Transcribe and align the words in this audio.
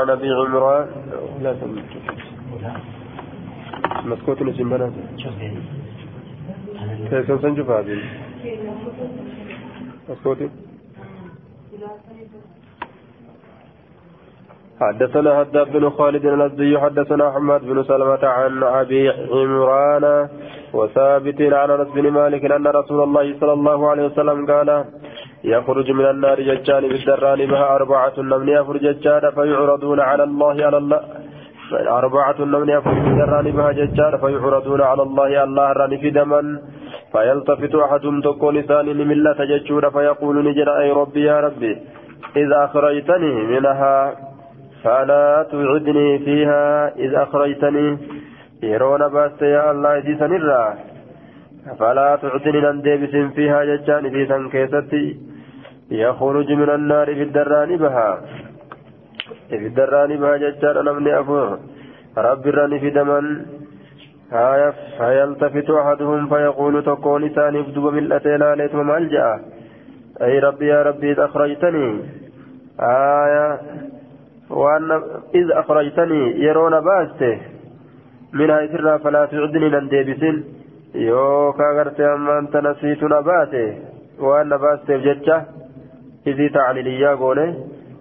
عن 0.00 0.10
ابي 0.10 0.28
عمران. 0.40 0.86
لا 1.42 1.50
مسكوت 4.10 4.42
نسيم 4.42 4.68
بنات. 4.70 4.92
كيف 7.10 7.40
سنجف 7.42 7.70
هذه 7.70 7.98
مسكوت 10.08 10.38
حدثنا 14.80 15.30
هداب 15.42 15.72
بن 15.72 15.90
خالد 15.90 16.26
الأزدي 16.26 16.78
حدثنا 16.78 17.32
حماد 17.32 17.60
بن 17.64 17.82
سلمة 17.82 18.22
عن 18.26 18.62
أبي 18.62 19.10
عمران 19.10 20.28
وثابت 20.72 21.40
عن 21.42 21.70
أنس 21.70 21.88
بن 21.88 22.10
مالك 22.10 22.44
أن 22.44 22.66
رسول 22.66 23.00
الله 23.02 23.38
صلى 23.40 23.52
الله 23.52 23.90
عليه 23.90 24.04
وسلم 24.06 24.46
قال 24.46 24.84
يخرج 25.44 25.90
من 25.90 26.06
النار 26.06 26.40
ججان 26.40 26.88
بالدران 26.88 27.46
بها 27.46 27.74
أربعة 27.76 28.12
نمن 28.18 28.48
يخرج 28.48 28.80
ججان 28.80 29.30
فيعرضون 29.30 30.00
على 30.00 30.24
الله 30.24 30.64
على 30.66 30.76
الله 30.76 31.00
أربعة 31.72 32.38
نمن 32.40 32.68
يخرج 32.68 32.98
بالدران 32.98 33.50
بها 33.50 33.72
ججان 33.72 34.18
فيعرضون 34.18 34.80
على 34.82 35.02
الله 35.02 35.44
الله 35.44 35.72
ران 35.72 35.98
في 35.98 36.10
دما 36.10 36.60
فيلتفت 37.12 37.74
أحدهم 37.74 38.20
تكون 38.20 38.62
ثاني 38.62 38.94
ملة 38.94 39.44
ججور 39.44 39.90
فيقول 39.90 40.48
نجر 40.48 40.68
أي 40.80 40.90
ربي 40.90 41.24
يا 41.24 41.40
ربي 41.40 41.72
إذا 42.36 42.64
أخرجتني 42.64 43.32
منها 43.52 44.16
فلا 44.84 45.46
تعدني 45.52 46.18
فيها 46.18 46.94
إذا 46.96 47.22
أخرجتني 47.22 47.98
يرون 48.62 49.08
باست 49.08 49.42
يا 49.42 49.70
الله 49.70 49.98
إذا 49.98 50.18
سنرى 50.18 50.74
فلا 51.78 52.18
تعدني 52.22 52.60
لن 52.60 52.82
ديبس 52.82 53.34
فيها 53.34 53.64
ججان 53.64 54.10
في 54.10 54.26
سنكيستي 54.26 55.27
يخرج 55.90 56.52
من 56.52 56.70
النار 56.70 57.06
في 57.14 57.22
الدران 57.22 57.76
بها. 57.76 58.20
في 59.48 59.66
الدران 59.66 60.16
بها 60.20 60.36
ججان 60.36 60.84
نمني 60.84 61.20
أفور 61.20 61.58
رب 62.18 62.46
الراني 62.46 62.80
في 62.80 62.90
دمن. 62.90 63.46
هايا 64.32 64.70
فيلتفت 64.98 65.70
أحدهم 65.70 66.28
فيقول 66.28 66.84
تكون 66.84 67.28
ثاني 67.28 67.62
بدو 67.62 67.90
ملأتي 67.90 68.36
لا 68.36 68.54
ليت 68.54 68.74
ملجأ 68.74 69.40
أي 70.22 70.38
ربي 70.38 70.66
يا 70.66 70.82
ربي 70.82 71.12
إذ 71.12 71.20
أخرجتني. 71.20 72.00
آية. 72.80 73.60
وأن 74.50 74.90
إذ 75.34 75.50
أخرجتني 75.52 76.40
يرون 76.44 76.80
باسته. 76.80 77.38
منها 78.32 78.64
إسرا 78.64 78.96
فلا 78.98 79.24
تعدني 79.24 79.68
لن 79.68 79.88
ديبسن 79.88 80.44
يوكا 80.94 81.64
غرتي 81.76 82.04
أما 82.04 82.38
أنت 82.38 82.56
نسيت 82.56 83.02
نباته 83.04 83.68
وأن 84.20 84.48
باسته 84.48 84.96
بججة 84.96 85.42
إذ 86.30 86.38
تعليليا 86.58 87.10
قوله 87.22 87.48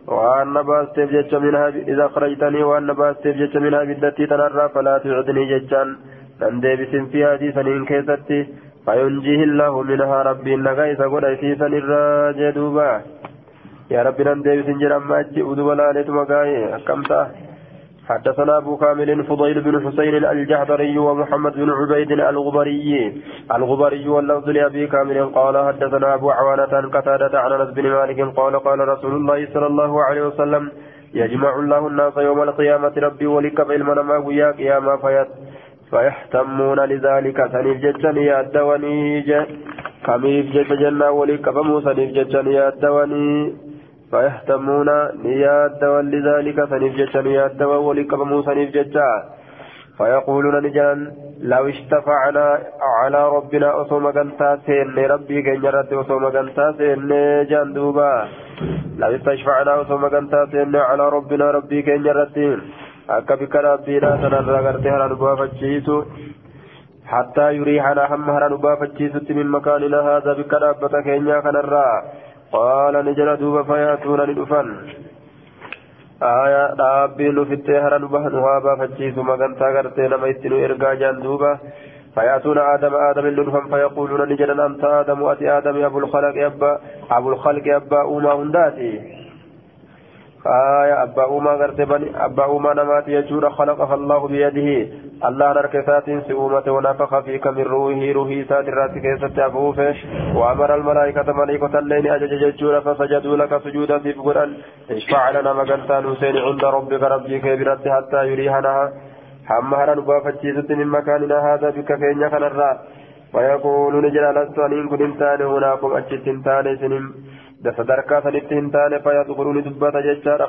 وأن 0.08 0.56
باسته 0.70 1.06
بججة 1.06 1.40
منها 1.40 1.68
إذا 1.92 2.06
أخرجتني 2.06 2.64
وأن 2.70 2.90
باسته 3.02 3.30
بججة 3.32 3.60
منها 3.60 3.84
بدتي 3.90 4.26
تنرى 4.32 4.66
فلا 4.74 4.98
تعدني 5.04 5.44
ججان 5.52 5.90
لن 6.42 6.60
ديبسن 6.64 7.06
في 7.12 7.20
هذه 7.26 7.48
سنين 7.58 7.86
كيستي 7.90 8.40
فينجيه 8.86 9.42
الله 9.50 9.74
منها 9.92 10.18
ربي 10.30 10.56
نغيث 10.56 11.02
قد 11.14 11.24
أيسيسا 11.24 11.68
الراجي 11.68 12.48
يا 13.92 14.04
رب 14.04 14.22
نندي 14.28 14.64
سنجر 14.68 14.96
أما 14.96 15.20
أجي 15.20 15.42
أدو 15.42 15.74
لالت 15.80 16.10
مقاي 16.10 16.76
أكمتا 16.76 17.47
حدثنا 18.10 18.58
أبو 18.58 18.78
كامل 18.78 19.24
فضيل 19.26 19.62
بن 19.62 19.88
حسين 19.88 20.16
الجحدري 20.16 20.98
ومحمد 20.98 21.54
بن 21.54 21.70
عبيد 21.70 22.12
الغبري. 22.12 23.22
الغبري 23.56 24.08
واللفظ 24.08 24.50
لأبي 24.50 24.88
كامل 24.88 25.26
قال 25.26 25.56
حدثنا 25.68 26.14
أبو 26.14 26.32
عوانة 26.32 26.90
قتادة 26.96 27.40
عن 27.40 27.52
أنس 27.52 27.70
بن 27.70 27.90
مالك 27.90 28.20
قال 28.38 28.60
قال 28.60 28.80
رسول 28.88 29.14
الله 29.16 29.48
صلى 29.54 29.68
الله 29.68 30.04
عليه 30.04 30.22
وسلم 30.28 30.72
يجمع 31.14 31.60
الله 31.60 31.88
الناس 31.88 32.18
يوم 32.18 32.42
القيامة 32.44 32.94
ربي 32.98 33.26
ولك 33.26 33.62
بالمنما 33.62 34.18
ويا 34.18 34.52
قيامة 34.52 34.96
فيت 34.98 35.28
فيحتمون 35.92 36.80
لذلك 36.80 37.52
سنيف 37.52 37.78
جتني 37.78 38.26
يا 38.26 38.42
الدواني 38.42 39.24
كميف 40.06 40.46
جت 40.56 40.74
جنة 40.74 41.12
ولك 41.12 41.50
فمو 41.50 41.82
سنيف 41.82 42.12
جتني 42.12 42.54
يا 42.54 42.70
الدواني 42.70 43.67
فيهتمون 44.12 44.90
نياد 45.24 45.84
ولذلك 45.84 46.58
سنيف 46.70 46.94
جتشا 47.00 47.22
نياد 47.28 47.62
ولك 47.64 48.14
موسى 48.14 48.52
نيف 48.58 48.70
جتشا 48.76 49.10
فيقولون 49.98 50.56
نجان 50.66 51.00
لو 51.52 51.64
اشتفعنا 51.74 52.48
على 53.00 53.22
ربنا 53.36 53.82
أصوم 53.82 54.08
قنتا 54.18 54.50
سين 54.66 54.98
ربي 55.14 55.38
كن 55.46 55.60
جرت 55.64 55.94
أصوم 55.94 56.26
قنتا 56.36 56.66
سين 56.78 57.10
جان 57.50 57.74
دوبا. 57.74 58.28
لو 59.02 59.16
استشفعنا 59.16 59.82
أصوم 59.82 60.06
قنتا 60.14 60.42
سين 60.52 60.76
على 60.76 61.10
ربنا 61.10 61.46
ربي 61.52 61.82
كن 61.82 62.02
akka 63.08 63.38
bikka 63.40 63.62
rabbiidha 63.64 64.10
sanarraa 64.22 64.64
gartee 64.68 64.92
hara 64.96 65.08
nu 65.12 65.16
baafachiisu 65.24 65.98
حتى 67.08 67.56
يريحنا 67.56 68.04
هم 68.12 68.30
هرا 68.30 68.48
نبافتشيسة 68.50 69.28
من 69.30 69.48
مكاننا 69.48 70.00
هذا 70.00 70.34
بك 70.34 70.54
رابة 70.54 71.02
كينيا 71.02 71.40
كنرا 71.40 71.88
قال 72.52 73.06
نجل 73.06 73.38
دوبا 73.38 73.64
فياتون 73.64 74.20
لدفن 74.22 74.68
آية 76.22 76.76
hara 77.84 78.00
nu 78.00 78.08
bahan 78.10 78.34
waa 78.34 78.62
baafachiisu 78.66 79.24
magantaa 79.24 79.72
gartee 79.76 80.08
nama 80.10 80.28
itti 80.34 80.50
nu 80.50 80.58
ergaa 80.66 80.96
jaan 80.96 81.22
duuba 81.22 81.52
فيأتون 82.18 82.58
آدم 82.58 82.96
آدم 82.96 83.26
اللنفا 83.26 83.62
فيقولون 83.72 84.30
نجدا 84.30 84.66
أنت 84.66 84.84
آدم 84.84 85.24
أتي 85.24 85.58
آدم 85.58 85.86
أبو 85.86 86.00
الخلق 86.00 86.46
أبا 86.46 86.80
أبو 87.12 87.30
الخلق 87.30 87.76
أبا 87.76 88.02
أوما 88.02 88.34
هنداتي. 88.34 88.92
آية 90.48 91.04
أبا 91.04 91.24
أوما 91.24 91.52
غرتبني 91.52 92.26
أبا 92.26 92.44
أوما 92.44 92.74
نمات 92.74 93.08
يجور 93.08 93.50
خلقها 93.50 93.96
الله 93.96 94.28
بيده. 94.28 94.70
الله 95.28 95.54
نركسات 95.54 96.06
سؤومة 96.28 96.64
ونفخ 96.68 97.20
فيك 97.20 97.48
من 97.48 97.64
روحه 97.64 98.12
روحي 98.12 98.44
سات 98.44 98.68
الرات 98.68 98.92
كيسة 98.92 99.48
أفوفه 99.48 99.96
وأمر 100.36 100.76
الملائكة 100.76 101.34
ملائكة 101.34 101.80
اللين 101.80 102.08
أجج 102.08 102.32
يجور 102.42 102.82
فسجدوا 102.82 103.38
لك 103.38 103.62
سجودا 103.64 103.98
في 104.00 104.14
فقران 104.14 104.54
اشفع 104.92 105.30
لنا 105.30 105.54
مقنتان 105.54 106.04
حسين 106.16 106.38
عند 106.38 106.66
ربك 106.66 107.04
ربك 107.04 107.46
برد 107.60 107.88
حتى 107.96 108.28
يريحنا. 108.32 108.92
حمهرا 109.46 109.96
نبافتشيست 109.96 110.72
من 110.72 110.88
مكاننا 110.88 111.38
هذا 111.48 111.70
بك 111.70 111.90
كينيا 112.02 112.28
كنرا 112.28 112.72
ويقول 113.34 113.94
نجل 114.06 114.26
لست 114.36 114.60
أن 114.60 114.90
كنت 114.90 115.22
هناكم 115.24 115.92
أجت 116.00 116.26
sadarkaa 116.46 117.47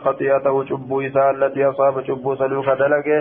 khati'atahu 0.05 0.65
cubbuu 0.69 1.01
isaa 1.03 1.29
allatii 1.33 1.65
asaaba 1.71 2.03
cubbuu 2.09 2.37
sanuu 2.37 2.63
ka 2.63 2.77
dalage 2.77 3.17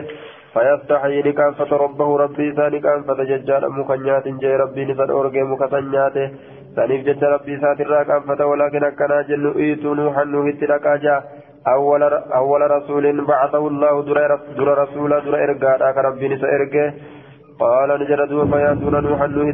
fayastaxyii 0.53 1.23
ni 1.23 1.33
qaanfata 1.39 1.79
rabbahu 1.83 2.17
rabbii 2.23 2.49
isaa 2.51 2.69
ni 2.69 2.81
qaanfata 2.81 3.25
jechaadha 3.31 3.69
muka 3.69 3.97
nyaatin 3.97 4.39
jee 4.43 4.57
rabbiin 4.63 4.91
isa 4.95 5.07
dhoorgee 5.07 5.43
muka 5.43 5.69
san 5.71 5.89
nyaate 5.95 6.23
saniif 6.75 7.05
jecha 7.09 7.33
rabbii 7.35 7.57
isaatirraa 7.59 8.05
qaanfata 8.11 8.49
walaakin 8.51 8.87
akkanaa 8.91 9.23
jennu 9.31 9.55
iituu 9.67 9.95
nuuhan 10.01 10.31
nuuhitti 10.35 10.71
dhaqaa 10.73 10.97
jaa 11.07 11.21
أول 12.35 12.61
رسول 12.71 13.25
بعثه 13.25 13.67
الله 13.67 14.03
در 14.03 14.83
رسولا 14.83 15.19
در 15.19 15.35
إرقادا 15.43 15.91
كربين 15.91 16.37
سإرقه 16.37 16.93
قال 17.59 17.89
نجد 18.01 18.51
فياتون 18.51 19.03
نوحا 19.03 19.27
نوح 19.27 19.47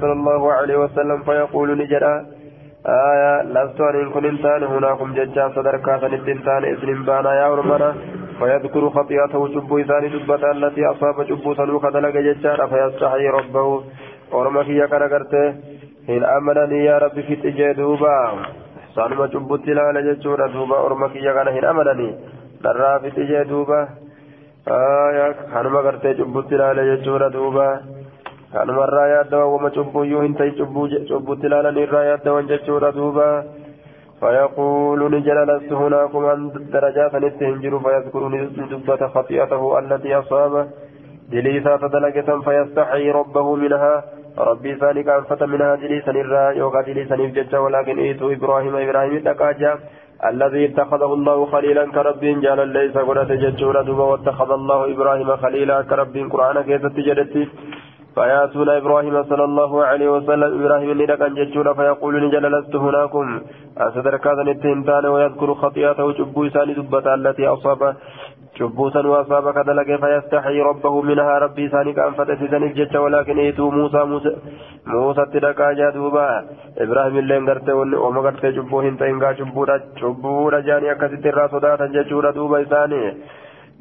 صلى 0.00 0.12
الله 0.12 0.52
عليه 0.52 0.76
وسلم 0.76 1.22
فيقول 1.22 1.78
نجد 1.78 2.04
آية 2.86 3.42
لست 3.42 3.80
أن 3.80 4.10
كن 4.10 4.24
إنسان 4.24 4.62
هناكم 4.62 5.14
ججا 5.14 5.48
صدركا 5.56 5.98
سنت 5.98 6.28
إنسان 6.28 6.64
إسلم 6.64 7.04
بانا 7.04 7.34
يا 7.34 7.46
أرمنا 7.52 7.94
فيذكر 8.38 8.90
خطيئته 8.90 9.48
شبو 9.54 9.78
إسان 9.78 10.10
دبتا 10.12 10.50
التي 10.50 10.86
أصاب 10.86 11.26
شبو 11.28 11.54
سنوك 11.54 11.86
دلق 11.86 12.16
ججا 12.26 12.66
فيستحي 12.70 13.26
ربه. 13.28 13.84
أرمك 14.34 14.68
يا 14.68 14.86
كنغرته 14.86 15.46
إن 16.08 16.24
أمنني 16.24 16.84
يا 16.84 16.98
ربي 16.98 17.22
في 17.22 17.36
تجدوبا 17.36 18.16
سانما 18.94 19.26
شبو 19.32 19.56
تلال 19.56 19.96
ججورا 20.06 20.46
دوبا. 20.46 20.76
أرمك 20.86 21.16
يا 21.16 21.32
كان 21.32 21.48
إن 21.48 21.64
أمنني 21.64 22.08
درا 22.64 22.98
في 22.98 23.10
تجدوبا 23.10 23.88
آية 24.68 25.32
كانما 25.52 25.80
غرته 25.80 26.12
شبو 26.18 26.40
تلال 26.40 26.78
ججورا 26.90 27.28
دوبا. 27.28 27.68
Kanumarraa 28.52 29.08
yaaddawan 29.14 29.54
wama 29.54 29.70
cubbuyyuu 29.78 30.26
hin 30.26 30.34
ta'i 30.34 30.58
cubbutti 30.58 31.46
ilaalan 31.46 31.80
irraa 31.86 32.04
yaaddawan 32.10 32.52
jechuudha 32.52 32.92
duuba. 32.92 33.28
فيقول 34.20 35.00
نجل 35.14 35.38
لست 35.46 35.72
هناكم 35.72 36.26
عن 36.26 36.50
درجات 36.72 37.14
نتهنجر 37.14 37.78
فيذكر 37.78 38.28
ندبة 38.28 39.08
خطيئته 39.08 39.78
التي 39.78 40.14
أصاب 40.18 40.68
دليسا 41.32 41.76
فدلقة 41.76 42.40
فيستحي 42.40 43.10
ربه 43.10 43.54
منها 43.54 44.04
ربي 44.38 44.72
ذلك 44.72 45.08
أنفت 45.08 45.42
منها 45.42 45.74
دليسا 45.74 46.10
الرا 46.10 46.50
يوغا 46.50 46.82
دليسا 46.82 47.16
نفجج 47.16 47.56
ولكن 47.56 47.98
إيتو 47.98 48.32
إبراهيم 48.32 48.76
إبراهيم 48.76 49.18
تقاجا 49.28 49.72
الذي 50.30 50.64
اتخذه 50.64 51.10
الله 51.18 51.46
خليلا 51.46 51.84
كرب 51.96 52.20
جال 52.44 52.68
ليس 52.68 52.96
قرأت 53.08 53.32
ججورا 53.32 53.90
واتخذ 53.90 54.50
الله 54.50 54.80
إبراهيم 54.94 55.36
خليلا 55.36 55.82
كرب 55.82 56.14
قرآن 56.32 56.56
كيف 56.68 56.86
تجدت 56.86 57.34
فياتون 58.14 58.68
إبراهيم 58.68 59.24
صلى 59.24 59.44
الله 59.44 59.84
عليه 59.84 60.08
وسلم 60.08 60.50
إبراهيم 60.60 60.90
اني 60.90 61.06
لك 61.06 61.22
انجتشون 61.22 61.74
فيقول 61.74 62.14
نجل 62.24 62.44
لست 62.52 62.76
هناكم. 62.76 63.40
اسدر 63.78 64.16
كذا 64.16 64.42
نتهنتان 64.42 65.06
ويذكر 65.06 65.54
خطيئته 65.54 66.12
جبو 66.12 66.48
ساني 66.48 66.74
دبتا 66.74 67.14
التي 67.14 67.46
اصاب 67.46 67.96
جبوسا 68.58 69.06
وأصاب 69.06 69.50
كذا 69.56 69.72
لك 69.72 69.90
فيستحي 70.02 70.60
ربه 70.60 71.02
منها 71.02 71.38
ربي 71.38 71.68
ساني 71.68 71.92
كأن 71.92 72.12
فتسسن 72.12 72.62
الجج 72.62 72.96
ولكن 72.96 73.38
إيتو 73.38 73.70
موسى 73.70 74.04
موسى 74.04 74.36
موسى 74.86 75.24
تدكا 75.32 75.72
جادوبا. 75.72 76.28
إبراهيم 76.78 77.18
اللي 77.18 77.36
انغرت 77.36 77.68
وما 78.04 78.20
غرت 78.20 78.46
جبو 78.46 78.80
هنتا 78.80 79.06
انغا 79.06 79.32
جبو 79.32 79.66
جبو 80.00 80.50
جاني 80.50 80.92
اكست 80.92 81.26
الراسودات 81.26 81.82
ججورا 81.82 82.30
دوبا 82.30 82.64
ساني. 82.64 83.02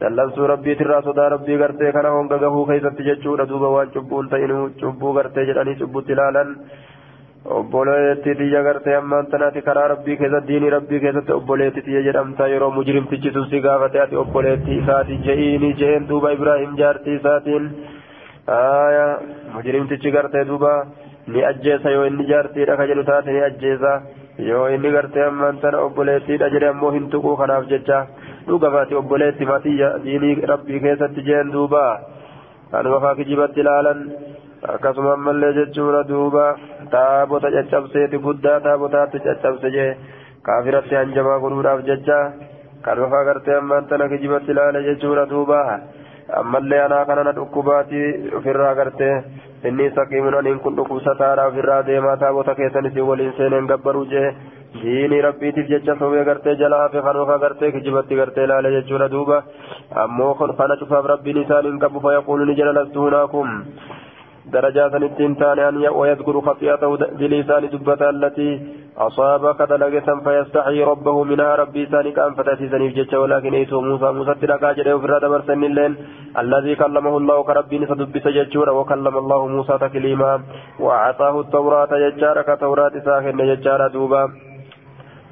Dallamsuu 0.01 0.47
rabbiitirraa 0.53 1.01
sodaa 1.07 1.29
rabbii 1.35 1.57
gartee 1.63 1.91
kana 1.95 2.09
honga 2.15 2.37
gahuu 2.43 2.65
keessatti 2.71 3.05
jechuudha 3.09 3.45
duuba 3.51 3.69
waan 3.75 3.91
cubbuun 3.95 4.29
ta'inu 4.33 4.57
cubbuu 4.81 5.13
gartee 5.17 5.45
jedhanii 5.49 5.75
cubbutti 5.81 6.13
ilaalan 6.15 6.51
obboleetti 7.57 8.35
xiyya 8.41 8.61
gartee 8.67 8.95
ammaan 8.99 9.29
tanaati 9.33 9.61
karaa 9.69 9.87
rabbii 9.93 10.17
keessatti 10.21 10.47
diinii 10.51 10.71
rabbii 10.75 10.99
keessatti 11.05 11.35
obboleetti 11.39 11.81
xiyya 11.87 12.01
jedhamta 12.09 12.47
yeroo 12.53 12.71
mujrimtichi 12.77 13.33
si 13.53 13.61
gaafate 13.67 14.01
ati 14.05 14.15
obboleetti 14.23 14.77
isaati 14.81 15.19
je'iini 15.29 15.73
je'een 15.81 16.07
duuba 16.11 16.31
ibraahim 16.37 16.77
jaartii 16.83 17.17
isaatiin 17.21 17.65
mujrimtichi 19.55 20.11
gartee 20.17 20.45
duuba 20.51 20.73
ni 21.27 21.43
ajjeesa 21.51 21.89
yoo 21.97 22.05
inni 22.11 22.25
jaartiidha 22.31 22.75
ka 22.81 22.85
jedhu 22.91 23.03
taate 23.09 23.31
ni 23.37 23.41
ajjeesa 23.49 23.91
yoo 24.49 24.67
inni 24.75 24.91
gartee 24.97 25.25
ammaan 25.31 25.59
tana 25.63 25.81
obboleettiidha 25.87 26.49
jedhe 26.55 26.69
ammoo 26.73 26.91
hin 26.97 27.09
tuquu 27.15 27.35
kanaaf 27.41 27.65
jecha 27.73 27.99
dhugafaati 28.47 28.95
obboleetti 29.01 29.45
matiyya 29.51 29.89
diinii 30.03 30.35
rabbii 30.51 30.79
keessatti 30.85 31.25
jeen 31.29 31.51
duuba 31.55 31.83
kanuma 32.71 32.99
faa 33.05 33.15
kijibatti 33.19 33.59
ilaalan 33.63 33.99
akkasuma 34.73 35.13
ammallee 35.17 35.53
jechuudha 35.59 36.03
duuba 36.11 36.45
taabota 36.95 37.51
caccabseeti 37.55 38.23
guddaa 38.27 38.59
taabotaatti 38.67 39.23
caccabse 39.27 39.71
jee 39.77 39.89
kaafiratti 40.49 40.99
hanjamaa 40.99 41.39
godhuudhaaf 41.45 41.85
jecha 41.89 42.19
kanuma 42.87 43.09
faa 43.13 43.23
gartee 43.29 43.55
ammaan 43.61 43.87
tana 43.91 44.09
kijibatti 44.13 44.51
ilaale 44.55 44.83
jechuudha 44.89 45.25
duuba 45.33 45.61
ammallee 46.41 46.81
anaa 46.85 47.05
kanana 47.09 47.31
dhukkubaati 47.39 48.01
ofirraa 48.39 48.75
gartee 48.79 49.15
inni 49.69 49.91
saqiimun 49.97 50.35
aniin 50.39 50.59
kun 50.65 50.75
dhukkubsataadha 50.79 51.47
ofirraa 51.51 51.81
deemaa 51.89 52.17
taabota 52.23 52.55
keessanis 52.55 52.97
waliin 53.09 53.33
seeneen 53.37 53.69
gabbaruu 53.71 54.05
jee 54.13 54.27
diinii 54.81 55.21
rabbiitiif 55.27 55.69
jecha 55.73 55.95
sobee 55.99 56.23
gartee 56.29 56.55
jala 56.63 56.81
hafe 56.83 57.05
kanuufa 57.09 57.37
gartee 57.45 57.71
kijibatti 57.71 58.19
gartee 58.21 58.47
ilaale 58.49 58.73
jechuudha 58.77 59.11
duuba. 59.15 59.43
Ammoo 60.05 60.33
kana 60.35 60.81
cufaaf 60.81 61.05
rabbiin 61.13 61.43
isaan 61.43 61.71
hin 61.71 61.79
qabu 61.85 62.03
fayaquulu 62.07 62.45
ni 62.45 62.59
jala 62.61 62.77
lastu 62.79 63.07
hunaakum 63.07 63.55
درجات 64.51 64.95
التنتان 64.95 65.59
أن 65.59 65.87
ويذكر 65.87 66.41
خطيئته 66.41 66.97
بلسان 67.19 67.63
دبة 67.73 68.09
التي 68.09 68.49
أصاب 68.97 69.43
كدلقة 69.59 70.07
فيستحي 70.25 70.83
ربه 70.83 71.23
منها 71.23 71.55
ربي 71.55 71.85
سانك 71.91 72.19
أن 72.19 72.33
فتاتي 72.33 72.65
جتش 72.97 73.13
ولكن 73.13 73.53
إيتو 73.53 73.81
موسى 73.81 74.11
موسى 74.17 74.33
تلقى 74.41 74.73
جده 74.77 74.95
الرد 74.95 75.25
برسن 75.31 75.63
اللين 75.63 75.93
الذي 76.43 76.75
كلمه 76.75 77.17
الله 77.17 77.37
كربي 77.43 77.79
نسدب 77.79 78.17
سجتشورا 78.25 78.71
وكلم 78.79 79.15
الله 79.17 79.47
موسى 79.47 79.77
تكليما 79.83 80.31
وأعطاه 80.79 81.35
التوراة 81.41 81.91
جتشارا 82.03 82.41
كتوراة 82.49 82.95
ساخن 83.05 83.37
جتشارا 83.49 83.87
دوبا 83.95 84.21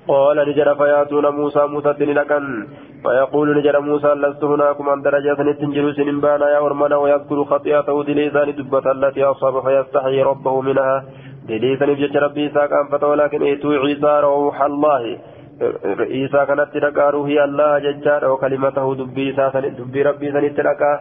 قال 0.08 0.38
نجر 0.50 0.76
فياتون 0.76 1.26
موسى 1.28 1.66
موسى 1.68 1.90
لكن 1.90 2.68
فيقول 3.04 3.58
نجر 3.58 3.80
موسى 3.80 4.08
لست 4.08 4.44
هناكم 4.44 4.90
عن 4.90 5.02
درجة 5.02 5.52
تنجل 5.60 5.96
سنين 5.96 6.20
بانا 6.20 6.50
يا 6.50 6.60
ورمنا 6.60 6.98
ويذكر 6.98 7.44
خطيئته 7.44 8.04
دليسان 8.04 8.56
دبة 8.56 8.92
التي 8.92 9.24
أصاب 9.24 9.56
فيستحي 9.66 10.22
ربه 10.22 10.62
منها. 10.62 11.06
دليسان 11.48 11.94
بجج 11.94 12.18
ربي 12.18 12.50
ساكا 12.50 13.06
ولكن 13.06 13.42
إيتو 13.44 13.72
عيسى 13.72 14.14
روح 14.26 14.62
الله. 14.62 15.04
عيسى 16.14 16.46
كانت 16.50 16.68
تلقى 16.74 17.12
روحي 17.12 17.44
الله 17.44 17.80
ججار 17.80 18.22
وكلمته 18.32 18.96
دبي 18.96 19.32
دبي 19.80 20.02
ربي 20.02 20.32
سن 20.32 20.56
تلقى. 20.56 20.94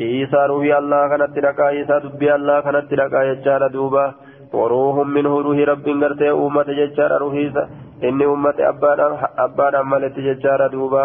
عيسى 0.00 0.40
روحي 0.50 0.78
الله 0.78 1.02
كانت 1.10 1.30
تلقى. 1.36 1.66
عيسى 1.74 1.96
دبي 2.04 2.34
الله 2.34 2.60
كانت 2.60 2.84
تلقى 2.90 3.20
ججار 3.30 3.62
دوبا. 3.74 4.06
وروح 4.54 4.96
منه 5.06 5.34
روحي 5.46 5.64
ربي 5.64 5.92
غرتي 5.92 6.30
أمة 6.30 6.68
ججار 6.78 7.12
روحي 7.22 7.44
inni 8.10 8.30
ummate 8.34 8.62
abbaadhaan 8.72 9.90
maletti 9.92 10.26
jechaadha 10.28 10.68
duuba 10.76 11.02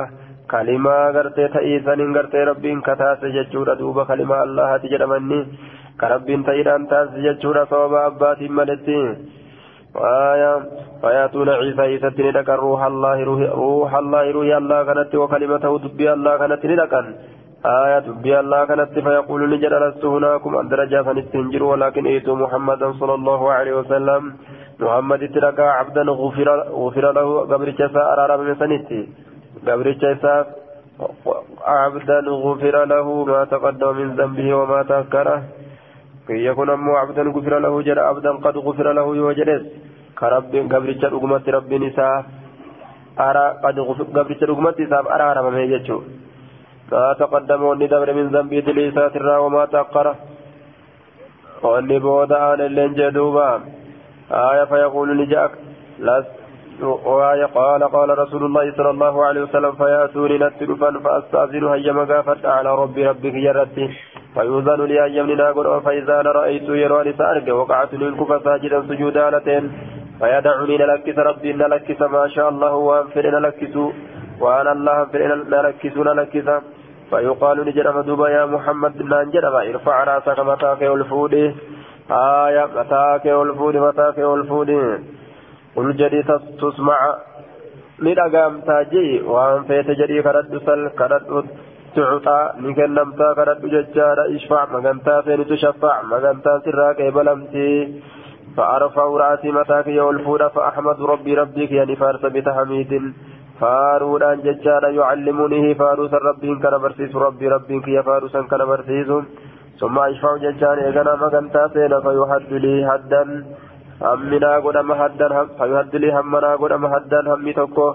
kalimaa 0.54 1.12
gartee 1.18 1.50
ta'iisaniin 1.56 2.16
gartee 2.18 2.46
rabbiin 2.52 2.86
kataase 2.88 3.34
jechuudha 3.38 3.80
duuba 3.82 4.06
kalimaa 4.12 4.42
allahati 4.48 4.94
jedhamanni 4.94 5.42
ka 5.98 6.14
rabbiin 6.16 6.48
ta'iidhaan 6.48 6.88
taasise 6.94 7.28
jechuudha 7.28 7.68
sababa 7.74 8.06
abbaatiin 8.12 8.58
maletti 8.62 9.02
فياتون 11.02 11.50
عيسى 11.50 11.82
عيسى 11.82 12.10
ندقا 12.30 12.56
روح 12.56 12.82
الله 12.92 13.18
روح 13.24 13.92
الله 14.02 14.32
روح 14.32 14.50
الله 14.62 14.80
كانت 14.88 15.16
وكلمته 15.16 15.72
دبي 15.86 16.08
الله 16.14 16.34
كانت 16.38 16.62
ندقا 16.66 17.02
آية 17.66 18.00
دبي 18.08 18.40
الله 18.40 18.66
كانت 18.70 18.94
فيقول 19.06 19.42
لجل 19.52 19.74
لست 19.84 20.04
هناكم 20.06 20.52
أن 20.62 20.68
درجة 20.70 21.02
فنستنجر 21.06 21.64
ولكن 21.64 22.04
إيتوا 22.06 22.36
محمدا 22.44 22.88
صلى 23.00 23.14
الله 23.20 23.42
عليه 23.52 23.74
وسلم 23.80 24.22
محمد 24.80 25.22
تلقى 25.36 25.68
عبدا 25.80 26.02
غفر, 26.02 27.12
له 27.18 27.28
قبر 27.52 27.70
جسا 27.80 28.02
أرار 28.14 28.32
من 28.42 28.56
سنتي 28.62 29.02
قبر 29.68 29.88
جسا 30.02 30.36
عبدا 31.68 32.20
غفر 32.46 32.76
له 32.92 33.08
ما 33.32 33.42
تقدم 33.54 33.96
من 34.00 34.08
ذنبه 34.20 34.48
وما 34.60 34.80
تذكره 34.92 35.44
كي 36.28 36.46
يكون 36.46 36.70
أمو 36.70 36.94
عبدا 37.02 37.24
غفر 37.36 37.54
له 37.66 37.74
جل 37.88 38.00
عبدا 38.00 38.32
قد 38.46 38.56
غفر 38.66 38.88
له 38.98 39.08
يوجلس 39.22 39.64
كرب 40.20 40.54
قبر 40.74 40.90
جسا 41.02 41.52
رب 41.56 41.72
نساء 41.86 42.26
أرى 43.28 43.46
قد 43.64 43.78
قبر 44.16 44.32
جسا 44.40 44.72
نساء 44.80 45.04
أرار 45.16 45.38
من 45.56 45.66
يجو 45.74 46.00
ما 46.92 47.14
تقدم 47.22 47.62
وندبر 47.70 48.10
من 48.18 48.26
ذنبه 48.36 48.60
دليسات 48.60 49.14
الرا 49.20 49.38
وما 49.44 49.64
تأخره 49.74 50.16
وأني 51.64 51.98
اللين 52.68 52.92
جدوبا 53.00 53.50
آية 54.32 54.64
فيقول 54.64 55.18
لجاك 55.18 55.52
وآية 56.82 57.46
قال 57.46 57.84
قال 57.84 58.20
رسول 58.20 58.44
الله 58.46 58.74
صلى 58.78 58.90
الله 58.90 59.26
عليه 59.26 59.42
وسلم 59.42 59.72
فيأتوني 59.72 60.38
نتلفا 60.38 61.00
فأستأذن 61.04 61.68
هيا 61.68 61.92
مقافت 61.94 62.46
على 62.46 62.76
ربي 62.76 63.08
ربك 63.08 63.34
يرتي 63.34 63.90
فيؤذن 64.34 64.82
لي 64.86 65.04
أيام 65.04 65.32
ناقل 65.32 65.82
فإذا 65.82 66.22
أنا 66.22 66.32
رأيت 66.32 66.70
يراني 66.70 67.14
سأرك 67.14 67.48
وقعت 67.48 67.94
منكم 67.94 68.40
ساجدا 68.44 68.82
سجودا 68.82 69.30
لتين 69.30 69.72
فيدعني 70.20 70.78
نلكس 70.78 71.18
ربي 71.20 71.54
نلكس 71.54 72.02
ما 72.02 72.28
شاء 72.28 72.50
الله 72.50 72.74
وأنفر 72.76 73.26
نلكس 73.40 73.76
وأنا 74.42 74.72
الله 74.72 75.02
أنفر 75.02 75.20
نلكس 75.54 75.98
نلكس. 75.98 76.48
فيقال 77.10 77.66
نجرم 77.66 78.02
دوبا 78.02 78.30
يا 78.30 78.46
محمد 78.46 79.02
نانجرم 79.02 79.56
ارفع 79.56 80.04
رأسك 80.04 80.40
متاك 80.40 80.82
والفودي 80.82 81.56
آية 82.12 82.66
متاك 82.66 83.26
والفودي 83.26 83.80
متاك 83.80 84.18
والفودي 84.18 84.98
قل 85.76 85.98
جدي 85.98 86.24
تسمع. 86.62 87.00
ندقام 88.02 88.60
تاجي. 88.68 89.22
وان 89.22 89.64
فيت 89.64 89.88
جدي 90.00 90.22
كرد 90.22 90.62
سل 90.66 90.90
كرد 91.00 91.46
تعطى. 91.96 92.40
نكلمتا 92.60 93.34
كرد 93.34 93.62
ججارة 93.66 94.36
اشفع 94.36 94.66
مغنتا 94.74 95.22
فين 95.22 95.48
تشفع. 95.48 96.02
مغنتا 96.02 96.62
سراك 96.66 97.02
بلمتي 97.02 98.02
فأرفع 98.58 99.04
رأسي 99.04 99.52
متاك 99.52 99.88
والفود. 99.88 100.48
فأحمد 100.48 101.02
ربي 101.02 101.34
ربك. 101.34 101.72
يعني 101.72 101.96
فارس 101.96 102.26
بتحميد. 102.26 103.14
فارودان 103.62 104.38
ججارا 104.46 104.90
يعلمونه 104.90 105.74
فاروسا 105.74 106.18
ربين 106.18 106.60
كان 106.60 106.78
برسيس. 106.82 107.16
ربي 107.16 107.48
ربين 107.48 107.82
كي 107.82 108.04
فاروسا 108.04 108.42
كان 108.42 108.66
برسيس. 108.66 109.10
ثم 109.80 110.00
أشفع 110.00 110.38
ججارا 110.44 110.82
إغنى 110.90 111.14
مغنتا 111.22 111.68
سينا 111.74 112.00
فيحد 112.06 112.52
لي 112.64 112.76
حدا 112.90 113.24
همنا 114.02 114.52
قدام 114.66 114.94
حدا 114.94 115.28
فيحد 115.60 115.96
لي 115.96 116.10
همنا 116.18 116.56
قدام 116.62 116.84
حدا 116.94 117.20
همي 117.34 117.54
تكو 117.54 117.88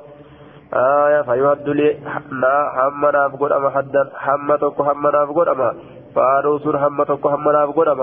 آية 0.75 1.21
فيحد 1.29 1.69
لي 1.79 1.89
همنا 2.79 3.23
قدام 3.41 3.65
حدا. 3.75 4.03
هم 4.27 4.49
تكو 4.63 4.83
همنا 4.89 5.21
قدام 5.37 5.61
فاروس 6.15 6.67
هم 6.67 7.03
تكو 7.03 7.29
همنا 7.29 7.63
قدام 7.77 8.01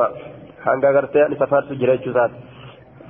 hanga 0.66 0.90
gartee 0.94 1.24
ani 1.26 1.36
safartu 1.42 1.74
jira 1.82 1.98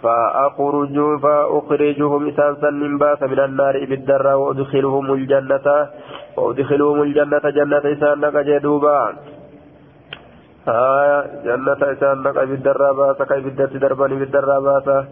فأخرج 0.04 0.98
فأخرجهم 1.24 2.22
إسانسا 2.30 2.70
من 2.70 2.98
باس 2.98 3.22
من 3.24 3.40
النار 3.40 3.86
بالدرة 3.90 4.36
وأدخلهم 4.36 5.14
الجنة. 5.14 5.68
وأدخلهم 6.38 7.02
الجنة 7.02 7.46
جنة 7.58 7.86
إسان 7.94 8.20
نقا 8.20 8.42
جدوبا. 8.42 9.00
آية 10.68 11.44
جنة 11.46 11.82
إسان 11.92 12.18
نقا 12.24 12.46
بالدرة 12.46 12.92
باسا 12.92 13.26
كي 13.26 13.42
بدت 13.42 13.74
درباني 13.78 14.16
بالدرة 14.16 14.60
باسا 14.60 15.08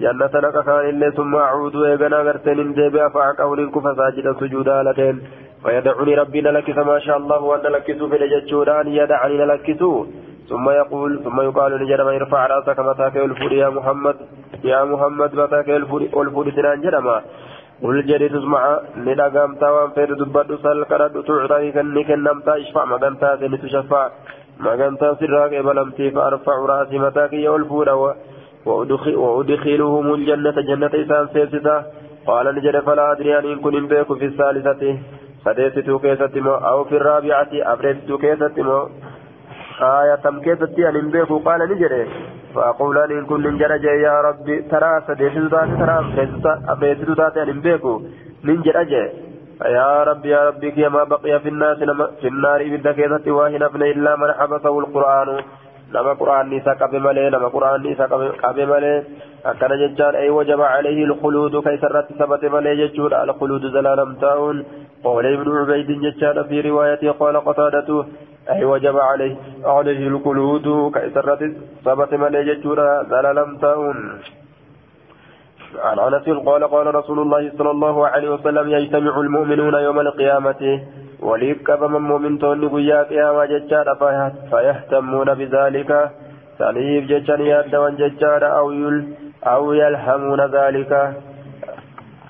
جنة 0.00 0.30
نقا 0.34 0.62
كان 0.62 0.88
إلا 0.88 1.10
ثم 1.10 1.34
أعود 1.34 1.76
ويغنى 1.76 2.16
غرتين 2.16 2.72
ديبا 2.74 3.08
فأقول 3.08 3.70
كفا 3.74 3.94
ساجدا 3.94 4.32
سجودا 4.40 4.82
لتين 4.82 5.16
ويدعوني 5.64 6.14
ربي 6.14 6.40
لكس 6.40 6.78
ما 6.78 6.98
شاء 6.98 7.16
الله 7.16 7.40
وأن 7.42 7.60
لكسوا 7.74 8.08
في 8.08 8.16
الججودان 8.16 8.86
يدعني 8.88 9.44
لكسوا 9.44 10.04
ثم 10.48 10.70
يقول 10.70 11.20
ثم 11.24 11.40
يقال 11.40 11.72
لجرم 11.72 12.08
ارفع 12.08 12.46
رأسك 12.46 12.78
متاك 12.78 13.16
الفود 13.16 13.52
يا 13.52 13.68
محمد 13.68 14.16
يا 14.64 14.84
محمد 14.84 15.34
متاك 15.34 15.68
الفود 15.70 16.48
سنان 16.56 16.80
جرما 16.80 17.16
قل 17.82 18.06
جري 18.06 18.28
تسمع 18.28 18.80
لنقام 18.96 19.54
تاوان 19.54 19.90
فير 19.94 20.14
دبت 20.20 20.50
سل 20.62 20.84
كرد 20.90 21.14
تعطاني 21.26 21.72
كنك 21.72 22.10
النمتا 22.10 22.56
اشفع 22.56 22.84
مغنتا 22.84 23.36
سن 23.40 23.54
تشفع 23.62 24.04
مغنتا 24.60 25.14
سراك 25.20 25.54
بلمتي 25.66 26.10
فارفع 26.10 26.56
راسي 26.70 26.98
متاك 26.98 27.32
يا 27.32 27.56
الفود 27.56 27.88
وأدخلهم 28.66 30.14
الجنة 30.14 30.56
جنة 30.68 30.94
إسان 31.02 31.26
سيستا 31.32 31.76
قال 32.26 32.46
نجد 32.54 32.76
فلا 32.86 33.12
أدري 33.12 33.38
أن 33.38 33.58
كن 33.64 33.86
بيك 33.88 34.08
في 34.18 34.26
الثالثة 34.30 34.82
سديستو 35.44 35.98
كيستمو 35.98 36.54
أو 36.54 36.84
في 36.84 36.96
الرابعة 36.96 37.52
أفريستو 37.72 38.18
كيستمو 38.18 38.78
آية 39.82 40.14
تم 40.24 40.36
كيستي 40.44 40.88
أن 40.88 41.10
بيك 41.14 41.30
قال 41.46 41.60
نجد 41.70 41.94
فأقول 42.54 42.96
أن 42.98 43.26
كن 43.26 43.42
نجد 43.54 43.84
يا 44.06 44.14
ربي 44.26 44.56
ترى 44.70 44.92
سديستو 45.08 45.48
تاتي 45.48 45.76
ترى 45.80 45.96
أفريستو 46.72 47.14
تاتي 47.14 47.42
أن 47.42 47.60
بيك 47.60 47.84
نجد 48.44 48.78
يا 49.62 50.02
ربي 50.02 50.28
يا 50.28 50.48
ربي 50.48 50.70
كما 50.70 51.04
بقي 51.04 51.40
في 51.40 51.48
الناس 51.48 51.78
في 52.20 52.28
النار 52.28 52.60
إذا 52.60 52.92
كيستي 52.92 53.30
واهنا 53.30 53.66
إلا 53.66 54.16
من 54.16 54.32
حبسه 54.32 54.78
القرآن 54.78 55.28
nama 55.94 56.16
quraanni 56.18 56.56
isa 56.58 56.74
qabe 56.74 56.98
malee 56.98 57.30
nama 57.30 57.50
quraanni 57.54 57.92
isa 57.94 58.08
qabe 58.10 58.64
malee 58.66 59.04
akkana 59.50 59.76
jechaan 59.82 60.16
ay 60.20 60.30
wajaba 60.36 60.66
alayhi 60.76 61.04
alkhuluudu 61.08 61.62
ka 61.62 61.74
isarratti 61.76 62.16
sabate 62.18 62.48
malee 62.54 62.74
jechuudha 62.80 63.20
alkhuluudu 63.26 63.70
zalaalam 63.76 64.16
taa'uun 64.24 64.64
قول 65.04 65.26
ابن 65.26 65.48
عبيد 65.58 65.90
جتان 66.00 66.42
في 66.48 66.60
روايته 66.60 67.10
قال 67.12 67.36
قتادته 67.36 68.04
أي 68.50 68.64
وجب 68.64 68.96
عليه 68.98 69.36
عليه 69.64 70.08
الخلود 70.08 70.92
كإسرة 70.94 71.52
ثبت 71.84 72.14
ملي 72.14 72.44
جتورا 72.44 73.02
زلالم 73.02 73.56
تاون 73.56 73.96
عن 75.78 75.98
انس 75.98 76.28
قال 76.46 76.64
قال 76.64 76.94
رسول 76.94 77.18
الله 77.18 77.52
صلى 77.58 77.70
الله 77.70 78.06
عليه 78.08 78.28
وسلم 78.30 78.70
يجتمع 78.70 79.20
المؤمنون 79.20 79.74
يوم 79.74 80.00
القيامه 80.00 80.80
qabaman 81.64 82.02
moomintoonni 82.02 82.68
guyyaa 82.68 83.04
qiyaamaa 83.10 83.46
jechaadha 83.52 83.94
fayyahtammuuna 84.50 85.34
bizaalika 85.34 86.10
saniif 86.58 87.06
jecha 87.08 87.36
ni 87.36 87.48
yaaddawan 87.48 87.96
jechaadha 87.96 88.50
aw 89.52 89.62
yalhamuuna 89.74 90.48
zaalika 90.48 91.00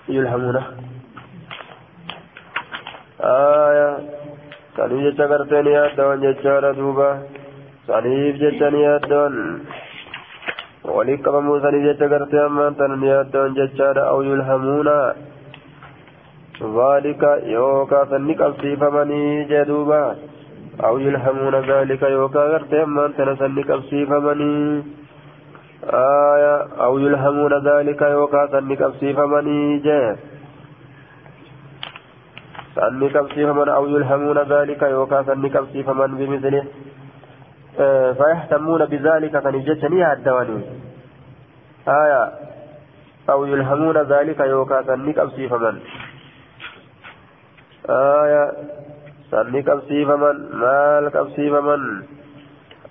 yulhamuuna 0.09 0.63
aya 3.33 3.89
saniif 4.77 5.03
jecha 5.09 5.29
gartee 5.35 5.63
ni 5.63 5.73
yaaddawan 5.79 6.25
jechaadha 6.27 6.73
duuba 6.79 7.09
saniif 7.87 8.39
jecha 8.45 8.71
ni 8.71 8.85
qabamuu 10.85 11.61
saniif 11.61 11.85
jecha 11.89 12.09
gartee 12.09 12.45
ammaan 12.45 12.77
tana 12.77 12.97
ni 12.97 13.09
yaaddawan 13.09 13.55
jechaadha 13.57 14.09
aw 14.13 14.21
yulhamuuna 14.23 14.99
ذلك 16.63 17.23
يوكا 17.51 18.05
سنك 18.11 18.41
أبسيفمني 18.41 19.45
جدوبا. 19.51 20.05
أو 20.83 20.99
يلهمون 20.99 21.55
ذلك 21.55 22.03
يوكا 22.03 22.41
غرتهم 22.41 22.95
من 22.95 23.15
تنسنك 23.17 23.71
أبسيفمني 23.71 24.83
آية 26.35 26.57
أو 26.85 26.99
يلهمون 26.99 27.53
ذلك 27.69 28.03
يوكا 28.03 28.47
سنك 28.53 28.83
أبسيفمني 28.83 29.79
جه 29.79 30.17
سنك 32.75 33.17
أبسيفمن 33.17 33.69
أو 33.69 33.87
يلهمون 33.87 34.39
ذلك 34.39 34.83
يوكا 34.83 35.23
سنك 35.23 35.57
أبسيفمن 35.57 36.11
بمثله. 36.19 36.65
فيهتمون 38.19 38.85
بذلك 38.85 39.39
فنجتني 39.39 40.13
الدواني 40.13 40.59
آية. 41.89 42.33
أو 43.31 43.45
يلهمون 43.45 43.97
ذلك 43.97 44.41
يوكا 44.41 44.83
سنك 44.83 45.19
أبسيفمن 45.19 45.79
آية. 47.91 48.53
سني 49.31 49.63
كبسيفمن 49.63 50.37
مال 50.53 51.09
كبسيفمن 51.09 52.03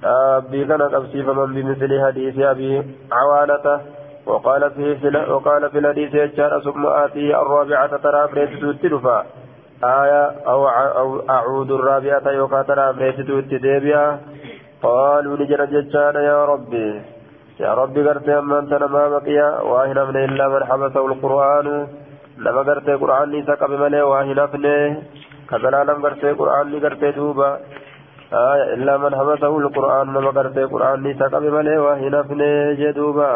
أبي 0.04 0.66
كان 0.66 0.88
كبسيفمن 0.90 1.54
بمثل 1.54 2.06
حديث 2.06 2.40
أبي 2.40 2.84
عوانة. 3.12 3.82
وقال 4.26 4.72
في 4.72 5.08
وقال 5.30 5.70
في 5.70 5.78
الحديث 5.80 6.14
يجار 6.16 6.62
ثم 6.62 6.86
آتي 6.86 7.36
الرابعة 7.36 7.98
ترى 7.98 8.28
بريت 8.28 8.82
تلفا 8.82 9.26
آية. 9.84 10.26
أو 10.48 10.68
أو 10.70 11.30
أعود 11.30 11.72
الرابعة 11.72 12.32
يوكا 12.32 12.62
ترى 12.62 12.94
بريت 12.94 13.20
تديبيا 13.52 14.20
قالوا 14.84 15.38
نجر 15.38 15.66
ججار 15.66 16.16
يا 16.16 16.46
ربي. 16.46 17.13
يا 17.60 17.74
ربي 17.74 18.10
قرت 18.10 18.30
أما 18.30 18.60
أنت 18.60 18.74
ما 18.74 19.10
بقي 19.10 19.38
واهنا 19.72 20.06
من 20.06 20.18
إلا 20.18 20.48
من 20.50 20.64
حبسه 20.70 21.06
القرآن 21.06 21.88
gartee 22.42 22.98
qura'aanni 22.98 23.40
isa 23.44 23.56
qabe 23.58 23.78
malee 23.78 24.02
waa 24.02 24.24
hin 24.26 24.38
hafne 24.38 24.76
kazalaalam 25.48 26.02
gartee 26.02 26.34
qura'aanni 26.34 26.80
gartee 26.82 27.14
duuba 27.14 27.60
illaa 28.76 28.98
man 28.98 29.14
habasahu 29.14 29.62
lqur'aan 29.66 30.14
nama 30.14 30.32
gartee 30.34 30.66
qura'aanni 30.74 31.14
isa 31.14 31.30
qabe 31.30 31.50
malee 31.54 31.78
waa 31.78 31.96
hin 32.02 32.14
hafne 32.14 32.50
jee 32.80 32.94
duuba 32.94 33.30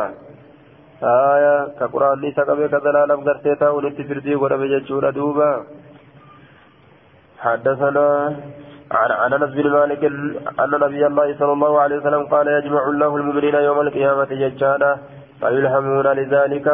aya 1.02 1.56
ka 1.80 1.86
qura'aanni 1.94 2.28
isa 2.34 2.46
qabe 2.50 2.70
kazalaalam 2.74 3.24
gartee 3.24 3.56
taa'uun 3.56 3.88
itti 3.92 4.04
firdii 4.10 4.40
godhame 4.42 4.68
jechuudha 4.74 5.12
duuba 5.20 5.50
حدثنا 7.38 8.08
عن 8.92 9.34
أنس 9.34 9.52
بن 9.54 9.70
مالك 9.72 10.04
أن 10.64 10.72
نبي 10.84 11.08
الله 11.08 11.36
صلى 11.40 11.54
الله 11.54 11.80
عليه 11.80 11.98
وسلم 11.98 12.24
قال 12.34 12.48
يجمع 12.48 12.90
الله 12.90 13.16
المؤمنين 13.18 13.56
يوم 13.56 13.80
القيامة 13.82 14.30
ججانا 14.32 14.98
فيلهمون 15.40 16.08
لذلك. 16.08 16.68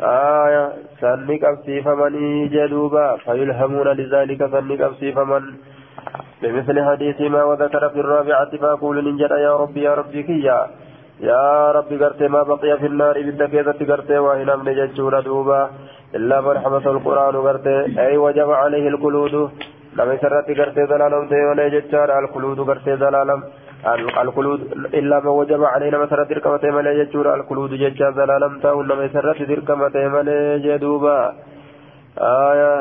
آية 0.00 0.72
سنك 1.00 1.44
أبسيفمني 1.44 2.48
جدوبا 2.48 3.16
فيلهمون 3.16 3.88
لذلك 3.88 4.40
سنك 4.54 4.80
أبسيفمن 4.80 5.42
بمثل 6.42 6.76
حديث 6.84 7.20
ما 7.20 7.44
وذكر 7.44 7.88
في 7.88 8.00
الرابعة 8.00 8.56
فأقول 8.56 8.96
ننجد 9.04 9.30
يا 9.30 9.52
ربي 9.56 9.82
يا 9.82 9.94
ربي 9.94 10.22
كيا. 10.22 10.66
يا 11.20 11.72
ربي 11.76 11.96
قرت 12.04 12.22
ما 12.22 12.42
بقي 12.42 12.78
في 12.78 12.86
النار 12.86 13.14
بالدكيزة 13.22 13.80
قرت 13.90 14.10
وهنا 14.10 14.56
من 14.56 14.74
ججور 14.74 15.20
دوبا. 15.20 15.70
إلا 16.14 16.40
من 16.40 16.58
حبس 16.58 16.86
القرآن 16.86 17.36
قرت 17.36 17.66
أي 17.98 18.16
وجب 18.16 18.50
عليه 18.50 18.88
القلود. 18.88 19.34
لم 19.98 20.08
يسرت 20.12 20.48
قرت 20.58 20.78
ذلالم 20.90 21.22
ديوان 21.32 21.60
ججار 21.74 22.08
القلود 22.18 22.58
قرت 22.68 22.88
ذلالم 22.88 23.40
القلود 24.22 24.60
إلا 24.94 25.20
ما 25.24 25.30
وجب 25.30 25.64
علينا 25.64 25.98
مسرة 26.02 26.24
دركمة 26.24 26.64
ملي 26.76 26.98
يجور 27.00 27.26
القلود 27.34 27.70
ججا 27.82 28.10
زلالم 28.10 28.52
تاون 28.62 28.86
ما 28.88 28.94
مسرة 29.04 29.38
دركمة 29.50 29.96
ملي 30.14 30.38
جدوبا 30.64 31.18
آية 32.18 32.74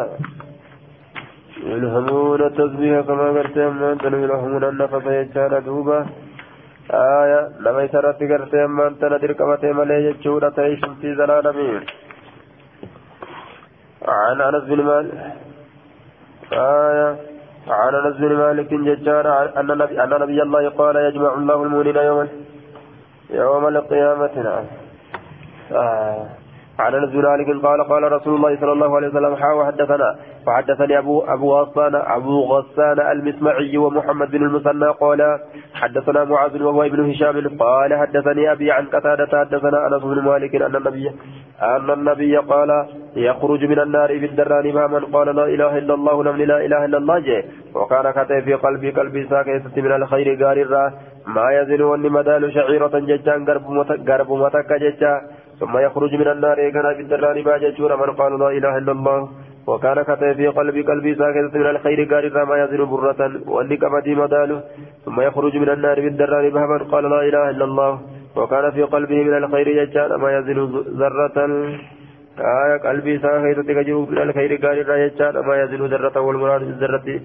يلهمون 1.72 2.41
التسبيح 2.41 3.01
كما 3.08 3.27
قلت 3.38 3.58
أمان 3.58 3.98
يلهمون 4.24 4.63
النفس 4.63 5.05
يجار 5.20 5.60
دوبا 5.67 6.00
آية 7.22 7.41
لما 7.63 7.82
يسرة 7.84 8.20
قلت 8.32 8.53
أمان 8.65 8.91
تندركمة 9.00 9.63
ملي 9.77 9.98
يجور 10.08 10.43
تيش 10.50 10.82
في 11.01 11.10
زلالمين 11.20 11.82
عن 14.08 14.41
أنس 14.41 14.63
بن 14.63 14.82
مالك 14.84 15.52
آية. 16.53 17.17
عن 17.67 17.95
انس 17.95 18.17
بن 18.17 18.36
مالك 18.36 18.74
ججار 18.74 19.60
أن 19.60 19.67
نبي, 19.67 20.03
أن 20.03 20.10
نبي 20.10 20.41
الله 20.41 20.69
قال 20.69 20.95
يجمع 20.95 21.33
الله 21.33 21.63
المؤمنين 21.63 21.95
يوم 21.95 22.27
يوم 23.29 23.67
القيامة. 23.67 24.65
آه. 25.72 26.42
عن 26.80 26.96
انس 26.96 27.10
بن 27.10 27.22
مالك 27.22 27.65
قال 27.65 27.84
قال 27.84 28.12
رسول 28.12 28.36
الله 28.36 28.56
صلى 28.60 28.72
الله 28.72 28.96
عليه 28.96 29.08
وسلم 29.08 29.36
حا 29.36 29.53
وحدثنا 29.53 30.15
وحدثني 30.48 30.98
أبو 30.98 31.22
أبو 31.22 31.53
غسان 31.60 31.96
أبو 31.96 32.42
غسان 32.42 33.00
المسمعي 33.12 33.77
ومحمد 33.77 34.32
بن 34.32 34.44
المثنى 34.46 34.89
قال 34.89 35.39
حدثنا 35.74 36.24
معاذ 36.24 36.63
وهو 36.63 36.84
ابن 36.84 37.10
هشام 37.10 37.58
قال 37.58 37.94
حدثني 37.94 38.51
أبي 38.51 38.72
عن 38.72 38.86
قتادة 38.86 39.39
حدثنا 39.39 39.88
أنس 39.88 40.03
بن 40.03 40.22
مالك 40.22 40.56
أن 40.56 40.75
النبي 40.75 41.12
أن 41.62 41.89
النبي 41.89 42.38
قال 42.38 42.86
يخرج 43.15 43.65
من 43.65 43.80
النار 43.80 44.08
في 44.20 44.25
الدران 44.25 44.74
ما 44.74 44.88
من 44.88 45.06
قال 45.06 45.36
لا 45.36 45.46
إله 45.46 45.77
إلا 45.77 45.94
الله 45.94 46.24
نمن 46.24 46.46
لا 46.46 46.65
إله 46.65 46.86
إلا 46.86 46.98
الله. 46.98 47.20
جي 47.20 47.44
وكان 47.75 48.12
كتب 48.12 48.39
في 48.39 48.53
قلبي 48.53 48.89
قلبي 48.92 49.27
ساكت 49.30 49.77
من 49.77 49.92
الخير 49.92 50.44
قال 50.44 50.92
ما 51.27 51.51
يزن 51.51 51.82
وني 51.82 52.10
مدال 52.10 52.53
شعيرة 52.53 53.00
ججان 53.00 53.46
قرب 53.46 54.32
متك 54.32 54.70
ججا 54.84 55.22
ثم 55.60 55.77
يخرج 55.77 56.15
من 56.15 56.27
النار 56.27 56.69
كان 56.69 56.95
في 56.95 57.01
الدران 57.01 57.43
باججور 57.43 57.95
من 57.95 58.13
قال 58.13 58.39
لا 58.39 58.50
إله 58.50 58.77
إلا 58.77 58.91
الله. 58.91 59.29
وكان 59.67 60.01
كتب 60.03 60.33
في 60.33 60.48
قلبي 60.48 60.81
قلبي 60.81 61.15
ساكت 61.15 61.55
من 61.55 61.69
الخير 61.69 62.00
قال 62.13 62.48
ما 62.48 62.55
يزن 62.63 62.86
برة. 62.86 63.31
وأني 63.48 63.77
كمدي 63.77 64.15
مداله. 64.15 64.63
ثم 65.05 65.22
يخرج 65.22 65.57
من 65.57 65.69
النار 65.69 66.01
في 66.01 66.07
الدران 66.07 66.50
بهما 66.50 66.77
قال 66.91 67.03
لا 67.10 67.22
إله 67.22 67.50
إلا 67.50 67.65
الله. 67.65 68.00
وكان 68.36 68.72
في 68.72 68.83
قلبه 68.83 69.24
من 69.24 69.38
الخير 69.38 69.67
يجان 69.67 70.15
ما 70.15 70.38
يزن 70.38 70.60
ذرة. 71.00 71.38
آية 72.39 72.77
قلبي 72.88 73.19
ساكت 73.19 73.60
تجو 73.60 74.05
من 74.05 74.17
الخير 74.17 74.51
قال 74.65 74.77
يجان 75.05 75.36
ما 75.48 75.53
يزن 75.62 75.81
ذرة. 75.86 76.19
والمراد 76.22 76.62
بالذرة 76.62 77.19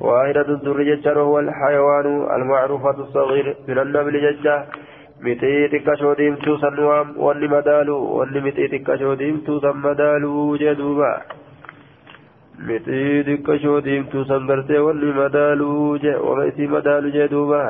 واحدة 0.00 0.48
الدر 0.48 0.82
جتان 0.82 1.16
وهو 1.16 1.38
الحيوان 1.38 2.06
المعروفة 2.36 2.90
الصغير 2.90 3.56
من 3.68 3.78
النبل 3.78 4.14
جتان 4.32 4.64
mitee 5.24 5.68
xiqqashoo 5.72 6.14
deemtuu 6.18 6.56
san 6.62 6.76
wanni 7.24 7.48
madaalu 7.54 7.94
wanni 8.18 8.40
mitee 8.46 8.66
xiqqashoo 8.72 9.14
deemtuu 9.20 9.58
san 9.64 9.76
madaalu 9.84 10.30
jee 10.62 10.74
duuba 10.80 11.10
mitee 12.70 13.22
xiqqashoo 13.28 13.76
deemtuu 13.86 14.24
san 14.30 14.48
gartee 14.50 14.80
wanni 14.86 15.12
madaalu 15.20 15.68
jee 16.04 16.16
wama 16.26 16.48
isii 16.50 16.66
madaalu 16.74 17.14
jee 17.18 17.28
duuba 17.34 17.60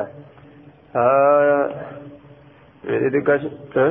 haa 0.97 1.59
mitee 2.89 3.13
xiqqashoo 3.17 3.87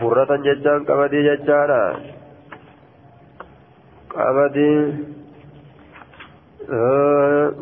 burratan 0.00 0.46
jechaan 0.50 0.84
qamadii 0.92 1.24
jechaadha 1.30 1.82
qamadii 4.14 4.78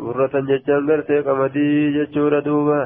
burratan 0.05 0.47
jechaan 0.55 0.87
gartee 0.93 1.23
qamadii 1.31 1.93
jechuudha 1.97 2.47
duuba. 2.51 2.81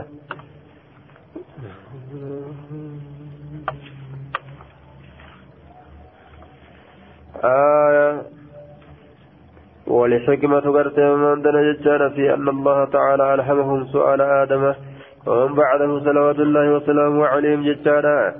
آية. 7.44 8.22
ولحكمة 9.86 10.60
قرتي 10.60 11.14
من 11.14 11.42
دنا 11.42 11.72
ججانا 11.72 12.08
في 12.08 12.34
أن 12.34 12.48
الله 12.48 12.84
تعالى 12.84 13.34
ألهمهم 13.34 13.84
سؤال 13.84 14.20
آدم. 14.20 14.74
ومن 15.26 15.54
بعده 15.54 16.00
صلوات 16.04 16.38
الله 16.38 16.72
وسلامه 16.74 17.26
عليهم 17.26 17.62
ججانا 17.62 18.34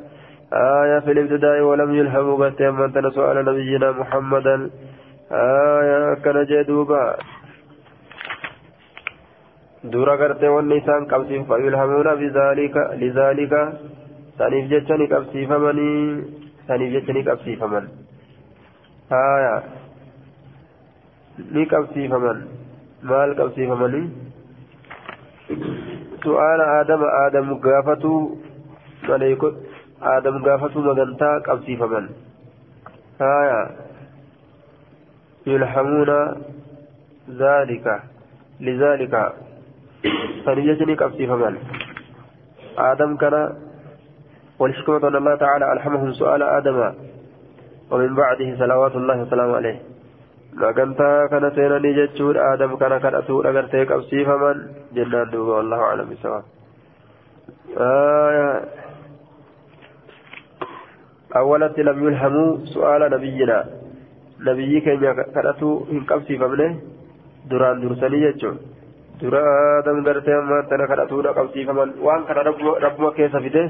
آية 0.53 0.99
في 1.01 1.13
الابتداء 1.13 1.61
ولم 1.61 1.95
يلهموا 1.95 2.37
قرتي 2.37 2.71
من 2.71 3.11
سؤال 3.11 3.45
نبينا 3.45 3.91
محمدا 3.91 4.71
آية 5.33 6.15
كان 6.15 6.45
جدوبا. 6.45 7.17
dura 9.83 10.17
gartee 10.21 10.49
wanni 10.53 10.77
isaan 10.77 11.07
qabsiif 11.09 11.47
fayulhamuuna 11.49 12.13
bizaalika 12.21 12.83
lizaalika 13.01 13.61
saniif 14.37 14.69
jecha 14.69 14.99
ni 15.01 15.09
qabsiifamanii 15.09 16.25
saniif 16.69 16.93
jecha 16.93 17.13
ni 17.17 17.25
qabsiifaman 19.11 19.19
haya 19.19 19.63
ni 21.53 21.67
qabsiifaman 21.67 22.39
maal 23.03 23.35
qabsiifamanii 23.35 24.11
su'aala 26.25 26.65
aadama 26.77 27.07
aadamu 27.23 27.59
gaafatuu 27.67 28.39
maleeko 29.09 29.53
aadamu 30.13 30.45
gaafatuu 30.49 30.83
magantaa 30.83 31.41
qabsiifaman 31.51 32.09
haya 33.19 33.61
yulhamuuna 35.47 36.37
ذلك 37.31 38.03
لذلك 38.61 39.33
فنجتني 40.45 40.95
قبسيفمان 40.95 41.55
آدم 42.79 43.17
كان 43.17 43.55
والحكمة 44.59 45.09
أن 45.09 45.17
الله 45.17 45.35
تعالى 45.35 45.73
ألحمهم 45.73 46.13
سؤال 46.13 46.43
آدم 46.43 46.93
ومن 47.91 48.15
بعده 48.15 48.49
صلوات 48.59 48.95
الله 48.97 49.17
وسلامه 49.23 49.57
عليه. 49.57 49.79
مكانتا 50.55 51.27
كان 51.31 51.45
سيناني 51.55 51.91
جتشور 51.99 52.35
آدم 52.53 52.77
كان 52.77 52.99
كان 52.99 53.15
أسور 53.15 53.49
أغرتي 53.51 53.85
قبسيفمان 53.85 54.57
جنان 54.95 55.31
دوبا 55.31 55.53
والله 55.57 55.81
أعلم 55.81 56.07
بسواء 56.11 56.45
آية 57.79 58.49
أولا 61.37 61.69
لم 61.79 61.99
يلهموا 62.07 62.57
سؤال 62.75 63.03
نبينا. 63.15 63.59
نبي 64.49 64.81
كان 64.81 64.99
كان 65.35 65.47
إن 65.93 66.01
قبسيفمنه 66.11 66.71
duraan 67.49 67.81
dursanii 67.83 68.21
jechuun 68.25 68.59
dura 69.21 69.41
aadam 69.53 70.03
gartee 70.05 70.37
ammaan 70.41 70.69
tana 70.71 70.87
kadhatuudha 70.91 71.33
qabsiifaman 71.39 71.95
waan 72.07 72.27
kana 72.29 72.45
rabbuma 72.85 73.11
keessa 73.19 73.41
fide 73.47 73.63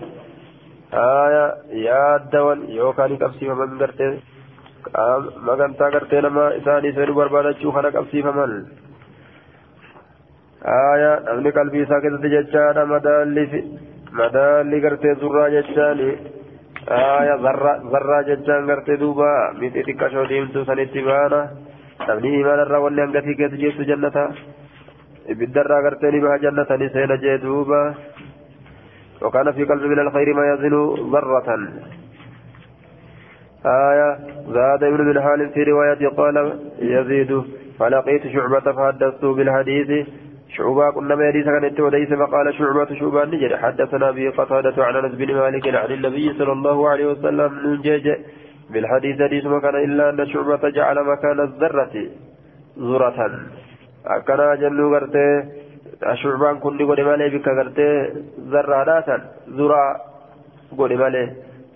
aya 0.92 1.44
yaaddawan 1.86 2.60
yookaan 2.78 3.16
qabsiifaman 3.22 3.78
gartee 3.82 4.12
magantaa 5.48 5.90
gartee 5.96 6.20
nama 6.26 6.44
isaanii 6.60 6.92
seenuu 6.96 7.14
barbaadachuu 7.20 7.72
kana 7.76 7.90
qabsiifaman 7.96 8.52
aya 10.64 11.12
namni 11.28 11.52
qalbii 11.58 11.82
isaa 11.86 12.00
keessatti 12.04 12.30
jechaadha 12.36 12.84
madaalli 12.92 13.44
madaalli 14.20 14.80
gartee 14.86 15.14
zurraa 15.22 15.48
jechaani 15.56 16.10
aya 16.98 17.36
zarraa 17.44 18.22
jechaan 18.30 18.66
gartee 18.72 18.96
duuba 19.04 19.30
mixii 19.60 19.84
xiqqashoo 19.88 20.26
diimtuu 20.32 20.64
sanitti 20.70 21.02
baana 21.10 21.40
namni 22.08 22.34
imaanarraa 22.40 22.82
wanni 22.86 23.00
hangatii 23.06 23.36
keessa 23.40 23.62
jeessu 23.62 23.86
jannata 23.92 24.24
ibiddarraa 25.34 25.82
gartee 25.86 26.10
ni 26.12 26.20
baha 26.26 26.38
jannata 26.44 26.76
ni 26.82 26.88
seena 26.96 27.16
jee 27.24 27.38
duuba 27.46 27.80
وكان 29.22 29.52
في 29.52 29.64
قلب 29.64 29.82
من 29.82 29.98
الخير 29.98 30.34
ما 30.34 30.54
يزن 30.54 30.94
ذرة. 31.12 31.68
آية 33.66 34.18
زاد 34.48 34.84
ابن 34.84 35.12
بن 35.12 35.20
حال 35.22 35.50
في 35.50 35.62
رواية 35.62 36.08
قال 36.08 36.58
يزيد 36.78 37.42
فلقيت 37.78 38.26
شعبة 38.26 38.72
فحدثت 38.72 39.24
بالحديث. 39.24 40.06
شعبة 40.56 40.90
كنا 40.90 41.14
ما 41.14 41.28
يديس 41.28 41.44
كان 41.44 41.84
وليس 41.84 42.12
فقال 42.12 42.54
شعبة 42.54 42.94
شعبة 42.94 43.24
نجد 43.24 43.54
حدثنا 43.54 44.10
به 44.10 44.30
قتادة 44.30 44.84
عن 44.84 44.96
أنس 44.96 45.14
بن 45.14 45.34
مالك 45.34 45.74
عن 45.74 45.92
النبي 45.92 46.32
صلى 46.38 46.52
الله 46.52 46.88
عليه 46.88 47.06
وسلم 47.06 47.50
نجج. 47.66 48.06
بالحديث 48.70 49.22
حديث 49.22 49.44
ما 49.46 49.60
كان 49.60 49.74
إلا 49.74 50.10
أن 50.10 50.26
شعبة 50.26 50.68
جعل 50.68 51.04
مكان 51.04 51.40
الذرة 51.40 51.94
ذرة. 52.78 53.30
أكنا 54.06 54.54
جنو 54.54 54.94
قرتي 54.94 55.44
shucbaan 56.22 56.60
kun 56.60 56.76
ni 56.76 56.84
godhe 56.84 57.04
malee 57.04 57.30
bikka 57.30 57.54
gartee 57.54 57.94
zarraadhaasan 58.50 59.22
zuraa 59.56 59.88
godhe 60.76 60.96
malee. 60.96 61.28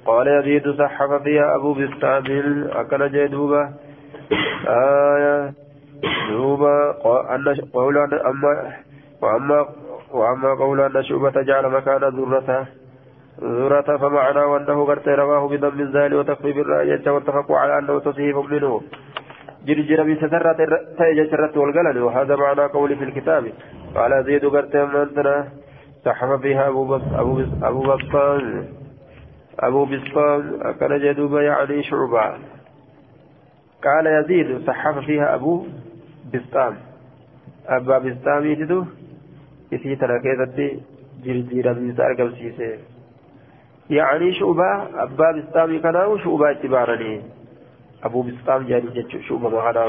قال 0.05 0.29
يزيد 0.29 0.69
صحف 0.71 1.11
فيها 1.25 1.55
أبو 1.57 1.75
بستام 1.75 2.27
أكل 2.73 3.13
جدوبة 3.13 3.63
آية 4.69 5.53
دوبة 6.31 6.91
أن 7.35 7.45
قول 7.73 7.99
أما 7.99 8.73
وأما 9.23 9.67
وأما 10.13 10.55
قول 10.55 10.81
أن 10.81 11.03
شعبة 11.03 11.43
جعل 11.43 11.69
مكان 11.69 12.05
ذرته 12.05 12.67
ذرة 13.43 13.97
فمعنى 13.97 14.39
وأنه 14.39 14.85
قد 14.85 15.09
رواه 15.09 15.49
بضم 15.49 15.81
الزال 15.81 16.15
وتخفيف 16.15 16.57
الرأي 16.57 17.11
واتفقوا 17.11 17.59
على 17.59 17.79
أنه 17.79 17.99
تصحيف 17.99 18.37
منه 18.37 18.81
جرجر 19.67 20.03
بسسرة 20.03 20.59
تأجى 20.99 21.31
شرة 21.31 21.59
والقلم 21.59 22.05
وهذا 22.05 22.37
معنى 22.37 22.61
قولي 22.61 22.97
في 22.97 23.05
الكتاب. 23.05 23.53
قال 23.95 24.25
زيد 24.25 24.45
قرت 24.45 24.75
أنتنا 24.75 25.49
سحف 26.05 26.41
فيها 26.41 26.69
أبو 26.69 26.85
بس 26.85 27.03
أبو 27.15 27.35
بس 27.35 27.49
أبو 27.63 27.83
بسطان 27.83 28.65
أبو 29.61 29.85
بسطان 29.85 30.61
أكل 30.63 31.03
جدوب 31.03 31.37
يعني 31.37 31.83
شعبة. 31.83 32.39
قال 33.85 34.07
يزيد 34.07 34.67
سحف 34.67 34.99
فيها 34.99 35.35
أبو 35.35 35.67
بسطام. 36.35 36.77
أبا 37.69 37.99
بسطام 37.99 38.47
يجدو؟ 38.47 38.85
إسي 39.75 39.97
تركيزة 39.97 40.81
جرجيرا 41.25 41.73
بيسار 41.73 42.13
قبسيسي 42.13 42.79
يعني 43.91 44.33
شعبة 44.33 45.03
أبا 45.03 45.33
بسطام 45.33 45.81
كانوا 45.81 46.19
شعبة 46.19 46.47
اعتبارني. 46.47 47.23
أبو 48.05 48.23
بسطام 48.23 48.63
جاني 48.67 48.89
جتشو 48.97 49.19
شعبة 49.29 49.49
مهناو 49.49 49.89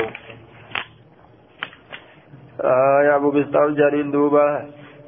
آه 2.64 3.00
يا 3.08 3.16
أبو 3.16 3.32
بسطام 3.32 3.74
جانين 3.76 4.12
دوبا 4.12 4.46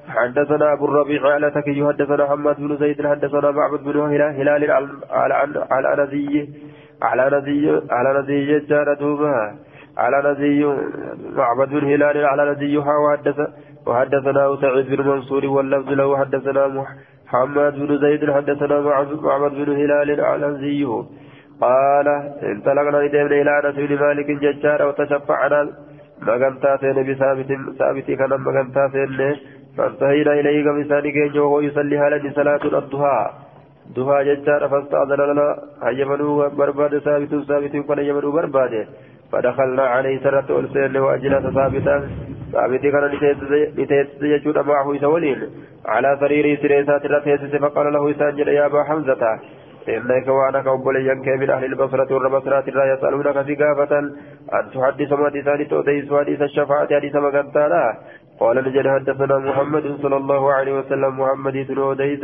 حدثنا 0.07 0.73
أبو 0.73 0.85
الربيع 0.85 1.21
على 1.33 1.51
تكي 1.51 1.85
حدثنا 1.87 2.25
محمد 2.25 2.57
بن 2.57 2.77
زيد 2.77 3.07
حدثنا 3.07 3.51
معبد 3.51 3.83
بن 3.83 3.99
هلال 3.99 4.71
على 5.11 5.33
على 5.71 6.03
نزي 6.03 6.49
على 7.01 7.37
نزي 7.37 7.81
على 7.91 8.19
نزي 8.19 8.59
جار 8.59 8.93
دوبا 8.93 9.55
على 9.97 10.17
نزي 10.31 10.65
معبد 11.35 11.69
بن 11.69 11.83
هلال 11.91 12.25
على 12.25 12.51
نزي 12.51 12.77
وحدث 12.77 13.39
وحدثنا 13.87 14.57
سعيد 14.61 14.87
بن 14.87 15.07
منصور 15.09 15.45
واللفظ 15.45 15.89
له 15.89 16.17
حدثنا 16.17 16.67
محمد 16.67 17.73
بن 17.73 17.97
زيد 17.97 18.31
حدثنا 18.31 18.81
معبد 19.27 19.51
بن 19.51 19.69
هلال 19.81 20.21
على 20.21 20.47
نزي 20.47 20.85
قال 21.61 22.07
انطلقنا 22.43 22.99
إلى 23.41 23.59
أنس 23.59 23.75
بن 23.75 23.99
مالك 23.99 24.29
ججار 24.43 24.87
وتشفعنا. 24.87 25.61
مغنتا 26.27 26.77
سين 26.77 26.97
بثابت 27.07 27.49
ثابت 27.79 28.07
كان 28.19 28.31
مغنتا 28.45 28.83
سين 28.93 29.35
فانتهينا 29.77 30.33
إليه 30.39 30.57
كم 30.65 30.77
كينجو 31.15 31.43
وهو 31.43 31.59
يصلي 31.59 31.97
هالا 31.97 32.31
صلاة 32.35 32.63
الضحى. 32.81 33.19
ضحى 33.95 34.17
ججار 34.29 34.61
فاستأذن 34.71 35.21
لنا. 35.29 35.47
هيمنوا 35.83 36.47
برباد 36.47 36.97
ثابت 36.97 37.31
ثابت 37.49 37.73
كان 37.87 37.99
يمنوا 38.09 38.31
برباد. 38.31 38.87
فدخلنا 39.31 39.83
عليه 39.93 40.15
سرة 40.23 40.59
ألسين 40.59 40.97
وأجلس 40.97 41.45
ثابتا 41.57 41.95
ثابت 42.53 42.81
كان 42.93 43.03
لتيسس 43.77 44.21
يجود 44.21 44.57
معه 44.57 44.95
يسولين. 44.95 45.39
على 45.85 46.17
سرير 46.19 46.45
سريسات 46.61 47.05
الرتيسس 47.05 47.55
فقال 47.55 47.93
له 47.93 48.11
إسان 48.11 48.37
يا 48.37 48.65
أبا 48.65 48.83
حمزة. 48.83 49.23
إنك 49.89 50.27
وأنك 50.27 50.67
أبوليك 50.67 51.27
من 51.27 51.49
أهل 51.49 51.65
البصرة 51.65 52.13
والبصرة 52.15 52.69
لا 52.69 52.93
يسألونك 52.93 53.41
في 53.45 53.55
قافة 53.55 53.99
أن 54.57 54.63
تحدث 54.73 55.09
تسالي 55.33 55.65
تؤديس 55.65 56.13
حديث 56.13 56.41
الشفاعة 56.41 56.95
حديث 56.95 57.15
مقنطانا 57.15 57.97
قال. 58.39 58.55
نجد 58.57 58.87
حدثنا 58.87 59.37
محمد 59.37 59.97
صلى 60.01 60.17
الله 60.17 60.53
عليه 60.53 60.73
وسلم 60.79 61.19
محمد 61.19 61.65
تنوديس 61.67 62.23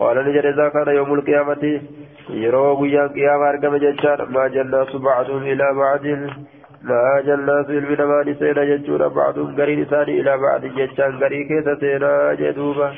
قال 0.00 0.16
نجد 0.26 0.44
إذا 0.46 0.68
كان 0.68 0.88
يوم 0.94 1.14
القيامة 1.14 1.80
يروا 2.30 2.80
قيام 2.80 3.08
قيام 3.08 3.40
أرقم 3.42 3.76
ججار 3.76 4.28
ما 4.34 4.48
جناس 4.48 4.96
بعضهم 4.96 5.42
إلى 5.42 5.66
بعض. 5.82 6.06
ما 6.82 7.20
جناس 7.26 7.70
المنمان 7.70 8.34
سينا 8.34 8.64
ججور 8.64 9.08
بعضهم 9.08 9.56
قرين 9.56 9.84
ثاني 9.84 10.20
إلى 10.20 10.32
بعض 10.38 10.60
ججان 10.66 11.12
قري 11.22 11.44
كيس 11.44 11.68
سينا 11.80 12.34
جدوبا 12.40 12.88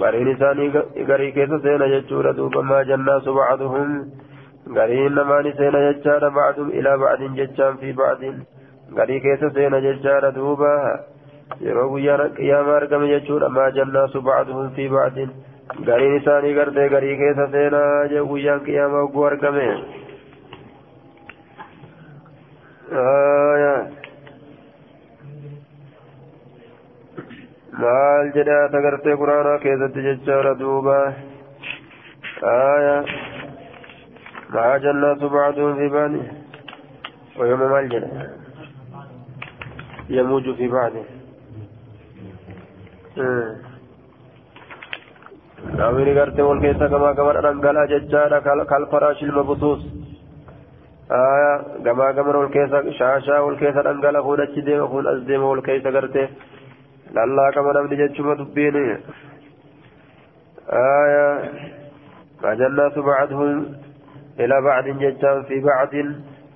قرين 0.00 0.36
ثاني 0.40 0.68
قري 1.08 1.30
كيس 1.36 1.50
سينا 1.62 1.86
ججور 1.86 2.30
دوبا 2.32 2.62
ما 2.62 2.82
جناس 2.82 3.28
بعضهم 3.28 3.88
قرين 4.76 5.12
نمان 5.14 5.52
سينا 5.58 5.80
ججار 5.90 6.28
بعضهم 6.28 6.68
إلى 6.70 6.98
بعض 6.98 7.20
ججان 7.38 7.76
في 7.76 7.92
بعض 7.92 8.20
قري 8.98 9.20
كيس 9.20 9.42
سينا 9.54 9.78
ججار 9.86 10.30
دوبا 10.30 10.76
yeroo 11.64 11.88
guyyaan 11.90 12.32
qiyaamaa 12.36 12.76
argame 12.76 13.08
jechuudha 13.10 13.48
maa 13.56 13.70
jannaasu 13.76 14.22
ba'aduhum 14.28 14.70
fi 14.76 14.88
ba'adin 14.94 15.30
gariin 15.88 16.16
isaanii 16.16 16.54
gartee 16.54 16.88
garii 16.94 17.16
keessa 17.20 17.46
seenaa 17.52 18.08
jee 18.12 18.24
guyyaan 18.32 18.64
qiyaamaa 18.66 19.04
ogguu 19.06 19.24
argame 19.30 19.66
maal 27.82 28.32
jedhe 28.36 28.54
ata 28.64 28.80
gartee 28.86 29.16
quraanaa 29.22 29.58
keessatti 29.64 30.06
jechaadha 30.08 30.52
duuba 30.62 30.96
aya 32.52 32.96
maa 34.56 34.74
jannaasu 34.86 35.30
ba'aduhum 35.36 35.78
fi 35.82 35.88
ba'adin 35.98 36.26
ويوم 37.38 37.60
ما 37.60 37.80
الجنة 37.80 38.30
يموج 40.10 40.54
في 40.56 40.68
بعده 40.68 41.04
namni 45.78 46.12
gartee 46.18 46.46
wal 46.48 46.60
keessa 46.64 46.88
gamaa 46.94 47.12
gamana 47.18 47.40
dhangalaa 47.46 47.86
jechaadha 47.92 48.40
kalfaraash 48.72 49.22
ilma 49.26 49.42
butuus 49.50 49.82
gamaa 51.86 52.12
gamana 52.18 52.38
wal 52.42 52.52
keessa 52.56 52.82
shaashaa 53.00 53.40
wal 53.46 53.58
keessa 53.62 53.82
dhangala 53.88 54.22
kun 54.26 54.40
achi 54.46 54.60
deema 54.68 54.86
gartee 57.16 57.24
lallaaqama 57.24 57.72
namni 57.72 57.96
jechuma 57.96 58.34
dubbiin 58.36 58.76
فجنات 62.42 62.98
بعدهم 62.98 63.66
إلى 64.40 64.60
بعد 64.60 64.84
ججان 64.84 65.42
في 65.42 65.60
بعد. 65.60 65.92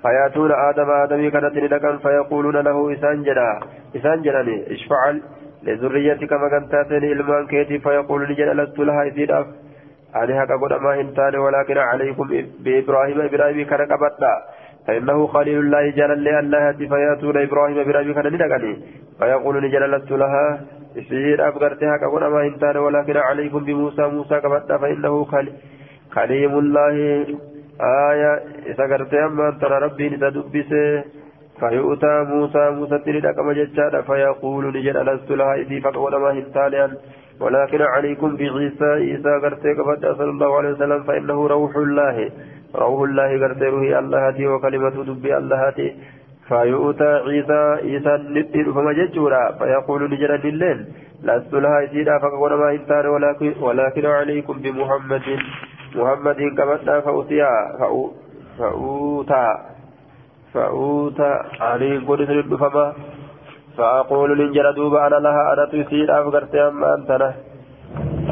فيأتون 0.03 0.53
آدم 0.53 0.91
آدمي 0.91 1.31
كانت 1.31 1.57
لكم 1.57 1.99
فيقولون 1.99 2.57
له 2.57 2.93
إسان 2.93 3.23
جدا 3.23 3.61
إسان 3.97 4.23
جدا 4.23 4.43
اشفعل 4.75 5.23
لذريتك 5.63 6.33
مكانتاتين 6.33 7.05
إلمان 7.05 7.47
كيتي. 7.47 7.79
فيقول 7.79 8.21
لجل 8.29 8.57
لست 8.57 8.79
لها 8.79 9.03
إذن 9.03 9.31
أنا 10.17 10.45
هكا 10.45 10.57
قد 10.57 10.73
ما 10.83 11.01
إنتان 11.01 11.35
ولكن 11.37 11.79
عليكم 11.79 12.27
بإبراهيم. 12.65 13.21
إبراهيم 13.21 13.67
كان 13.67 13.81
قبطنا 13.93 14.33
فإنه 14.91 15.27
خليل 15.27 15.59
الله 15.59 15.91
جل 15.91 16.29
الله 16.29 16.73
فيأتون 16.73 17.37
إبراهيم 17.43 17.79
إبراهيم 17.79 18.13
كان 18.15 18.27
ندقني 18.35 18.73
فيقول 19.19 19.55
لست 19.95 20.11
لها 20.11 20.61
إذن 20.97 21.41
أفقرتها 21.41 21.97
كقد 21.97 22.23
ما 22.33 22.43
إنتان 22.47 22.77
ولكن 22.77 23.17
عليكم 23.17 23.59
بموسى 23.65 24.03
موسى 24.03 24.35
قبطنا 24.35 24.79
فإنه 24.79 25.25
خليم 26.11 26.59
الله. 26.59 27.27
آية 28.11 28.33
إذا 28.67 28.85
قرت 28.91 29.15
أما 29.15 29.59
ترى 29.61 29.79
ربي 29.79 30.09
ندبسه 30.09 31.05
فيؤتى 31.61 32.15
موسى 32.33 32.71
موسى 32.71 32.99
تلد 32.99 33.27
كما 33.27 33.53
جتشاد 33.53 34.01
فيقول 34.01 34.65
نجد 34.77 34.97
ألست 34.97 35.31
لها 35.31 35.55
إذي 35.55 35.81
فقود 35.81 36.15
ما 36.15 36.31
هنتاليا 36.33 36.87
ولكن 37.41 37.83
عليكم 37.83 38.37
بعيسى 38.37 38.85
عيسى 38.85 39.33
قرتك 39.43 39.79
فدا 39.87 40.15
صلى 40.15 40.31
الله 40.31 40.57
عليه 40.59 40.71
وسلم 40.71 41.03
فإنه 41.03 41.47
روح 41.47 41.77
الله. 41.77 42.31
روح 42.75 43.01
الله 43.09 43.31
قرته 43.43 43.99
الله 43.99 44.49
وكلمة 44.53 44.97
دبي 45.09 45.37
الله 45.37 45.73
فيؤتى 46.51 47.11
عيسى 47.27 47.61
عيسى 47.85 48.13
نتر 48.35 48.67
فما 48.75 48.93
جتشورا 48.93 49.43
فيقول 49.59 50.01
نجد 50.13 50.33
لله 50.47 50.77
لست 51.23 51.53
لها 51.55 51.79
إذي 51.81 52.05
فقود 52.23 52.53
ما 52.53 52.69
هنتال 52.75 53.07
ولكن, 53.07 53.53
ولكن 53.61 54.07
عليكم 54.07 54.55
بمحمد. 54.63 55.27
محمد 55.97 56.41
كما 56.59 56.77
فأوتيا. 57.01 57.53
فأوتى. 58.59 59.47
فأوتى. 60.55 61.33
علي 61.61 61.99
قد 62.09 62.19
سند 62.25 62.55
فما 62.55 62.87
فأقول 63.77 64.39
لنجر 64.39 64.71
دوبا 64.71 65.07
أنا 65.07 65.19
لها 65.27 65.53
أنا 65.53 65.65
تيسير 65.71 66.09
أفقرت 66.21 66.55
أما 66.55 66.95
أنت 66.95 67.11
له. 67.11 67.50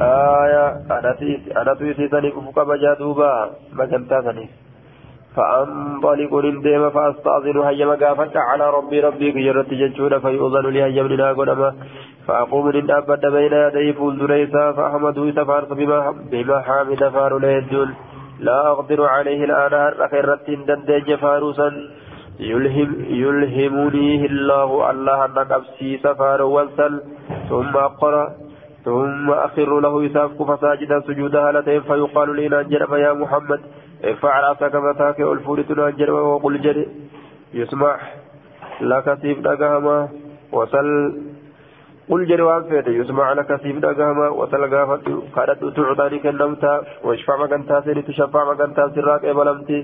آية 0.01 0.67
أنا 0.91 1.13
تيسي 1.19 1.53
أنا 1.57 1.75
تيسي 1.75 2.09
سني 2.09 2.31
كفك 2.31 2.59
بجا 2.69 2.95
دوبا 2.95 3.51
مجمتا 3.73 4.21
سني 4.23 4.47
فأنطلق 5.37 6.35
لنديم 6.35 6.91
فأستأذن 6.91 7.59
هيا 7.69 7.87
مقافة 7.87 8.35
على 8.49 8.71
ربي 8.71 9.01
ربي 9.01 9.33
كجرت 9.33 9.71
جنشون 9.81 10.19
فيؤذن 10.19 10.67
لي 10.75 10.83
هيا 10.83 11.03
من 11.03 11.21
قدما 11.39 11.75
فأقوم 12.27 12.71
لنأبد 12.71 13.27
بين 13.27 13.53
يدي 13.53 13.93
فول 13.93 14.19
دريسا 14.19 14.73
فأحمد 14.73 15.33
سفارت 15.37 15.73
بما, 15.73 16.15
بما 16.31 16.61
حامد 16.61 17.09
فار 17.09 17.39
ليدون. 17.39 17.95
لا 18.41 18.71
أقدر 18.73 19.05
عليه 19.05 19.45
الآن 19.45 19.75
أخيرت 20.01 20.51
دندج 20.51 21.15
فاروسا 21.15 21.73
يلهم 22.41 22.91
يلهمنيه 23.09 24.27
الله 24.27 24.91
الله 24.91 25.25
أنك 25.25 25.51
أبسي 25.53 25.99
سفار 25.99 26.43
وانسل. 26.43 27.03
ثم 27.49 27.77
أقرأ 27.77 28.25
ثم 28.89 29.31
أخر 29.31 29.81
له 29.81 29.95
يسافك 30.05 30.41
فساجدا 30.51 31.01
سجودا 31.07 31.41
هالتين 31.49 31.81
فيقال 31.89 32.29
لي 32.37 32.49
نانجرم 32.49 32.93
يا 32.95 33.13
محمد. 33.13 33.61
ارفع 34.05 34.33
رأسك 34.41 34.75
متاك 34.75 35.19
والفولت 35.29 35.71
نانجرم 35.79 36.17
وقل 36.33 36.61
جري 36.65 36.85
يسمع 37.55 37.97
لك 38.81 39.07
سيف 39.23 39.39
دقهما 39.47 40.09
وصل 40.53 40.89
قل 42.11 42.21
جري 42.31 42.43
وانفيت 42.43 42.87
يسمع 43.01 43.33
لك 43.33 43.51
سيف 43.63 43.77
دقهما 43.87 44.29
وصل 44.29 44.63
قافت. 44.75 45.07
قادت 45.37 45.61
تعطاني 45.77 46.19
كنمتا 46.25 46.73
واشفع 47.05 47.37
مكانتا 47.43 47.81
سيري 47.85 48.03
تشفع 48.09 48.43
مكانتا 48.51 48.85
سراك 48.95 49.25
إبلمتي 49.25 49.79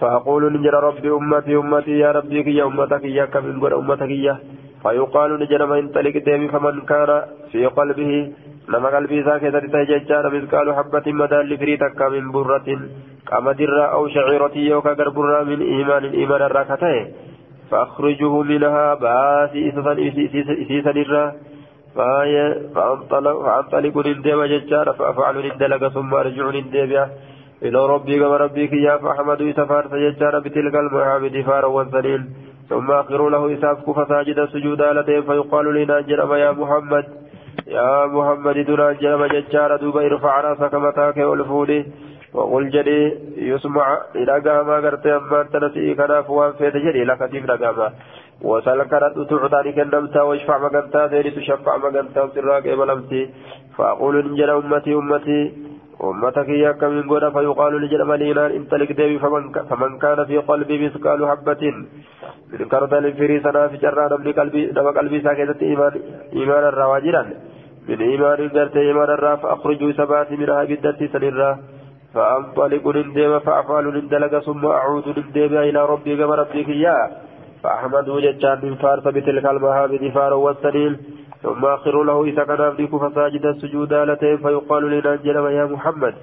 فأقول 0.00 0.42
نجر 0.54 0.74
ربي 0.88 1.10
أمتي 1.10 1.56
أمتي. 1.56 1.98
يا 2.04 2.10
ربي 2.12 2.42
كي 2.46 2.62
أمتك. 2.62 3.04
يا 3.04 3.24
قد 3.32 3.44
أمتك. 3.80 4.10
يا 4.10 4.34
فيقال 4.82 5.30
من 5.70 5.92
تلك 5.92 6.16
ديمي 6.16 6.48
فمن 6.48 6.80
كان 6.80 7.22
في 7.52 7.66
قلبه 7.66 8.32
لما 8.68 8.88
قلبي 8.96 9.24
ساكت 9.24 9.56
تججار 9.74 10.24
مثقال 10.34 10.74
حبة 10.74 11.12
مدى 11.12 11.34
لفريتك 11.34 12.02
من 12.02 12.32
برة 12.32 12.68
قمدر 13.30 13.92
أو 13.92 14.08
شعيرة 14.08 14.54
يوكا 14.56 14.92
قربرة 14.94 15.42
من 15.42 15.60
إيمان 15.62 16.04
الإيمان 16.04 16.42
الراكته 16.42 17.06
فأخرجه 17.70 18.42
منها 18.42 18.94
باسي 18.94 19.68
إسيسا 20.62 20.92
نرى 20.92 21.32
فأنطلق 22.74 23.96
ندم 24.06 24.44
ججار 24.44 24.92
فأفعل 24.98 25.36
ندلق 25.46 25.88
ثم 25.88 26.14
أرجع 26.14 26.50
ندم 26.50 27.06
إلى 27.62 27.86
ربي 27.86 28.18
كما 28.20 28.36
ربك 28.36 28.72
يا 28.72 28.96
فأحمد 28.96 29.40
يسفار 29.40 29.88
سيجار 29.90 30.38
بتلك 30.38 30.74
المعابد 30.74 31.40
فارا 31.46 31.66
وانسليل 31.66 32.22
ثم 32.68 32.90
آخر 32.90 33.28
له 33.28 33.42
إسافك 33.54 33.86
فساجد 33.96 34.38
سجودا 34.52 34.92
لتين 34.92 35.22
فيقال 35.22 35.66
لنا 35.74 36.00
جرم 36.00 36.32
يا 36.34 36.50
محمد. 36.52 37.04
يا 37.66 38.06
محمد 38.06 38.56
دنا 38.68 38.92
جرم 38.92 39.22
ججار 39.34 39.76
دوبا 39.76 40.00
ارفع 40.06 40.40
رأسك 40.40 40.74
متاك 40.74 41.16
والفولي 41.16 41.86
وقل 42.34 42.64
جدي 42.70 43.00
يسمع 43.36 43.86
إلى 44.16 44.34
قاما 44.44 44.76
قرت 44.84 45.06
أما 45.06 45.42
تنسي 45.52 45.94
كناف 45.94 46.30
وانفيت 46.30 46.76
جدي 46.84 47.04
لك 47.04 47.20
تيم 47.30 47.44
نقاما 47.50 47.88
وسلكرت 48.42 49.14
تعطاني 49.30 49.72
كنمتا 49.72 50.22
واشفع 50.22 50.58
مقنتا 50.64 51.06
ذيري 51.06 51.30
تشفع 51.30 51.76
مقنتا 51.76 52.22
وسراك 52.22 52.66
إبلمتي. 52.66 53.22
فأقول 53.76 54.14
نجر 54.32 54.50
أمتي 54.58 54.94
أمتي. 54.94 55.40
أمتك 56.04 56.48
يا 56.48 56.72
كمن 56.72 57.08
قد 57.10 57.24
فيقال 57.32 57.72
لجنب 57.82 58.10
الإيمان 58.10 58.50
انطلق 58.58 58.90
ديبي 58.98 59.18
فمن, 59.18 59.52
فمن 59.70 59.98
كان 59.98 60.24
في 60.24 60.38
قلبي 60.38 60.86
مثقال 60.86 61.20
حبة 61.30 61.62
من 62.52 62.68
كردل 62.72 63.12
فري 63.18 63.40
سنا 63.40 63.68
في 63.68 63.76
جرى 63.76 64.04
نمني 64.12 64.32
قلبي 64.32 64.72
نما 64.76 64.90
قلبي 64.98 65.20
ساكتة 65.20 65.60
إيمان 65.62 65.92
إيمان 66.32 66.64
الرواجرا 66.72 67.22
من 67.88 68.00
إيمان 68.10 68.48
قرت 68.54 68.76
إيمان 68.76 69.10
الرا 69.16 69.36
فأخرج 69.42 69.80
سبات 70.00 70.32
منها 70.32 70.64
بالدرس 70.68 71.00
سنرا 71.12 71.50
فأنطلق 72.14 72.84
نندم 72.96 73.38
فأفعل 73.46 73.84
نندلق 73.96 74.32
ثم 74.46 74.62
أعود 74.66 75.06
نندم 75.18 75.56
إلى 75.68 75.80
ربي 75.92 76.16
كما 76.16 76.34
ربك 76.34 76.68
يا 76.68 76.96
فأحمد 77.62 78.06
ججان 78.24 78.58
من 78.62 78.74
فارس 78.82 79.04
بتلك 79.16 79.46
المهابد 79.54 80.02
فار 80.14 80.32
والسليل 80.34 80.92
ثم 81.42 81.64
آخر 81.64 82.02
له 82.02 82.24
إذا 82.24 82.44
كان 82.44 82.60
أبديك 82.60 82.96
فساجد 82.96 83.46
السجود 83.46 83.92
لتين 83.94 84.36
فيقال 84.36 84.82
لنا 84.90 85.16
جنب 85.16 85.46
يا 85.58 85.64
محمد 85.64 86.14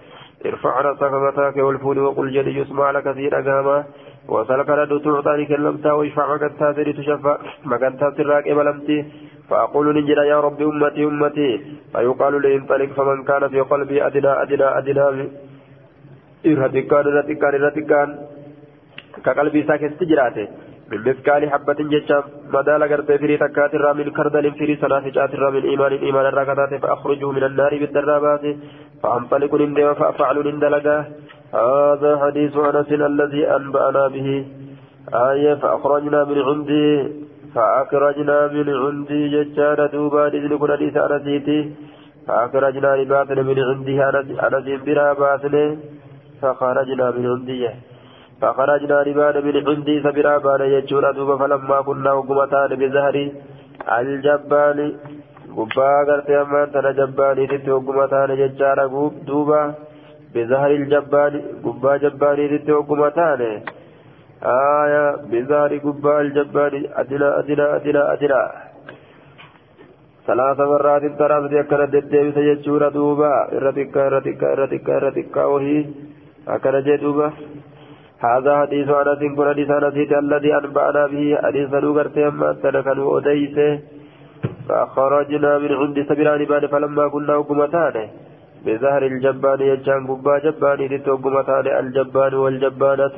ارفع 0.46 0.82
رأسك 0.82 1.14
متاك 1.14 1.58
والفول 1.58 2.00
وقل 2.00 2.32
جد 2.32 2.48
يسمع 2.48 2.92
لك 2.92 3.04
كثير 3.04 3.40
أقاما 3.40 3.84
وسلك 4.30 4.70
رد 4.70 5.02
تعطاني 5.04 5.46
كلمتا 5.46 5.92
ويشفع 5.92 6.36
مكانتا 6.36 6.74
سري 6.74 6.94
تشفع 6.94 7.38
مكانتا 7.66 8.14
سراك 8.18 8.48
إبلمتي 8.48 8.98
فأقول 9.50 9.86
نجد 9.98 10.18
يا 10.32 10.40
رب 10.40 10.62
أمتي 10.62 11.04
أمتي. 11.06 11.50
فيقال 11.94 12.42
لي 12.42 12.56
انطلق 12.56 12.90
فمن 12.98 13.24
كان 13.24 13.44
في 13.50 13.60
قلبي 13.60 14.08
أدنى 14.08 14.32
أدنى 14.44 14.68
أدنى. 14.78 15.30
إرهتكان 16.46 17.06
إرهتكان 17.08 17.54
إرهتكان 17.56 18.10
كقلبي 19.26 19.64
ساكت 19.68 19.94
تجراته 20.00 20.48
من 20.92 21.00
مثقال 21.08 21.50
حبة 21.52 21.80
جتشا 21.92 22.24
مدال 22.54 22.82
غرت 22.92 23.12
فري 23.22 23.38
تكات 23.38 23.74
من 24.00 24.08
كردل 24.18 24.46
فري 24.60 24.76
سنافجات 24.82 25.32
من 25.56 25.64
إيمان 25.72 25.94
إيمان 26.06 26.26
الركضات 26.26 26.74
فأخرجه 26.82 27.32
من 27.32 27.44
النار 27.50 27.72
بالدرابات 27.82 28.44
فأنطلق 29.04 29.52
نندم 29.62 29.94
فأفعل 30.00 30.38
نندلقه 30.48 31.06
هذا 31.54 32.12
حديث 32.24 32.54
أنس 32.58 32.90
الذي 32.92 33.44
أنبأنا 33.56 34.08
به 34.08 34.28
آية 35.32 35.54
فأخرجنا 35.62 36.24
من 36.24 36.38
عندي 36.50 36.86
فأخرجنا 37.56 38.48
من 38.48 38.68
عندي 38.84 39.22
ججار 39.34 39.80
دوبا 39.94 40.28
إذن 40.28 40.58
كن 40.58 40.72
حديث 40.72 40.98
أنسيتي 40.98 41.60
فأخرجنا 42.28 42.96
لباطن 43.00 43.40
من 43.50 43.58
عندي 43.70 44.04
أنس 44.48 44.68
بلا 44.86 45.14
باطن 45.14 45.56
فخرجنا 46.42 47.06
من 47.12 47.26
عندي 47.34 47.70
فخرجنا 48.42 48.98
من 49.46 49.56
عندي 49.68 49.96
سبرا 50.06 50.38
بان 50.46 50.62
يجور 50.76 51.12
دوبا 51.12 51.36
فلما 51.38 51.82
كنا 51.88 52.12
وقمتان 52.18 52.72
بزهري. 52.82 53.26
الجبال 53.98 54.80
gubbaa 55.56 56.04
gartee 56.08 56.38
ammaan 56.38 56.72
tana 56.72 56.92
jabbaaniititti 57.00 57.70
hogguma 57.76 58.08
taane 58.14 58.34
jechaadha 58.40 58.86
duuba 59.28 59.60
bizahari 60.34 60.88
jabbaani 60.94 61.40
gubbaa 61.66 61.98
jabbaaniititti 62.04 62.76
hogguma 62.78 63.10
taane 63.20 63.50
آية 64.46 65.16
بزار 65.32 65.78
قبال 65.78 66.22
الجبار 66.22 66.74
أدنى 66.94 67.28
أدنى 67.40 67.66
أدنى 67.76 68.02
أدنى 68.14 68.44
ثلاث 70.28 70.60
مرات 70.60 71.04
ترى 71.20 71.42
بدي 71.44 71.60
أكنا 71.60 71.86
ددي 71.86 72.32
سيجورا 72.32 72.90
دوبا 72.90 73.32
إرتكا 73.58 74.08
إرتكا 74.08 74.54
إرتكا 74.54 74.96
إرتكا 74.98 75.44
وهي. 75.46 75.86
أكنا 76.48 76.80
جدوبا. 76.80 77.28
هذا 78.26 78.52
حديث 78.62 78.90
أنس 78.90 79.22
كن 79.38 79.48
حديث 79.50 79.70
أنس 79.72 79.96
الذي 80.26 80.52
أنبأنا 80.60 81.08
به 81.08 81.38
حديث 81.44 81.74
نوغر 81.74 82.08
تيما 82.08 82.50
تنكن 82.64 83.00
أديسه 83.18 83.80
فخرجنا 84.70 85.58
من 85.58 85.72
عند 85.82 85.98
سبيل 86.10 86.46
بان 86.46 86.68
فلما 86.68 87.08
كنا 87.08 87.34
حكمتان 87.40 87.96
بظهر 88.66 89.04
الجبان 89.12 89.60
يجان 89.62 90.08
قبا 90.08 90.36
جبان 90.46 90.80
لتوقمتان 90.92 91.66
الجبان 91.82 92.34
والجبانة. 92.34 93.18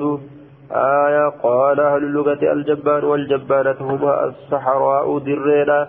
آية 0.72 1.28
قال 1.28 1.80
أهل 1.80 2.02
اللغة 2.08 2.42
الجبان 2.52 3.04
والجبانة 3.04 3.76
هما 3.80 4.24
الصحراء 4.24 5.18
درينا. 5.18 5.88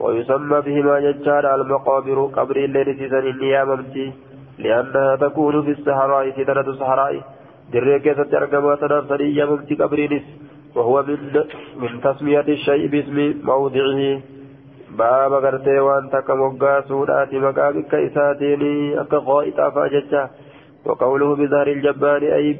ويسمى 0.00 0.60
بهما 0.66 1.00
ججار 1.00 1.54
المقابر 1.54 2.18
قبر 2.36 2.56
الليل 2.56 2.88
سيزن 2.98 3.24
النياممتي 3.34 4.12
لأنها 4.58 5.16
تكون 5.16 5.62
في 5.64 5.70
الصحراء 5.70 6.30
سيدنة 6.30 6.68
الصحراء. 6.74 7.14
دري 7.72 7.98
كيسة 8.00 8.30
أرقما 8.38 8.74
تنافسني 8.80 9.36
ياممتي 9.36 9.74
قبرينس 9.74 10.26
وهو 10.76 11.02
من 11.08 11.20
من 11.80 12.00
تسمية 12.00 12.48
الشيء 12.48 12.86
باسم 12.92 13.16
موضعه 13.44 14.00
gartee 15.44 15.80
waan 15.86 16.08
takka 16.12 16.34
moggaasuudhaati 16.42 17.42
maqaa 17.44 17.72
bikka 17.76 17.98
isaatiin 18.08 18.62
akka 19.02 19.18
qoo'ixaa 19.28 19.70
fa'a 19.74 19.90
jecha. 19.94 20.22
وقوله 20.88 21.36
بظهر 21.36 21.66
الجبار 21.66 22.22
أي 22.22 22.58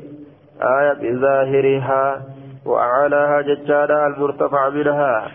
آية 0.63 0.93
بظاهرها 0.93 2.23
وأعلاها 2.67 3.41
ججارة 3.41 4.07
المرتفع 4.07 4.69
منها 4.69 5.31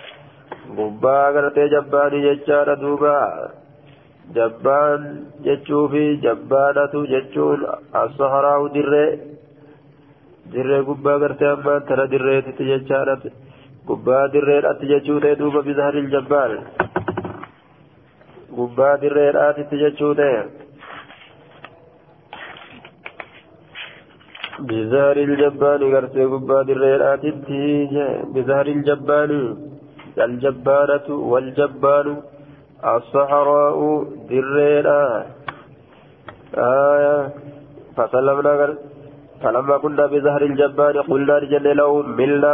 قبا 0.78 1.26
قرتي 1.34 1.68
جبان 1.68 2.14
ججارة 2.26 2.74
دوبا 2.74 3.50
جبان 4.36 5.24
جتشوفي 5.46 6.16
جبانة 6.16 6.94
جتشون 7.12 7.60
الصحراء 7.96 8.68
دري 8.68 9.20
dirree 10.54 10.82
gubbaa 10.90 11.18
gartee 11.24 11.52
abbaan 11.56 11.86
tana 11.88 12.06
dirreetitti 12.14 12.70
jechaadha 12.72 13.16
gubbaa 13.88 14.26
dirreedhaatti 14.34 14.92
jechuu 14.94 15.20
ta'e 15.24 15.36
duuba 15.42 15.62
bizaharil 15.70 16.10
jabbaal 16.16 16.54
gubbaa 18.58 18.96
dirreedhaatitti 19.02 19.80
jechuu 19.84 20.14
ta'e. 20.20 20.42
Bizaharil 24.70 25.34
jabbaani 25.42 25.90
gartee 25.94 26.28
gubbaa 26.34 26.64
dirreedhaatitti 26.70 27.62
bizaharil 28.36 28.84
jabbaani. 28.90 29.42
Aljabbaanatu 30.26 31.14
waljabbaanu 31.32 32.14
assaxaraa'u 32.94 33.90
dirreedha 34.30 35.00
fasallamna 37.96 38.54
gartee. 38.62 38.93
فلما 39.44 39.78
كنا 39.78 40.06
بزهر 40.06 40.42
الجبار 40.42 41.02
قلنا 41.02 41.40
لجل 41.40 41.78
له 41.78 42.02
ملنا 42.02 42.52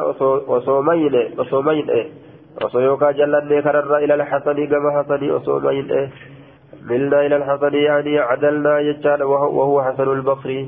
وصومين 0.52 1.16
وصومين 1.38 1.88
وصيوكا 2.62 3.12
جلني 3.12 3.62
كرر 3.62 3.98
إلى 3.98 4.14
الحسن 4.14 4.58
كما 4.72 4.90
حسن 4.98 5.32
وصومين 5.32 6.10
ملنا 6.90 7.26
إلى 7.26 7.36
الحسن 7.36 7.74
يعني 7.74 8.20
عدلنا 8.20 8.80
يجعل 8.80 9.24
وهو 9.24 9.82
حسن 9.84 10.08
البصري 10.18 10.62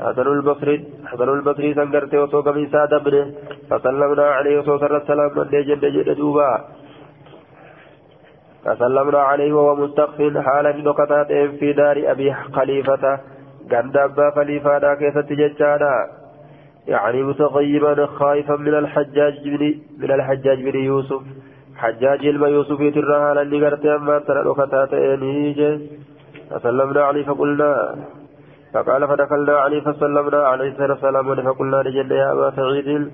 حسن 0.00 0.26
البصري 0.36 0.84
حسن 1.06 1.28
البصري 1.28 1.74
سنقرت 1.74 2.14
وصوك 2.14 2.48
من 2.48 2.66
ساد 2.72 2.92
ابنه 2.92 3.34
فسلمنا 3.70 4.24
عليه 4.36 4.58
وصوصر 4.58 4.96
السلام 4.96 5.30
من 5.36 5.50
جد 5.50 5.84
جد 5.84 6.16
دوبا. 6.16 6.64
فسلمنا 8.64 9.18
عليه 9.18 9.52
وهو 9.52 9.76
مستقف 9.76 10.38
حالا 10.46 10.76
نقطات 10.76 11.32
في 11.58 11.72
دار 11.72 11.96
أبي 12.12 12.34
خليفة. 12.34 13.04
قند 13.70 13.96
أبا 13.96 14.30
خليفة 14.30 14.94
كيف 14.94 15.18
تججانا 15.18 15.94
يعني 16.88 17.22
متغيبا 17.22 18.06
خائفا 18.06 18.56
من 18.56 18.74
الحجاج 18.74 19.34
بن 19.44 19.74
من 19.98 20.10
الحجاج 20.10 20.62
بن 20.62 20.78
يوسف 20.78 21.22
حجاج 21.76 22.26
الما 22.26 22.48
يوسف 22.48 22.80
يترها 22.80 23.34
لاني 23.34 23.64
قرت 23.64 23.86
أما 23.86 24.18
ترى 24.18 24.42
لقطات 24.42 24.92
إنيجي 24.94 25.90
فسلمنا 26.50 27.02
عليه 27.02 27.24
فقلنا 27.24 27.96
فقال 28.74 29.08
فدخلنا 29.08 29.56
عليه 29.58 29.80
فسلمنا 29.80 30.40
عليه 30.46 30.68
السلام 30.68 31.34
فقلنا 31.34 31.76
لجل 31.76 32.12
يا 32.12 32.32
أبا 32.32 32.50
سعيد 32.56 33.10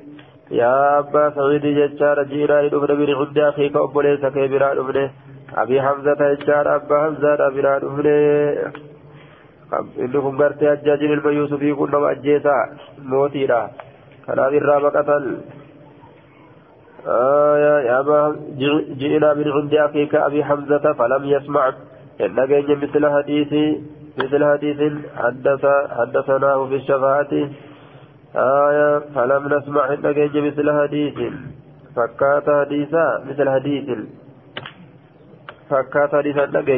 يا 0.50 0.98
أبا 0.98 1.30
سعيد 1.30 1.62
ججار 1.78 2.22
جيرا 2.22 2.62
لدفن 2.62 2.86
بن 2.86 3.14
عند 3.14 3.38
أخيك 3.38 3.76
أبو 3.76 4.00
ليس 4.00 4.20
كبيرا 4.20 4.72
ابنه 4.72 5.10
أبي 5.56 5.82
حمزة 5.82 6.34
ججار 6.34 6.76
أبا 6.76 6.96
حمزة 7.02 7.46
أبيرا 7.48 7.76
ابنه 7.76 8.87
inni 10.04 10.20
kun 10.24 10.36
gartee 10.36 10.70
ajjaajin 10.70 11.12
ilma 11.16 11.30
yuusufii 11.38 11.74
kun 11.74 11.90
nama 11.90 12.08
ajjeesaa 12.16 12.62
mootiidha. 13.12 13.60
Kanaaf 14.26 14.52
irraa 14.60 14.80
baqatan. 14.80 15.24
جئنا 19.00 19.34
من 19.34 19.48
عند 19.52 19.74
أخيك 19.74 20.14
أبي 20.14 20.44
حمزة 20.44 20.92
فلم 20.92 21.24
يسمع 21.24 21.72
إنك 22.20 22.70
مثل 22.82 23.02
حديث 23.10 23.52
مثل 24.18 24.44
حديث 24.44 24.92
حدث 25.16 25.66
حدثناه 25.98 26.66
في 26.66 26.74
الشفاعة 26.74 27.32
آية 28.36 28.98
فلم 29.14 29.42
نسمع 29.54 29.92
إنك 29.92 30.18
مثل 30.34 30.80
حديث 30.80 31.32
فكات 31.96 32.50
حديثا 32.50 33.24
مثل 33.28 33.50
حديث 33.50 33.98
فكات 35.70 36.14
حديثا 36.14 36.44
إنك 36.44 36.68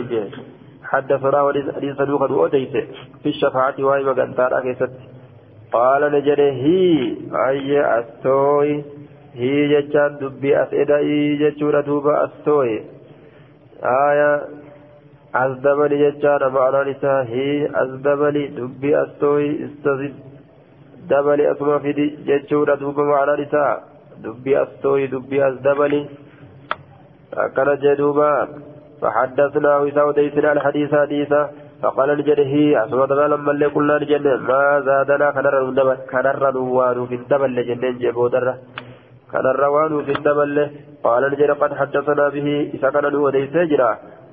حدثنا 0.92 1.42
وليس 1.42 1.66
صدوقا 1.98 2.32
وأتيت 2.32 2.72
في 3.22 3.28
الشفاعة 3.28 3.74
وهي 3.78 4.02
مقنطار 4.04 4.58
أكيست 4.58 4.90
قال 5.72 6.02
نجري 6.12 6.50
هي 6.64 7.16
أي 7.48 8.00
أستوي 8.00 8.84
هي 9.34 9.80
جتان 9.80 10.16
دبي 10.20 10.62
أسئدة 10.62 10.96
جتشورة 11.40 11.80
دوبا 11.80 12.24
أستوي 12.24 12.82
آية 13.84 14.42
أزدبني 15.34 15.96
جتان 16.10 16.42
معنى 16.52 16.90
نساء 16.90 17.22
هي 17.34 17.70
أزدبني 17.82 18.46
دبي 18.46 19.02
أستوي 19.02 19.64
استزد 19.64 20.14
دبلي 21.10 21.52
أسمى 21.52 21.78
في 21.80 21.92
جتشورة 22.28 22.74
دوبا 22.74 23.02
معنى 23.02 23.42
نساء 23.42 23.84
دبي 24.24 24.62
أستوي 24.62 25.06
دبي 25.06 25.48
أزدبني 25.48 26.00
أكل 27.34 27.68
جدوبا 27.84 28.48
فحدثناه 29.02 29.90
سوديسنا 29.90 30.52
الحديث 30.52 30.94
حديثا 30.94 31.42
فقال 31.82 32.10
الجده 32.10 32.84
أصوات 32.84 33.10
لما 33.32 33.50
اللي 33.52 33.66
قلنا 33.66 33.96
الجنة 33.96 34.36
ما 34.36 34.80
زادنا 34.86 35.30
كنر 36.12 36.50
نوان 36.56 37.06
في 37.06 37.14
الدبل 37.14 37.50
لجنة 37.56 37.90
جبودرة 38.02 38.54
كنر 39.32 39.62
وان 39.74 40.04
في 40.06 40.12
الدبل 40.12 40.56
قال 41.04 41.22
الجده 41.24 41.54
قد 41.54 41.72
حدثنا 41.80 42.28
به 42.34 42.70
إذا 42.74 42.88
كان 42.90 43.14
وديس 43.14 43.54
جرا. 43.70 43.90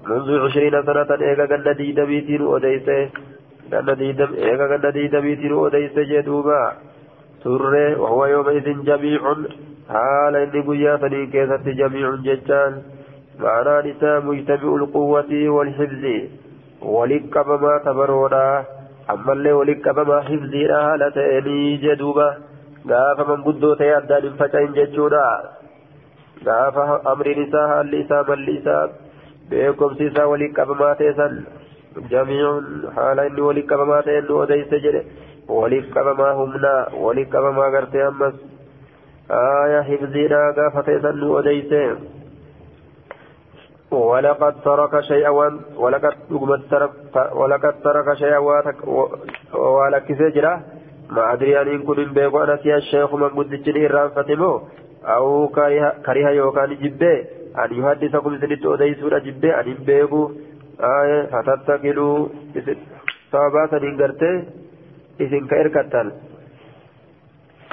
منذ 0.09 0.29
عشرين 0.45 0.75
سنة 0.87 1.09
إيقا 1.27 1.45
قد 1.51 1.67
ديد 1.77 1.99
بيتين 1.99 2.41
وديس 2.41 2.87
ganna 3.71 3.95
diidam 3.99 4.35
eega 4.49 4.67
ganna 4.71 4.91
diidamiitiin 4.95 5.53
odeyse 5.61 6.05
jee 6.09 6.23
duuba 6.27 6.59
turre 7.43 7.85
wahuwa 8.01 8.29
yoomaidin 8.33 8.83
jamiicun 8.89 9.47
haala 9.95 10.43
inni 10.45 10.63
guyyaa 10.69 10.97
sanii 11.03 11.27
keessatti 11.33 11.75
jamiicun 11.79 12.23
jechaan 12.27 12.77
معنى 13.39 13.91
نساء 13.91 14.21
مجتمع 14.21 14.75
القوة 14.75 15.31
والحفظ. 15.55 16.03
ولك 16.81 17.37
بما 17.47 17.73
تبرونا 17.85 18.63
أما 19.09 19.33
اللي 19.33 19.51
ولك 19.51 19.89
بما 19.89 20.21
حفظي 20.21 20.63
لا 20.67 21.09
تأني 21.15 21.77
جدوبة. 21.77 22.29
قاف 22.89 23.29
من 23.29 23.43
قدو 23.43 23.73
تيادان 23.73 24.33
فتن 24.39 24.73
ججونا 24.73 25.27
قاف 26.45 26.77
أمر 27.07 27.27
نساء 27.39 27.81
الليسا 27.81 28.25
من 28.29 28.39
ليسا 28.45 28.89
بيكم 29.49 29.93
سيسا 29.95 30.23
ولك 30.23 30.59
بما 30.61 30.93
تيسن. 30.93 31.43
جميع 32.11 32.61
حال 32.95 33.19
إني 33.19 33.41
ولك 33.41 33.73
بما 33.73 34.01
تيسن 34.01 34.31
وديس 34.31 34.71
جري. 34.83 35.01
ولك 35.49 35.93
بما 36.05 36.29
همنا. 36.31 36.87
ولك 36.93 37.33
بما 37.43 37.65
قرتي 37.73 38.07
أمس. 38.07 38.35
آية 39.31 39.81
حفظنا 39.81 40.41
قاف 40.57 40.85
تيسن 40.85 41.23
وديس. 41.23 41.73
ولقد 43.92 44.54
ترك 44.64 45.00
شيئا 45.00 45.30
ولقد 45.76 46.14
ترك 46.70 46.90
ولقد 47.34 47.74
ترك 47.84 48.14
شيئا 48.14 48.38
ولك 49.54 50.06
سجرة 50.18 50.60
ما 51.10 51.32
أدري 51.32 51.60
أن 51.62 51.68
يكون 51.68 52.12
بيقو 52.12 52.42
أنا 52.44 52.56
سيا 52.62 52.76
الشيخ 52.76 53.14
من 53.14 53.28
قد 53.28 53.48
تجري 53.64 53.86
الرام 53.86 54.08
فتمو 54.16 54.60
أو 55.04 55.48
كره 56.06 56.30
يوكان 56.30 56.70
جبه 56.82 57.14
أن 57.62 57.70
يحدثكم 57.78 58.38
سنت 58.40 58.66
أديسون 58.66 59.14
جبه 59.26 59.60
أن 59.60 59.74
بيقو 59.86 60.22
آية 60.80 61.20
فتتكلوا 61.32 62.28
صحابات 63.32 63.72
إنقرته 63.88 64.32
إذن 65.20 65.46
كإركتان 65.50 66.06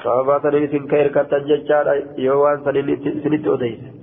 صحابات 0.04 0.46
إذن 0.46 0.84
كإركتان 0.92 1.42
ججار 1.50 1.88
يوان 2.18 2.58
سنت 3.24 3.48
أديسون 3.56 4.00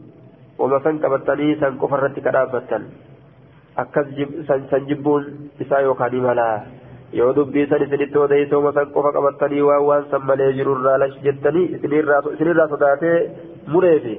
qofa 1.84 1.98
irratti 2.00 2.22
kadhaabbattan 2.28 2.84
akkas 3.84 4.08
san 4.72 4.88
jibbuun 4.92 5.24
isaa 5.66 5.82
yookaan 5.88 6.14
imalaa 6.22 6.56
yoo 7.20 7.32
dubbii 7.36 7.66
san 7.72 7.84
isinitti 7.86 8.18
odeessoo 8.26 8.60
wama 8.62 8.74
san 8.80 8.92
qofa 8.98 9.12
qabatanii 9.18 9.62
waan 9.70 9.86
waan 9.90 10.06
san 10.12 10.26
malee 10.32 10.52
jirurraa 10.60 10.98
lash 11.04 11.18
jettanii 11.26 11.66
isinirraa 11.78 12.68
sodaatee 12.74 13.18
mureefi 13.74 14.16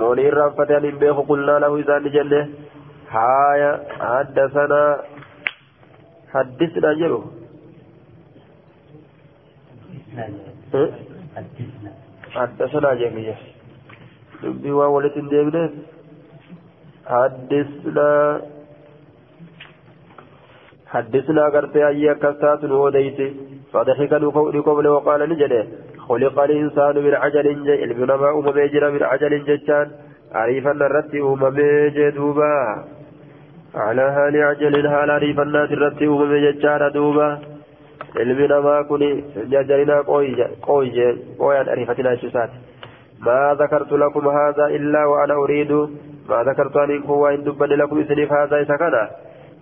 moonii 0.00 0.26
irraanfatee 0.30 0.76
ani 0.80 0.90
hin 0.92 0.98
beeku 1.04 1.22
qulnaa 1.30 1.58
lahu 1.64 1.78
isaan 1.84 2.04
ni 2.08 2.10
jenne 2.16 2.40
haaya 3.14 3.70
hadda 4.02 4.44
sana 4.56 4.80
haddisnaa 6.34 6.94
jedhu 7.00 7.20
hadda 12.36 12.68
sanaa 12.74 12.94
jeekiyya 13.02 13.36
dubbii 14.42 14.76
waan 14.80 14.92
walitti 14.96 15.20
hin 15.20 15.32
deebineef 15.32 15.72
حدثنا 17.10 18.40
حدثنا 20.86 21.44
قرتي 21.54 21.86
أي 21.88 22.14
كسات 22.14 22.64
وديت 22.64 23.18
فضحك 23.72 24.12
لقول 24.54 24.86
وقال 24.88 25.20
نجده 25.30 25.66
خلق 26.08 26.36
الإنسان 26.40 26.94
من 27.04 27.14
عجل 27.14 27.46
علمنا 27.82 28.16
ما 28.16 28.30
أم 28.38 28.46
بيجر 28.56 28.90
من 28.90 29.02
عجل 29.02 29.32
ججان 29.48 29.88
عريفا 30.32 30.70
الرتي 30.70 31.20
أم 31.20 31.50
بيجدوبا 31.50 32.54
على 33.74 34.02
هال 34.02 34.34
عجل 34.42 34.86
هال 34.86 35.10
عريفا 35.10 35.42
الناس 35.42 35.70
الرتي 35.72 36.06
أم 36.06 36.28
بيججار 36.30 36.88
دوبا 36.88 37.28
علمنا 38.16 38.60
ما 38.60 38.82
كوني 38.82 39.24
ججرنا 39.52 39.96
قوي 40.00 40.44
قوي 40.62 41.18
قوي 41.38 41.56
عريفتنا 41.56 42.16
شسات 42.16 42.50
ما 43.26 43.56
ذكرت 43.60 43.92
لكم 43.92 44.28
هذا 44.28 44.66
إلا 44.66 45.04
وأنا 45.04 45.34
أريد. 45.34 45.72
ما 46.28 46.42
ذكرت 46.48 46.76
أن 46.76 47.02
هو 47.02 47.28
إن 47.28 47.44
دبن 47.44 47.66
لكم 47.66 48.00
إسنيف 48.00 48.32
هذا 48.32 48.62
إسكنا 48.62 49.10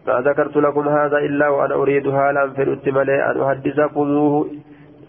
ما 0.06 0.20
ذكرت 0.20 0.56
لكم 0.56 0.88
هذا 0.88 1.18
إلا 1.18 1.48
وأنا 1.48 1.74
أريد. 1.74 2.06
هالا 2.06 2.48
في 2.48 2.62
الاتمالي 2.62 3.30
أن 3.30 3.40
أحدثكموه؟ 3.42 4.46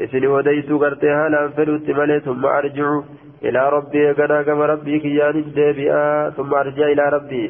إسني 0.01 0.27
وديت 0.27 0.71
قرتي. 0.71 1.09
هالا 1.09 1.47
في 1.47 1.63
الاتمالي 1.63 2.19
ثم 2.19 2.45
أرجع 2.45 3.01
إلى 3.43 3.69
ربي؟ 3.69 4.12
قنا 4.12 4.41
كما 4.41 4.65
ربي 4.65 4.99
كيان 4.99 5.35
الدبيئة 5.45 6.29
ثم 6.29 6.53
أرجع 6.53 6.85
إلى 6.93 7.09
ربي. 7.09 7.45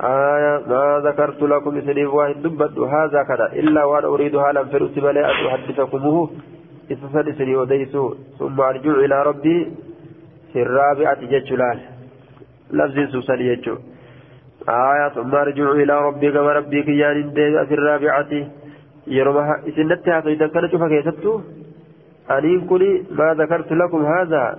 آية. 0.00 0.62
ما 0.70 1.02
ذكرت 1.04 1.42
لكم 1.42 1.78
إسنيف 1.78 2.14
وإن 2.14 2.42
دبن 2.42 2.84
هذا 2.88 3.22
كذا 3.22 3.46
إلا 3.52 3.84
وأنا 3.84 4.06
أريد. 4.06 4.34
هالا 4.36 4.64
في 4.64 4.76
الاتمالي 4.76 5.20
أن 5.20 5.46
أحدثكموه؟ 5.46 6.30
إسسن 6.92 7.28
إسني 7.28 7.56
وديسو 7.56 8.14
ثم 8.38 8.60
أرجع 8.60 8.94
إلى 9.04 9.22
ربي 9.22 9.58
في 10.52 10.62
الرابعة 10.62 11.20
جتشلال 11.32 11.78
لفظ 12.70 12.98
سوسن 13.12 13.40
يجو. 13.40 13.76
آية 14.68 15.08
ثم 15.08 15.34
أرجع 15.34 15.70
إلى 15.70 15.94
ربي 16.06 16.32
كما 16.32 16.52
ربي 16.52 16.82
كيان 16.82 17.30
في 17.68 17.74
الرابعة. 17.74 18.32
يرمها 19.06 19.54
إسنتها 19.68 20.20
سيدا 20.20 20.46
كان 20.46 20.70
شوفا 20.70 20.88
كيستو 20.88 21.40
أنين 22.30 22.66
كلي 22.66 22.92
ما 23.18 23.34
ذكرت 23.34 23.72
لكم 23.72 24.00
هذا 24.04 24.58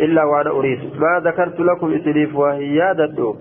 إلا 0.00 0.24
وأنا 0.24 0.50
أريد. 0.50 0.80
ما 1.00 1.12
ذكرت 1.24 1.60
لكم 1.60 1.88
إسنيف 1.94 2.36
وهي 2.36 2.94
ددو 2.98 3.36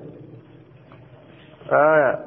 آية 1.71 2.19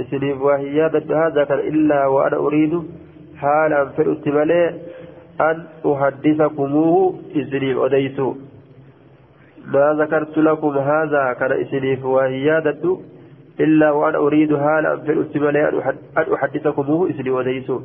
إسنيف 0.00 0.40
وهي 0.40 0.82
هذا 1.22 1.44
كان 1.44 1.58
إلا 1.58 2.06
وأنا 2.06 2.36
أريد 2.36 2.82
حالا 3.36 3.84
فلت 3.84 4.28
ملي 4.28 4.64
أن 5.40 5.56
أحدثكموه 5.86 7.14
إسنيف 7.36 7.78
أديسو 7.78 8.28
ما 9.72 9.86
ذكرت 10.00 10.38
لكم 10.38 10.78
هذا 10.78 11.22
كان 11.40 11.52
إسنيف 11.62 12.04
وهي 12.04 12.74
إلا 13.60 13.90
وأنا 13.90 14.18
أريد 14.18 14.56
حالا 14.56 14.96
فلت 14.96 15.36
ملي 15.36 15.68
أن 16.18 16.26
أحدثكموه 16.34 17.10
إسنيف 17.10 17.34
أديسو 17.42 17.80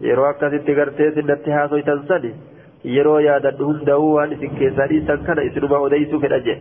yeroo 0.00 0.24
akkasitti 0.26 0.74
gartee 0.74 1.12
sinnatti 1.16 1.52
haasoytan 1.56 2.00
sani 2.08 2.30
yeroo 2.94 3.18
yaadadhu 3.26 3.68
hunda'uu 3.68 4.08
waan 4.14 4.32
isin 4.36 4.56
keessaa 4.60 4.88
dhiisan 4.92 5.20
kana 5.28 5.44
isinuma 5.48 5.78
odeysuu 5.88 6.20
fedha 6.24 6.40
jee 6.48 6.58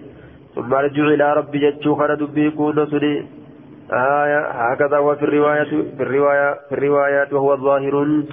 ثم 0.55 0.73
ارجع 0.73 1.05
إلى 1.13 1.33
ربي 1.33 1.59
جتشو 1.59 1.95
خنا 1.95 2.15
دبي 2.21 2.49
كون 2.57 2.85
سني 2.91 3.13
آية 3.91 4.39
هكذا 4.47 4.97
هو 4.97 5.15
في 5.15 5.23
الرواية 5.25 5.63
في 5.97 6.03
الرواية 6.03 6.53
في 6.69 6.75
الروايات 6.75 7.33
وهو 7.33 7.57
ظاهر 7.57 8.23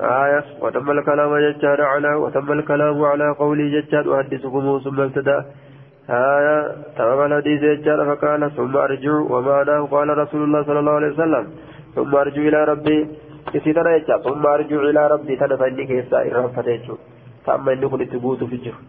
آية 0.00 0.44
وتم 0.60 0.90
الكلام 0.90 1.36
جتشاد 1.38 1.80
على 1.80 2.14
وتم 2.14 2.52
الكلام 2.52 3.04
على 3.04 3.34
قولي 3.38 3.80
جتشاد 3.80 4.08
أحدثكم 4.08 4.80
ثم 4.84 5.00
ابتدأ. 5.00 5.44
آية 6.10 6.56
تمام 6.98 7.32
الحديث 7.32 7.60
جتشاد 7.62 7.98
فقال 8.08 8.50
ثم 8.56 8.76
أرجع 8.76 9.12
ومعناه 9.12 9.80
قال 9.90 10.18
رسول 10.18 10.42
الله 10.44 10.62
صلى 10.62 10.78
الله 10.78 10.92
عليه 10.92 11.12
وسلم. 11.12 11.44
ثم 11.94 12.14
أرجع 12.14 12.42
إلى 12.42 12.64
ربي 12.64 12.98
إذا 13.54 13.98
جتشاد 13.98 14.20
ثم 14.22 14.46
أرجع 14.46 14.76
إلى 14.90 15.06
ربي 15.06 15.36
تنفعني 15.36 15.86
كيسا 15.86 16.18
إرهفة 16.28 16.62
جتشو 16.62 16.96
فأما 17.44 17.72
إني 17.72 17.88
كنت 17.88 18.12
تبوت 18.12 18.44
في 18.44 18.54
الجهر 18.54 18.80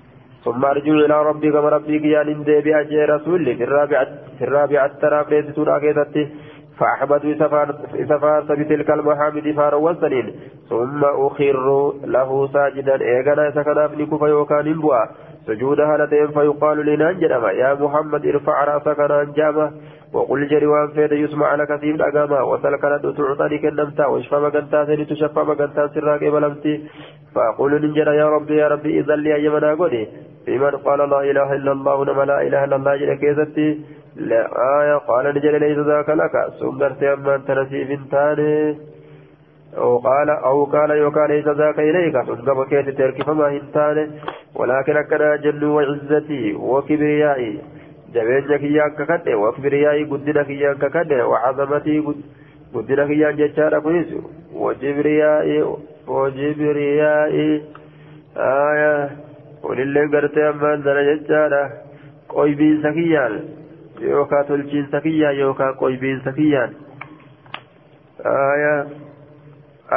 ثم 0.46 0.66
أرجع 0.66 0.92
إلى 0.92 1.22
ربي 1.24 1.52
كما 1.52 1.70
ربي 1.70 2.00
كيان 2.00 2.28
إندي 2.28 2.62
بأجي 2.62 3.06
رسولي 3.06 3.56
في 3.56 3.64
الرابعة 3.64 4.08
في 4.38 4.44
الرابعة 4.44 4.92
ترى 5.02 5.26
في 5.26 5.54
سورة 5.56 5.80
كيدتي 5.80 6.24
فأحمد 6.80 7.26
إسفارت 7.26 8.52
بتلك 8.52 8.90
المحامد 8.90 9.52
فاروا 9.58 9.94
سنين 9.94 10.36
ثم 10.70 11.04
أخر 11.04 11.94
له 12.06 12.48
ساجدا. 12.54 13.02
إيغانا 13.02 13.52
سكنا 13.52 13.88
في 13.88 14.06
كفا 14.06 14.28
يوكان 14.28 14.74
بوا 14.74 15.06
سجود 15.48 15.80
هالتين 15.80 16.28
فيقال 16.28 16.86
لنا 16.86 17.52
يا 17.52 17.74
محمد 17.74 18.26
ارفع 18.26 18.64
رأسك 18.64 19.00
نانجاما. 19.00 19.72
وقل 20.14 20.48
جري 20.48 20.66
وان 20.66 20.88
فيد 20.96 21.12
يسمع 21.12 21.56
لك 21.56 21.80
سيم 21.82 21.96
الأقاما 21.96 22.42
وسلك 22.42 22.84
لدو 22.86 23.12
تعطاني 23.12 23.58
كنمتا 23.58 24.06
واشفى 24.06 24.36
مقنتا 24.36 24.86
سني 24.86 25.06
تشفى 25.06 25.40
مقنتا 25.50 25.88
سراك 25.94 26.24
بلمتي 26.34 26.74
فأقول 27.36 27.72
ننجر 27.82 28.08
يا 28.22 28.28
ربي 28.36 28.56
يا 28.58 28.68
ربي 28.68 29.00
إذا 29.00 29.16
لي 29.16 29.36
أيمنا 29.36 29.74
قولي 29.80 30.08
بمن 30.48 30.76
قال 30.86 31.00
لا 31.10 31.20
إله 31.32 31.54
إلا 31.54 31.72
الله 31.72 32.06
نما 32.06 32.24
لا 32.32 32.38
إله 32.48 32.64
إلا 32.64 32.76
الله 32.76 32.96
جل 33.02 33.14
كيزتي 33.22 33.68
لا 34.30 34.42
آية 34.80 34.96
قال 35.10 35.26
نجل 35.36 35.60
ليس 35.60 35.78
ذاك 35.78 36.10
لك 36.10 36.36
سنقرت 36.60 37.04
أما 37.04 37.36
أنت 37.36 37.52
نسيب 37.52 38.00
تاني 38.12 38.78
أو 39.78 39.98
قال 39.98 40.30
أو 40.30 40.66
قال 40.66 40.90
يوكا 40.92 41.20
ليس 41.20 41.48
ذاك 41.48 41.80
إليك 41.80 42.16
سنقم 42.28 42.64
كيت 42.64 42.90
ترك 42.98 43.24
فما 43.28 43.48
هنتاني 43.54 44.06
ولكن 44.56 44.98
أكنا 44.98 45.36
جل 45.36 45.64
وعزتي 45.66 46.54
وكبريائي 46.54 47.54
جبين 48.14 48.58
كيان 48.58 48.90
ككد 48.98 49.30
وكبريائي 49.34 50.04
قدنا 50.04 50.44
كيان 50.44 50.76
ككد 50.78 51.14
وعظمتي 51.14 52.04
قدنا 52.74 53.06
كيان 53.08 53.36
جتشارا 53.36 53.80
كويس 53.80 54.08
وجبريائي 54.54 55.64
وجبريائي 56.08 57.62
آية 58.38 59.10
ولله 59.64 60.04
قرتي 60.14 60.42
أمان 60.50 60.82
دنا 60.84 61.02
جتشارا 61.14 61.64
qoybiinsa 62.34 62.90
kiyyaan 62.98 63.34
yookaan 64.02 64.46
tolchiinsa 64.46 65.02
kiyyaan 65.06 65.38
yookaan 65.38 65.76
qoybiinsa 65.82 66.32
kiyyaan 66.38 66.72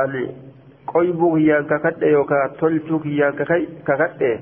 ani 0.01 0.25
qoybuu 0.93 1.35
kiyyaan 1.37 1.65
kakadhe 1.65 2.11
yookaan 2.11 2.51
tolchuu 2.61 2.99
kiyyaan 2.99 3.35
kakadhe 3.85 4.33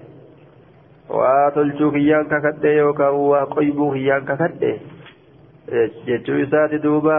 waa 1.09 1.51
tolchuu 1.55 1.91
kiyyaan 1.97 2.27
kakadhe 2.33 2.75
yookaan 2.77 3.15
waa 3.31 3.47
qoybuu 3.55 3.91
kiyyaan 3.93 4.25
kakadhe 4.31 4.73
jechuu 6.07 6.39
isaati 6.45 6.79
duuba 6.87 7.19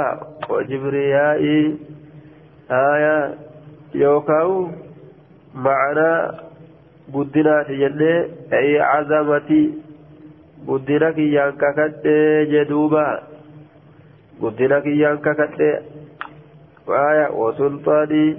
jibriyaa'ii 0.69 1.65
aayaa 2.79 3.21
yookaan 4.01 4.53
macanaa 5.67 6.19
guddinaati 7.13 7.77
jennee 7.83 8.17
ay 8.59 8.69
cazamati 8.81 9.61
guddina 10.67 11.11
kiyyaan 11.19 11.53
kakadhe 11.63 12.15
jeduuba 12.53 13.03
guddina 14.41 14.81
kiyyaan 14.87 15.19
kakadhe 15.27 15.69
aayaa 17.01 17.29
wasulxaanii 17.41 18.29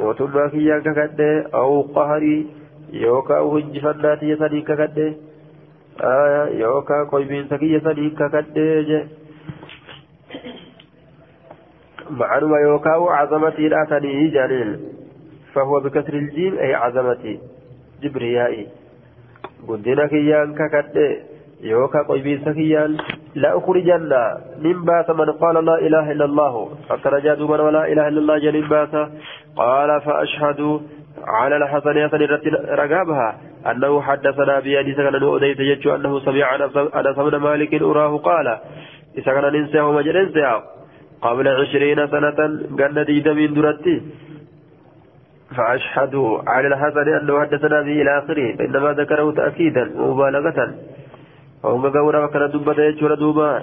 mootummaa 0.00 0.48
kiyyaan 0.56 0.82
kakadhe 0.88 1.30
awu 1.62 1.78
qaharii 1.96 2.40
yookaan 3.00 3.50
hunjifannaa 3.54 4.16
tiyya 4.16 4.36
sanii 4.44 4.62
kakadhee 4.62 5.10
yookaan 6.60 7.10
qoybiinsa 7.14 7.58
kiyya 7.64 7.80
sanii 7.88 8.10
kakadhee 8.22 8.84
je 8.92 9.02
معنى 12.10 12.62
يوكاو 12.62 13.08
عظمتي 13.08 13.68
لا 13.68 13.86
تنيه 13.90 14.32
جانين 14.32 14.80
فهو 15.54 15.80
بكسر 15.80 16.14
الجيم 16.14 16.58
أي 16.58 16.74
عظمتي 16.74 17.38
جبريائي 18.02 18.66
قدنا 19.68 20.06
كيان 20.06 20.54
ككدي 20.54 21.32
يوكا 21.62 22.02
قيبين 22.08 22.44
سكيان 22.44 22.96
لا 23.34 23.58
أخرجن 23.58 24.12
من 24.58 24.84
بات 24.84 25.10
من 25.10 25.30
قال 25.30 25.64
لا 25.64 25.78
إله 25.78 26.12
إلا 26.12 26.24
الله 26.24 26.70
أترجى 26.90 27.42
من 27.42 27.60
ولا 27.60 27.92
إله 27.92 28.08
إلا 28.08 28.20
الله 28.20 28.38
جل 28.38 28.68
بات 28.68 28.94
قال 29.56 30.00
فأشهد 30.00 30.80
على 31.26 31.56
الحسن 31.56 31.96
يسن 31.96 32.22
رقابها 32.68 33.40
أنه 33.70 34.02
حدثنا 34.02 34.60
بيدي 34.60 34.92
سكن 34.94 35.22
أوديت 35.22 35.60
يجو 35.60 35.94
أنه 35.94 36.20
سمع 36.20 36.54
أنس 36.54 37.16
بن 37.16 37.36
مالك 37.36 37.82
أراه 37.82 38.18
قال 38.18 38.58
إذا 39.18 39.32
كان 39.32 39.52
ننساه 39.52 39.92
مجلسه 39.92 40.62
قبل 41.22 41.48
عشرين 41.48 42.06
سنة 42.06 42.38
قال 42.78 43.04
ديد 43.04 43.28
من 43.28 43.54
درتي 43.54 44.02
فأشهد 45.56 46.14
على 46.46 46.68
الحسن 46.68 47.08
أنه 47.08 47.40
حدثنا 47.40 47.80
به 47.82 48.02
إلى 48.02 48.18
آخره 48.18 48.56
فإنما 48.56 48.92
ذكره 48.92 49.32
تأكيدا 49.32 50.00
ومبالغة. 50.00 50.74
وهم 51.64 51.86
قورا 51.86 52.24
وكان 52.24 52.50
دبة 52.50 53.14
دوبا 53.14 53.62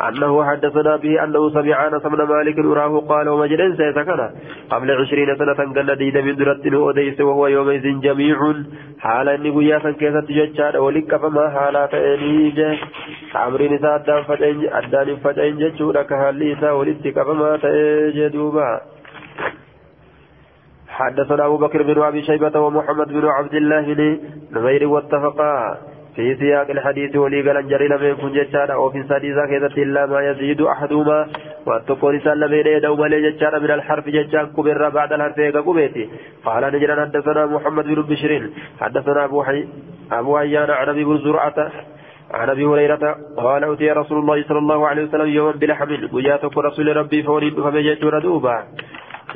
أنه 0.00 0.44
حدثنا 0.44 0.96
به 0.96 1.24
أنه 1.24 1.50
سمع 1.50 1.86
أنس 1.86 2.02
بن 2.02 2.22
مالك 2.22 2.58
أراه 2.58 3.00
قال 3.00 3.28
ومجلس 3.28 3.76
سكن 3.94 4.30
قبل 4.70 4.90
عشرين 4.90 5.36
سنة 5.36 5.74
قال 5.74 5.96
ديد 5.96 6.18
من 6.18 6.36
درت 6.36 6.66
أوديس 6.66 7.20
وهو 7.20 7.46
يومئذ 7.46 8.00
جميع. 8.00 8.38
حالا 8.98 9.32
قياسا 9.56 9.90
كيسا 9.90 10.20
تججاد 10.20 10.76
ولك 10.76 11.16
فما 11.16 11.50
حالات 11.50 11.94
إنيجة 11.94 12.78
عمرين 13.34 13.74
إسا 13.74 13.94
أدان 13.94 14.22
فتين 14.22 14.72
أدان 14.72 15.16
فتين 15.16 15.58
ججورا 15.58 16.02
كهالي 16.02 16.52
إسا 16.52 16.70
ولتك 16.70 17.22
فما 17.22 17.56
تجدوبا. 17.56 18.80
حدثنا 20.88 21.46
أبو 21.46 21.56
بكر 21.56 21.82
بن 21.82 22.02
أبي 22.02 22.22
شيبة 22.22 22.60
ومحمد 22.60 23.08
بن 23.08 23.26
عبد 23.26 23.54
الله 23.54 23.94
بن 23.94 24.18
نمير 24.52 24.88
واتفقا. 24.88 25.78
في 26.16 26.36
سياق 26.36 26.70
الحديث 26.70 27.16
ولي 27.16 27.40
قال 27.46 27.68
جري 27.68 27.88
لم 27.88 28.02
يكن 28.04 28.32
ججارا 28.32 28.74
وفي 28.74 29.02
سادسة 29.08 29.46
كذا 29.46 29.66
إلا 29.66 30.06
ما 30.06 30.20
يزيد 30.28 30.60
أحدهما 30.60 31.26
واتقون 31.66 32.20
سلم 32.20 32.52
إليه 32.52 32.78
دوما 32.78 33.06
لججارا 33.06 33.58
من 33.58 33.70
الحرف 33.70 34.08
ججان 34.08 34.46
كبر 34.46 34.88
بعد 34.88 35.12
الحرف 35.12 35.36
كبيتي 35.66 36.08
قال 36.44 36.62
نجرا 36.74 36.94
حدثنا 37.04 37.46
محمد 37.46 37.84
بن 37.84 38.02
بشير 38.02 38.50
حدثنا 38.80 39.24
أبو 39.24 39.42
حي 39.42 39.68
أبو 40.12 40.36
عيان 40.36 40.70
عن 40.70 40.88
أبي 40.88 41.04
بن 41.04 41.18
زرعة 41.18 41.58
عن 42.30 42.50
ابي 42.50 42.64
هريره 42.64 43.16
قال 43.36 43.64
اوتي 43.64 43.90
رسول 43.90 44.18
الله 44.18 44.44
صلى 44.48 44.58
الله 44.58 44.86
عليه 44.88 45.02
وسلم 45.04 45.26
يوما 45.26 45.52
بلحم 45.52 45.90
وجاءتك 46.12 46.58
رسول 46.58 46.96
ربي 46.96 47.22
فوريد 47.22 47.60
فمجت 47.60 48.04
ردوبا 48.04 48.56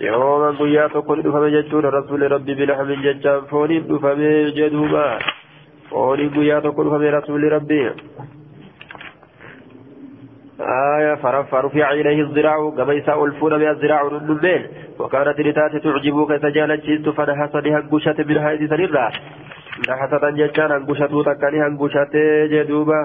يوما 0.00 0.48
وجاءتك 0.60 1.06
فمجت 1.06 1.74
رسول 1.74 2.32
ربي 2.32 2.54
بلحم 2.54 2.88
ججان 3.06 3.40
فوريد 3.40 3.96
فمجت 3.96 4.72
دوبا 4.72 5.18
قولي 5.90 6.26
قيا 6.28 6.60
تقول 6.60 6.90
فمن 6.90 7.14
رسول 7.14 7.52
ربي. 7.52 7.90
آية 10.60 11.14
فرفع 11.14 11.90
إليه 11.92 12.20
الزراع 12.22 12.70
كما 12.76 12.92
يساء 12.92 13.24
ألفون 13.24 13.58
بها 13.58 13.70
الزراع 13.70 14.06
النمين 14.06 14.66
وكانت 14.98 15.40
لتات 15.40 15.76
تعجبك 15.76 16.42
سجالة 16.42 16.74
جيست 16.74 17.08
فنحس 17.08 17.54
لهنقشة 17.54 18.16
من 18.28 18.38
هذه 18.38 18.66
سنرة 18.66 19.12
نحسة 19.88 20.30
ججان 20.30 20.72
هنقشة 20.72 21.22
تكني 21.22 21.58
هنقشة 21.66 22.14
جدوبة. 22.52 23.00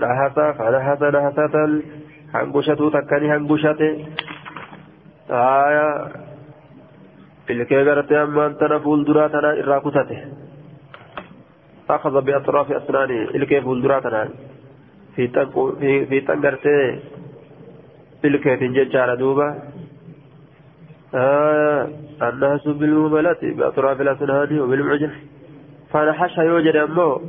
نحس 0.00 0.38
فنحس 0.58 1.02
نحسة 1.02 1.82
هنقشة 2.34 2.90
تكني 2.90 3.36
هنقشة. 3.36 3.80
آية. 5.30 6.30
gartee 7.50 8.18
ammaan 8.18 8.54
tana 8.58 8.78
fuulduraa 8.80 9.28
tana 9.28 9.50
irraa 9.60 9.80
kutate 9.80 10.16
أخذ 11.96 12.20
بأطراف 12.20 12.72
أسنانه 12.72 13.20
الكيف 13.34 13.66
والدراتنا 13.66 14.28
في 15.16 15.26
تنق 15.26 15.74
في 15.80 16.20
تنقرته 16.20 16.98
الكيف 18.24 18.60
ججار 18.62 19.14
دوبا 19.14 19.48
آه 21.14 21.88
الناس 22.22 22.68
بالمبلة 22.68 23.36
بأطراف 23.42 24.00
الأسنان 24.00 24.60
وبالمعجن. 24.60 25.10
فنحش 25.92 26.38
يوجد 26.38 26.76
أمه 26.76 27.20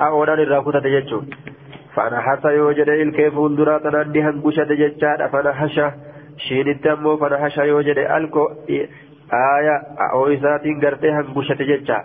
أولا 0.00 0.34
الراكوتة 0.34 0.80
ججون 0.80 1.30
فنحس 1.94 2.44
يوجد 2.44 2.88
الكيف 2.88 3.36
والدراتنا 3.36 4.02
أني 4.02 4.20
هنقشة 4.22 4.64
ججار 4.64 5.28
فنحش 5.32 5.80
شين 6.36 6.68
التمو 6.68 7.16
فنحش 7.16 7.58
يوجد 7.58 7.98
ألكو 7.98 8.44
آية 9.32 9.76
أو 10.12 10.26
إساتين 10.26 10.80
قرته 10.80 11.20
هنقشة 11.20 11.54
ججار 11.54 12.04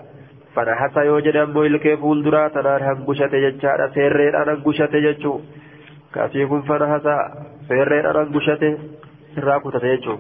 fanahasa 0.56 1.04
yoo 1.10 1.20
jedhe 1.28 1.42
ammoo 1.46 1.64
ilkee 1.70 1.96
fuulduraa 2.04 2.50
tanaan 2.56 2.86
hangushate 2.90 3.42
jechaadha 3.46 3.88
seerreedhaan 3.96 4.52
hangushate 4.54 5.02
jechuu 5.08 5.38
kasii 6.18 6.46
kun 6.52 6.64
fanahasa 6.70 7.16
seerreedhaan 7.72 8.20
hangushate 8.22 8.70
irraa 9.38 9.60
kutate 9.66 9.92
jechuu 9.96 10.18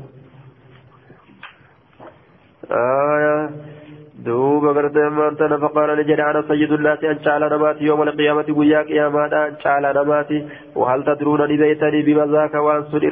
duuba 4.25 4.73
gartee 4.79 5.09
maantana 5.19 5.57
faqaala 5.63 5.95
ni 5.99 6.03
jedhe 6.11 6.23
ana 6.29 6.43
sayyidu 6.51 6.77
nnaasi 6.81 7.07
an 7.13 7.23
caala 7.25 7.49
namaati 7.55 7.89
yooma 7.89 8.05
alqiyaamati 8.09 8.57
guyyaa 8.59 8.84
qiyaamaadha 8.91 9.41
an 9.49 9.57
caala 9.63 9.93
namaati 9.99 10.38
wahal 10.84 11.03
tadruuna 11.09 11.47
ni 11.51 11.57
beeytanii 11.63 12.03
bima 12.09 12.27
zaaka 12.36 12.65
waan 12.67 12.86
sun 12.91 13.03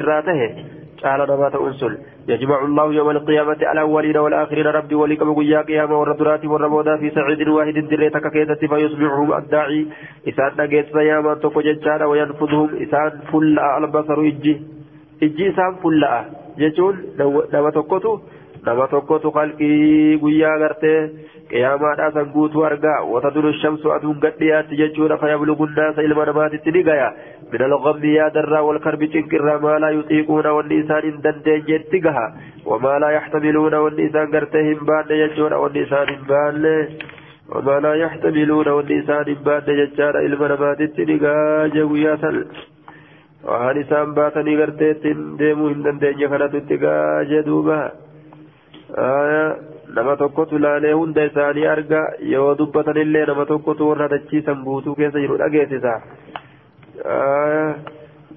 namaa 1.02 1.50
ta'uun 1.50 1.74
sun 1.74 1.94
يجمع 2.28 2.64
الله 2.64 2.94
يوم 2.94 3.10
القيامة 3.10 3.60
الأولين 3.72 4.16
والآخرين 4.16 4.66
ربي 4.66 4.94
ولكم 4.94 5.28
ويا 5.38 5.60
قيامة 5.62 6.00
والردرات 6.00 6.44
والرمودا 6.44 6.96
في 6.96 7.10
سعيد 7.10 7.48
واحد 7.48 7.74
دريتك 7.90 8.32
كيدت 8.32 8.64
فيسمعهم 8.64 9.28
الداعي. 9.34 9.86
إسان 10.28 10.50
نجيت 10.58 10.86
فياما 10.94 11.34
تقو 11.34 11.60
ججانا 11.60 12.06
وينفذهم. 12.06 12.68
إسان 12.82 13.10
فل 13.32 13.58
البصر 13.58 14.18
إجي. 14.20 14.54
إجي 15.22 15.50
إسان 15.50 15.72
فل 15.82 16.02
ججون 16.58 16.94
نما 17.52 17.70
تقوتو 17.70 18.18
نما 18.66 18.86
تقوتو 18.86 19.30
خلقي 19.30 20.16
ويا 20.22 20.52
غرتي 20.60 20.94
قيامة 21.50 22.08
أسان 22.08 22.26
قوتو 22.34 22.66
أرقا 22.66 23.00
وتدل 23.12 23.46
الشمس 23.48 23.86
أدون 23.86 24.20
قديات 24.22 24.68
ججون 24.80 25.16
فيبلغ 25.16 25.64
الناس 25.64 25.98
إلى 25.98 26.14
منامات 26.14 26.54
التنقايا 26.54 27.08
من 27.52 27.62
الغم 27.62 28.04
يا 28.04 28.28
درا 28.28 28.60
والكرب 28.60 29.04
تنكر 29.04 29.58
ما 29.64 29.78
لا 29.82 29.90
يطيقون 29.98 30.46
والنسان 30.46 31.04
دندن 31.24 31.62
جتقها 31.68 32.26
وما 32.66 32.98
لا 33.02 33.10
يحتملون 33.10 33.74
والنسان 33.74 34.26
قرتهم 34.34 34.78
بان 34.88 35.08
يجون 35.22 35.52
والنسان 35.52 36.06
بان 36.28 36.64
وما 37.54 37.76
لا 37.84 37.94
يحتملون 37.94 38.68
والنسان 38.68 39.26
بان 39.46 39.62
يجار 39.82 40.14
إلما 40.26 40.46
نمات 40.48 40.80
التنقا 40.80 41.66
جويا 41.74 42.16
سل 42.22 42.38
waan 43.50 43.76
isaan 43.82 44.14
baatanii 44.14 44.56
garteettiin 44.58 45.22
deemuu 45.38 45.68
hin 45.70 45.80
dandeenye 45.84 46.28
kanatu 46.32 46.60
itti 46.62 46.76
gaajeduuba 46.82 47.78
nama 48.96 50.16
tokkotu 50.22 50.58
laalee 50.64 50.92
hunda 50.92 51.24
isaanii 51.30 51.66
arga 51.74 52.00
yoo 52.32 52.54
dubbatanillee 52.58 53.24
nama 53.30 53.44
tokkotu 53.52 53.88
warra 53.90 54.08
dachiisan 54.14 54.64
guutuu 54.64 54.94
keessa 55.00 55.20
jiru 55.24 55.38
dhageessisa 55.42 55.94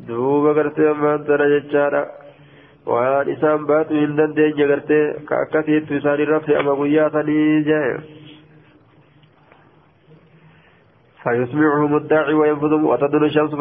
duuba 0.08 0.54
gartee 0.60 0.88
ammaan 0.92 1.26
tana 1.28 1.48
jechaadha 1.54 2.02
waan 2.94 3.30
isaan 3.36 3.66
baatu 3.72 3.94
hin 4.02 4.16
dandeenye 4.20 4.68
gartee 4.74 5.04
ka 5.30 5.40
akkasiittu 5.46 6.00
isaanirra 6.02 6.40
fe'ama 6.48 6.76
guyyaa 6.82 7.10
sanii 7.18 7.64
jee 7.70 7.88
فيسمعهم 11.26 11.98
الداعي 11.98 12.34
وينفذ 12.34 12.74
وتدل 12.74 13.24
الشمس 13.24 13.54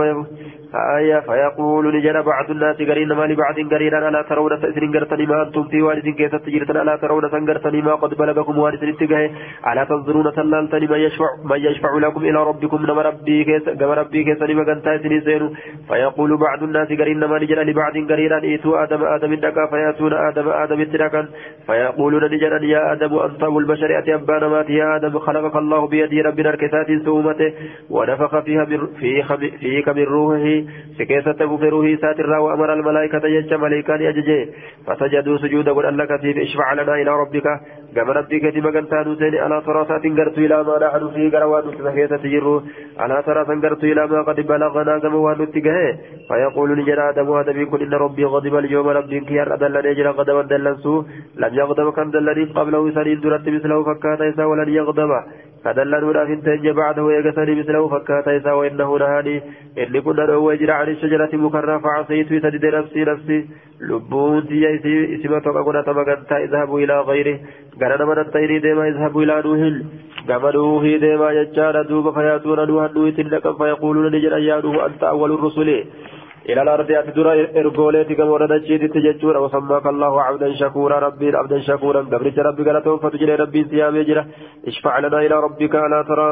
آية 0.74 1.20
فيقول 1.20 1.96
نجر 1.96 2.20
بعض 2.20 2.50
الناس 2.50 2.76
قرين 2.76 3.08
ما 3.08 3.24
لبعض 3.30 3.54
قرينا 3.72 4.08
ألا 4.08 4.22
ترون 4.22 4.60
تأثير 4.60 4.84
قرتني 4.94 5.26
ما 5.26 5.42
أنتم 5.42 5.64
في 5.70 5.82
وارث 5.82 6.04
كيف 6.18 6.34
تجرتنا 6.34 6.82
ألا 6.82 6.96
ترون 6.96 7.30
سنقرتني 7.30 7.82
ما 7.82 7.94
قد 7.94 8.14
بلغكم 8.14 8.58
وارث 8.58 8.82
اتقاه 8.82 9.30
ألا 9.72 9.84
تنظرون 9.84 10.32
تلالتني 10.32 10.86
من 10.86 10.98
يشفع 11.06 11.30
من 11.50 11.60
يشفع 11.66 11.90
لكم 12.04 12.20
إلى 12.20 12.40
ربكم 12.50 12.86
نما 12.86 13.02
ربي 13.02 13.44
كيس 13.44 13.68
كما 13.80 13.94
ربي 13.94 14.24
كيس 14.24 14.42
لما 14.42 14.64
كنتاتني 14.64 15.20
زين 15.20 15.42
فيقول 15.88 16.30
بعض 16.46 16.62
الناس 16.62 16.88
قرين 17.00 17.24
ما 17.24 17.38
نجر 17.38 17.58
لبعض 17.62 17.94
قرينا 18.10 18.42
إيتوا 18.42 18.82
آدم 18.82 19.04
آدم 19.04 19.32
الدكا 19.32 19.66
فيأتون 19.70 20.12
آدم 20.12 20.48
آدم 20.48 20.80
التدكا 20.80 21.22
فيقولون 21.66 22.24
نجر 22.34 22.52
يا 22.74 22.92
آدم 22.92 23.18
أنت 23.18 23.42
أبو 23.42 23.58
البشر 23.58 23.98
أتي 23.98 24.14
أبان 24.14 24.44
مات 24.52 24.70
يا 24.70 24.96
آدم 24.96 25.18
خلقك 25.18 25.56
الله 25.56 25.86
بيدي 25.86 26.20
ربنا 26.22 26.50
الكتات 26.50 26.88
سومته. 27.04 27.53
ونفخ 27.90 28.38
فيها 28.38 28.64
فيك 29.60 29.88
من 29.88 30.04
روحه 30.04 30.46
سكيسة 30.98 31.40
بفروه 31.50 31.96
ساتر 32.02 32.30
وأمر 32.30 32.72
الملائكة 32.72 33.26
يجج 33.26 33.54
ملائكان 33.54 34.00
يججي. 34.02 34.40
فسجدوا 34.86 35.36
سجودا 35.36 35.72
قل 35.72 35.98
لك 35.98 36.20
فيه 36.20 36.42
اشفع 36.42 36.72
لنا 36.72 36.94
إلى 36.94 37.10
ربك. 37.10 37.46
كما 37.94 38.12
ربك 38.12 38.44
دم 38.54 38.70
كنتان 38.70 39.16
سين 39.16 39.34
على 39.34 39.62
تراسات 39.66 40.04
قرت 40.18 40.38
إلى 40.38 40.56
ما 40.64 40.74
نحن 40.82 41.10
فيه 41.14 41.30
قروان 41.34 41.64
سكيسة 41.84 42.16
تجروا 42.16 42.60
على 42.98 43.22
تراسات 43.26 43.64
قرت 43.64 43.84
إلى 43.84 44.06
ما 44.06 44.22
قد 44.22 44.40
بلغنا 44.40 44.98
كما 44.98 45.16
وأن 45.16 45.42
اتقاه 45.42 45.98
فيقول 46.28 46.78
لجل 46.78 47.00
آدم 47.00 47.32
آدم 47.32 47.56
يكون 47.62 47.80
إن 47.82 47.94
ربي 47.94 48.24
غضب 48.24 48.54
اليوم 48.56 48.88
ربك 48.88 49.30
ير 49.30 49.54
أدلنا 49.54 49.88
يجرى 49.90 50.08
غضبا 50.08 50.42
دلنسو. 50.42 51.04
لم 51.36 51.54
يغضب 51.54 51.92
كم 51.92 52.10
دلني 52.10 52.44
قبله 52.56 52.90
سنين 52.90 53.20
درت 53.20 53.48
مثله 53.48 53.84
فكاتا 53.84 54.44
ولن 54.44 54.68
يغضب. 54.68 55.10
فدلنوا 55.64 56.12
لا 56.12 56.24
فنتج 56.26 56.68
بعده 56.68 57.12
يغسل 57.12 57.58
مثله 57.58 57.88
فكاتا 57.88 58.36
إسا 58.36 58.52
وإنه 58.52 58.98
نهاني. 58.98 59.42
إني 59.78 60.00
كنا 60.00 60.26
نهو 60.26 60.50
يجرى 60.50 60.72
عن 60.72 60.88
الشجرة 60.88 61.30
مكرة 61.32 61.78
فعصيت 61.78 62.28
سدد 62.28 62.64
نفسي 62.64 63.04
نفسي. 63.04 63.38
لبون 63.80 64.46
تي 64.48 64.60
اسم 65.14 65.38
توقع 65.38 65.80
تمغنتا 65.80 66.36
إذهبوا 66.44 66.80
إلى 66.80 67.00
غيره. 67.00 67.36
غنى 67.80 68.04
من 68.10 68.18
الطير 68.18 68.50
ديما 68.58 68.88
إذهبوا 68.88 69.22
إلى 69.22 69.42
نوح. 69.44 69.60
كما 70.28 70.50
نوح 70.50 70.82
ديما 70.82 71.30
يجار 71.30 71.82
دوب 71.82 72.14
فياتون 72.14 72.58
نوح 72.68 72.92
نوح 72.94 73.10
تلك 73.16 73.56
فيقولون 73.58 74.14
يا 74.14 74.60
نوح 74.60 74.84
أنت 74.84 75.02
أول 75.04 75.30
الرسل. 75.32 75.84
إلى 76.48 76.62
الأرض 76.62 76.90
أتدرى 76.90 77.60
إرغوليتي 77.60 78.14
كما 78.14 78.36
ردتشيت 78.36 78.82
تججور 78.94 79.36
وسماك 79.36 79.86
الله 79.86 80.22
عبدا 80.22 80.48
شكورا 80.54 80.98
ربي 80.98 81.36
عبدا 81.36 81.58
شكورا. 81.60 82.00
قبرت 82.12 82.38
ربي 82.38 82.62
قالتهم 82.66 82.98
فتجري 82.98 83.34
ربي 83.34 83.64
سيامي 83.70 84.04
جرى 84.04 84.24
اشفع 84.66 84.98
لنا 84.98 85.18
إلى 85.26 85.36
ربك 85.46 85.74
لا 85.74 86.00
ترى 86.08 86.26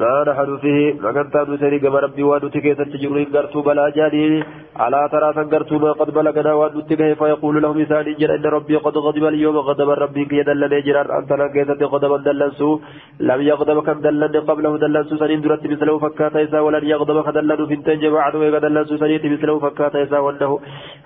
ما 0.00 0.24
نحن 0.28 0.56
فيه 0.62 0.94
مكان 1.04 1.30
تادو 1.30 1.56
سري 1.56 1.78
كما 1.78 1.98
ربي 2.00 2.22
وادو 2.22 2.48
تكيس 2.48 2.76
تجرون 2.76 3.24
قرتو 3.34 3.60
بلا 3.62 3.88
جاني. 3.96 4.44
على 4.76 5.08
ترى 5.12 5.32
سنقرتو 5.36 5.78
ما 5.78 5.92
قد 5.92 6.10
بلغنا 6.16 6.52
وادو 6.60 6.80
تكيه 6.80 7.14
فيقول 7.14 7.62
لهم 7.62 7.80
إسان 7.80 8.06
إجر 8.12 8.34
إن 8.34 8.46
ربي 8.56 8.76
قد 8.76 8.96
غضب 9.06 9.24
اليوم 9.24 9.56
غضب 9.68 9.88
ربي 10.04 10.24
كي 10.24 10.42
دلن 10.42 10.72
إجرار 10.72 11.06
أنت 11.18 11.32
نكيس 11.32 11.68
غضبا 11.92 12.16
دلنسو. 12.26 12.80
لم 13.20 13.40
يغضب 13.50 13.78
كم 13.86 13.98
دلن 14.00 14.34
قبله 14.48 14.72
دلنسو 14.82 15.16
سنين 15.16 15.40
درت 15.44 15.66
مثله 15.72 15.98
فكاتا 15.98 16.42
إسا 16.42 16.60
ولن 16.60 16.84
يغضب 16.92 17.16
خدلن 17.26 17.60
في 17.68 17.74
التنج 17.74 18.06
بعد 18.06 18.34
ويغدلنسو 18.40 18.96
سنين 19.02 19.22
مثله 19.34 19.58
فكاتا 19.64 20.02
إسا 20.02 20.18
وأنه 20.24 20.52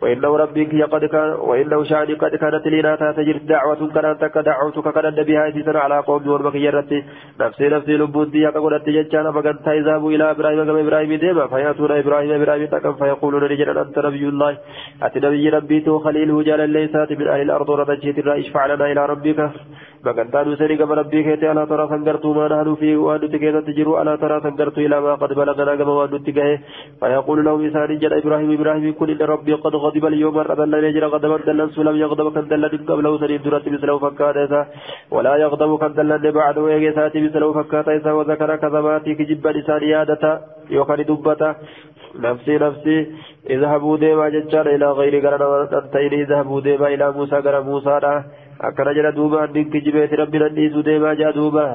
وإنه 0.02 0.30
ربي 0.42 0.64
كي 0.70 0.82
قد 0.82 1.04
كان 1.04 1.28
وإنه 1.48 1.78
شعني 1.90 2.14
قد 2.22 2.34
كانت 2.42 2.66
لنا 2.66 3.12
تجر 3.16 3.36
دعوة 3.52 3.80
كانت 3.94 4.22
دعوتك 4.48 4.86
كان 4.94 5.16
بها 5.28 5.48
إسيسا 5.48 5.74
على 5.84 5.98
قوم 6.08 6.28
وربك 6.28 6.56
نفسي 7.40 7.68
نفسي 7.74 7.96
لبودي 7.96 8.46
يقول 8.76 8.84
godhatte 8.84 8.92
jechaan 8.92 9.32
fagantaa 9.34 9.74
izaabu 9.74 10.10
ilaa 10.10 10.32
ibraahima 10.32 10.64
gama 10.64 10.80
ibraahimii 10.80 11.18
deema 11.18 11.48
fayaatuuna 11.48 11.98
ibraahima 11.98 12.34
ibraahimii 12.34 12.70
dhaqan 12.74 12.98
fayaquuluuna 13.00 13.48
ni 13.48 13.56
jedhan 13.56 13.78
anta 13.78 14.02
nabiyullaahi 14.02 14.56
ati 15.00 15.20
nabiyyi 15.20 15.50
rabbiitu 15.50 15.98
khaliiluhu 16.04 16.44
jaalallee 16.48 16.84
isaati 16.88 17.16
min 17.16 17.28
ahli 17.28 17.46
الأرض 17.46 17.68
ورد 17.68 18.82
إلى 18.82 19.06
ربك 19.06 19.50
مكان 20.06 20.30
تانو 20.30 20.54
سري 20.60 20.76
كما 20.80 20.94
ربي 21.00 21.22
كيتي 21.26 21.46
ألا 21.52 21.64
ترى 21.70 21.84
سنقرتو 21.92 22.30
ما 22.38 22.44
نحن 22.52 22.74
فيه 22.80 22.96
وأن 23.06 23.22
تكيت 23.32 23.56
تجروا 23.68 24.02
ألا 24.02 24.14
ترى 24.22 24.36
سنقرتو 24.44 24.80
إلى 24.86 24.96
ما 25.04 25.12
قد 25.22 25.30
بلغنا 25.40 25.72
كما 25.78 25.92
وأن 25.98 26.24
تكيه 26.26 26.56
فيقول 27.00 27.38
له 27.46 27.54
إنسان 27.66 27.90
جل 28.02 28.12
إبراهيم 28.20 28.50
إبراهيم 28.56 28.84
كن 28.98 29.10
إن 29.14 29.22
ربي 29.32 29.54
قد 29.64 29.74
غضب 29.84 30.04
اليوم 30.12 30.38
أبدا 30.38 30.66
لن 30.72 30.84
يجرى 30.88 31.06
غضبا 31.14 31.36
دلن 31.46 31.68
سلم 31.76 31.96
يغضب 32.04 32.26
كان 32.34 32.46
دلن 32.50 32.72
قبله 32.88 33.12
سري 33.22 33.36
درت 33.44 33.66
مثله 33.74 33.94
فكاتا 34.04 34.60
ولا 35.14 35.34
يغضب 35.44 35.70
كان 35.82 35.92
دلن 35.98 36.24
بعد 36.38 36.56
ويجسات 36.64 37.14
مثله 37.26 37.48
فكاتا 37.58 38.10
وذكر 38.18 38.50
كذباتي 38.62 39.12
كجبا 39.18 39.50
لسان 39.56 39.82
يادة 39.92 40.24
يوكان 40.76 41.00
نفسي 42.18 42.58
نفسي 42.58 42.98
اذهبوا 43.50 43.96
ديما 43.96 44.28
ججار 44.28 44.66
إلى 44.74 44.88
غير 44.98 45.14
قرن 45.26 45.42
أنتين 45.78 46.12
اذهبوا 46.22 46.60
ديما 46.60 46.86
إلى 46.94 47.06
موسى 47.12 47.36
قرن 47.36 47.64
موسى 47.66 48.22
akkana 48.60 48.94
jedha 48.94 49.12
duuba 49.12 49.42
annin 49.42 49.70
kijibeeti 49.70 50.16
rabbi 50.22 50.38
nan 50.38 50.54
dhiisuu 50.58 50.82
deemaa 50.82 51.14
jaa 51.14 51.32
duuba. 51.32 51.66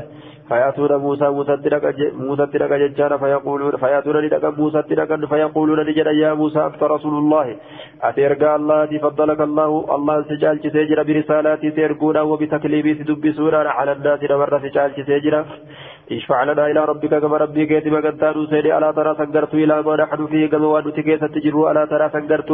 فيأتون 0.52 0.96
موسى 0.96 1.30
موسى 1.30 2.46
تلك 2.54 2.74
ججانا 2.74 3.18
فيقولون 3.18 3.78
فيأتون 3.78 4.18
لك 4.18 4.46
موسى 4.60 4.82
تلك 4.82 5.26
فيقولون 5.26 5.80
لجد 5.80 6.08
يا 6.08 6.34
موسى 6.34 6.60
أنت 6.66 6.84
رسول 6.84 7.16
الله 7.18 7.56
أترقى 8.04 8.56
الله 8.56 8.90
فضلك 8.98 9.42
الله 9.42 9.96
الله 9.96 10.16
سجال 10.30 10.56
سيجرى 10.76 11.04
برسالاتي 11.04 11.72
سيرقونا 11.76 12.22
وبتكليمي 12.22 12.94
سدبسونا 12.96 13.70
على 13.78 13.92
الناس 13.92 14.20
نمر 14.32 14.60
سجال 14.66 14.90
سيجرى 15.08 15.46
اشفع 16.12 16.44
لنا 16.44 16.68
إلى 16.72 16.86
ربك 16.86 17.14
كما 17.22 17.38
ربي 17.38 17.66
كيت 17.66 17.88
قدتانو 17.88 18.46
سيدي 18.46 18.78
ألا 18.78 18.92
ترى 18.92 19.16
سنقرت 19.20 19.54
إلى 19.54 19.82
ما 19.82 19.96
نحن 19.96 20.28
فيه 20.28 20.50
كما 20.50 20.68
وأن 20.68 20.94
تكيس 20.94 21.20
تجروا. 21.20 21.72
ألا 21.72 21.86
ترى 21.86 22.10
سنقرت 22.10 22.52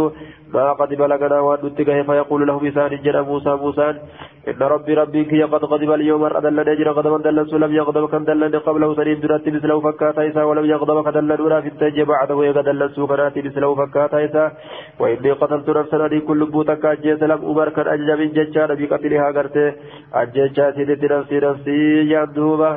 ما 0.53 0.73
قد 0.79 0.89
بلغنا 0.93 1.39
وأن 1.39 1.75
تكيه 1.77 2.01
فيقول 2.01 2.47
له 2.47 2.59
بسان 2.59 2.91
جنا 3.03 3.21
موسى 3.21 3.49
موسى. 3.63 3.87
إن 4.47 4.61
ربي 4.73 4.93
ربي 4.93 5.23
كي 5.29 5.43
قد 5.43 5.63
غضب 5.71 5.91
اليوم 5.91 6.23
أدل 6.23 6.59
نجر 6.69 6.87
غضبا 6.97 7.17
دلن 7.25 7.45
سلم 7.51 7.71
يغضب 7.75 8.05
كم 8.11 8.23
دلن 8.29 8.55
قبله 8.67 8.89
سنين 8.95 9.19
درات 9.19 9.47
مثله 9.55 9.79
فكاتا 9.85 10.27
إسا 10.27 10.43
ولم 10.43 10.65
يغضب 10.65 10.97
كدلن 11.05 11.41
ولا 11.41 11.61
في 11.61 11.67
التج 11.67 12.01
بعده 12.01 12.37
يغدلن 12.49 12.89
سوكنات 12.95 13.37
مثله 13.37 13.69
فكاتا 13.79 14.25
إسا 14.25 14.45
وإني 14.99 15.31
قتلت 15.31 15.69
نفسا 15.69 16.07
لي 16.11 16.19
كل 16.27 16.41
بوتك 16.51 16.85
أجيس 16.85 17.23
لم 17.31 17.41
أمر 17.49 17.69
كان 17.75 17.87
أجل 17.87 18.09
من 18.19 18.29
ججار 18.37 18.69
بقتلها 18.79 19.27
قرته 19.35 19.67
أجيس 20.13 20.55
سيدت 20.75 21.03
نفسي 21.11 21.37
نفسي 21.39 21.79
يندوبة 22.13 22.71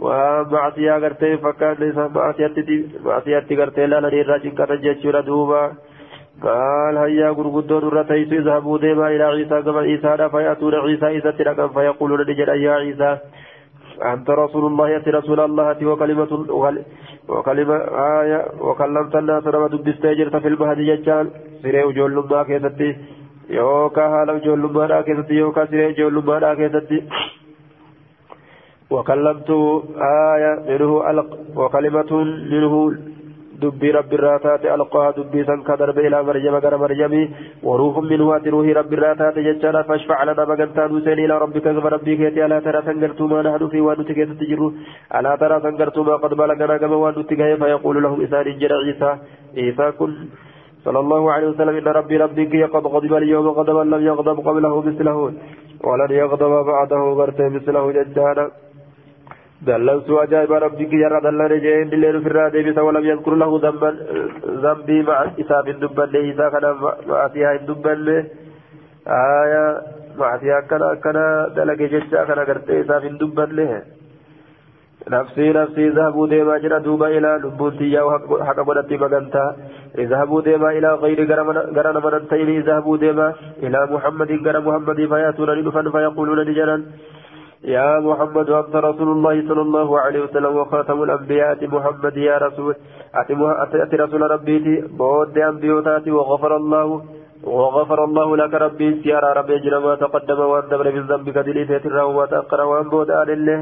ومعصية 0.00 0.92
قرته 0.92 1.36
فكان 1.36 1.76
ليس 1.78 1.96
معصية 3.04 3.46
قرته 3.58 3.84
لا 3.86 4.00
لدي 4.00 4.20
الراجل 4.20 4.50
كان 4.50 4.80
ججور 4.80 5.20
دوبة 5.20 5.62
قال 6.42 6.96
هيا 6.96 7.28
غرغدون 7.30 7.84
رتيت 7.88 8.32
اذهبوا 8.32 8.78
ديما 8.78 9.08
إلى 9.08 9.24
عيسى 9.24 9.62
كما 9.62 9.80
عيسى 9.80 10.28
فياتون 10.28 10.74
عيسى 10.74 11.06
اذا 11.06 11.30
تلقى 11.30 11.68
فيقولون 11.74 12.20
لجل 12.20 12.48
يا 12.48 12.72
عيسى 12.72 13.18
أنت 14.12 14.30
رسول 14.30 14.66
الله 14.66 14.88
يأتي 14.88 15.10
رسول 15.10 15.40
الله 15.40 15.86
وكلمة 15.86 16.32
وكلمة 17.28 17.76
آية 18.20 18.40
وكلمت 18.60 19.16
الناس 19.16 19.46
رمى 19.46 19.68
دبستيجرت 19.68 20.36
في 20.36 20.48
المهد 20.48 20.78
ججال 20.78 21.26
سيري 21.62 21.92
جول 21.92 22.12
لما 22.16 22.42
كيستي 22.42 22.96
يوكا 23.50 24.06
هالا 24.06 24.38
جول 24.44 24.58
لما 24.62 25.00
كيستي 25.00 25.34
يوكا 25.34 25.64
سيري 25.70 25.92
جول 25.92 26.14
لما 26.14 26.54
كيستي 26.54 26.98
وكلمت 28.90 29.50
آية 30.34 30.52
منه 30.68 31.10
ألق 31.10 31.30
وكلمة 31.56 32.10
منه 32.52 32.74
دبي 33.62 33.90
رب 33.90 34.12
الراتات 34.18 34.62
ألقاها 34.74 35.10
دبي 35.16 35.44
سن 35.48 35.60
كدرب 35.68 35.98
إلى 35.98 36.22
مريم 36.22 36.54
غير 36.64 36.74
مريم 36.84 37.12
وروح 37.62 37.94
منه 38.10 38.28
روح 38.54 38.66
رب 38.80 38.92
الراتات 38.92 39.36
ججانا 39.46 39.82
فاشفع 39.88 40.18
لنا 40.28 40.44
مغنتا 40.50 40.86
نسين 40.92 41.18
إلى 41.24 41.34
ربك 41.42 41.64
كما 41.64 41.88
ربي 41.94 42.12
كيتي. 42.16 42.44
ألا 42.46 42.58
ترى 42.60 42.80
سنجرت 42.86 43.20
ما 43.30 43.42
نحن 43.42 43.68
في 43.72 43.80
وان 43.80 44.04
تكيت 44.08 44.30
تجر 44.40 44.60
ألا 45.16 45.32
ترى 45.40 45.56
سنجرت 45.64 45.98
ما 45.98 46.16
قد 46.22 46.32
بلغنا 46.40 46.76
كما 46.82 46.96
وان 47.02 47.14
تكيه 47.28 47.54
فيقول 47.60 47.96
لهم 48.02 48.18
إسان 48.24 48.46
جر 48.60 48.72
عيسى 48.84 49.10
عيسى 49.56 49.86
كن. 49.98 50.12
صلى 50.84 50.98
الله 51.04 51.22
عليه 51.32 51.48
وسلم 51.48 51.74
إن 51.80 51.88
ربي 51.98 52.16
ربك 52.24 52.54
قد 52.74 52.84
غضب 52.94 53.12
اليوم 53.14 53.46
غضبا 53.58 53.84
لم 53.92 54.02
يغضب 54.10 54.36
قبله 54.48 54.74
مثله 54.88 55.18
ولن 55.88 56.10
يغضب 56.10 56.52
بعده 56.70 57.02
غرته 57.18 57.48
مثله 57.48 57.84
ججانا 57.96 58.44
دلنسوا 59.62 60.22
أجائب 60.22 60.52
ربك 60.52 60.92
يرى 60.92 61.20
دلن 61.24 61.60
جين 61.64 61.88
دلين 61.90 62.20
في 62.22 62.28
الرادة 62.28 62.60
بس 62.66 62.78
ولم 62.78 63.04
يذكر 63.04 63.34
له 63.34 63.50
ذنبا 63.64 63.90
ذنبي 64.64 65.02
مع 65.02 65.18
إساب 65.40 65.66
دبا 65.82 66.02
له 66.12 66.20
إذا 66.30 66.48
كان 66.48 66.64
معصيها 67.08 67.56
دبا 67.68 67.92
آية 69.06 69.64
معصيها 70.18 70.60
كان 70.60 70.82
كان 71.04 71.18
دلق 71.56 71.80
ججا 71.92 72.24
كان 72.28 72.38
قرت 72.48 72.70
إساب 72.70 73.04
دبا 73.20 73.46
له 73.56 73.82
نفسي 75.10 75.52
نفسي 75.52 75.88
ذهبوا 75.88 76.26
ديما 76.26 76.58
جرى 76.58 76.78
دوبا 76.80 77.06
إلى 77.16 77.30
لبوتي 77.44 77.90
يا 77.92 78.02
حق 78.48 78.60
بدتي 78.68 78.96
مغنتا. 78.96 79.56
اذهبوا 79.98 80.40
ديما 80.40 80.70
إلى 80.70 80.94
غير 80.94 81.18
غرنا 81.76 82.00
منتين 82.04 82.48
اذهبوا 82.60 82.96
ديما 82.96 83.34
إلى 83.62 83.80
محمد 83.90 84.30
غر 84.46 84.60
محمد 84.60 84.96
فيأتون 85.10 85.50
لنفن 85.50 85.90
فيقولون 85.90 86.38
لجنان 86.38 86.82
يا 87.66 88.00
محمد 88.00 88.50
أنت 88.50 88.76
رسول 88.76 89.08
الله 89.08 89.48
صلى 89.48 89.62
الله 89.62 90.00
عليه 90.00 90.20
وسلم 90.24 90.56
وخاتم 90.56 91.02
الأنبياء 91.02 91.66
محمد 91.66 92.16
يا 92.16 92.38
رسول 92.38 92.74
أتي 93.14 93.96
رسول 93.96 94.22
ربي 94.30 94.56
بود 94.98 95.38
أنبيوتاتي 95.38 96.10
وغفر 96.10 96.56
الله 96.56 97.02
وغفر 97.44 98.04
الله 98.04 98.36
لك 98.36 98.54
ربي 98.54 99.02
سيارة 99.02 99.32
ربي 99.38 99.58
جل 99.58 99.76
ما 99.76 99.94
تقدم 99.94 100.38
وأن 100.40 100.68
دبر 100.70 100.86
من 100.94 101.04
ذنبك 101.10 101.38
دليل 101.38 101.68
وما 102.08 102.26
تأخر 102.26 102.60
وأن 102.70 102.88
بود 102.88 103.10
آل 103.10 103.30
الله. 103.30 103.58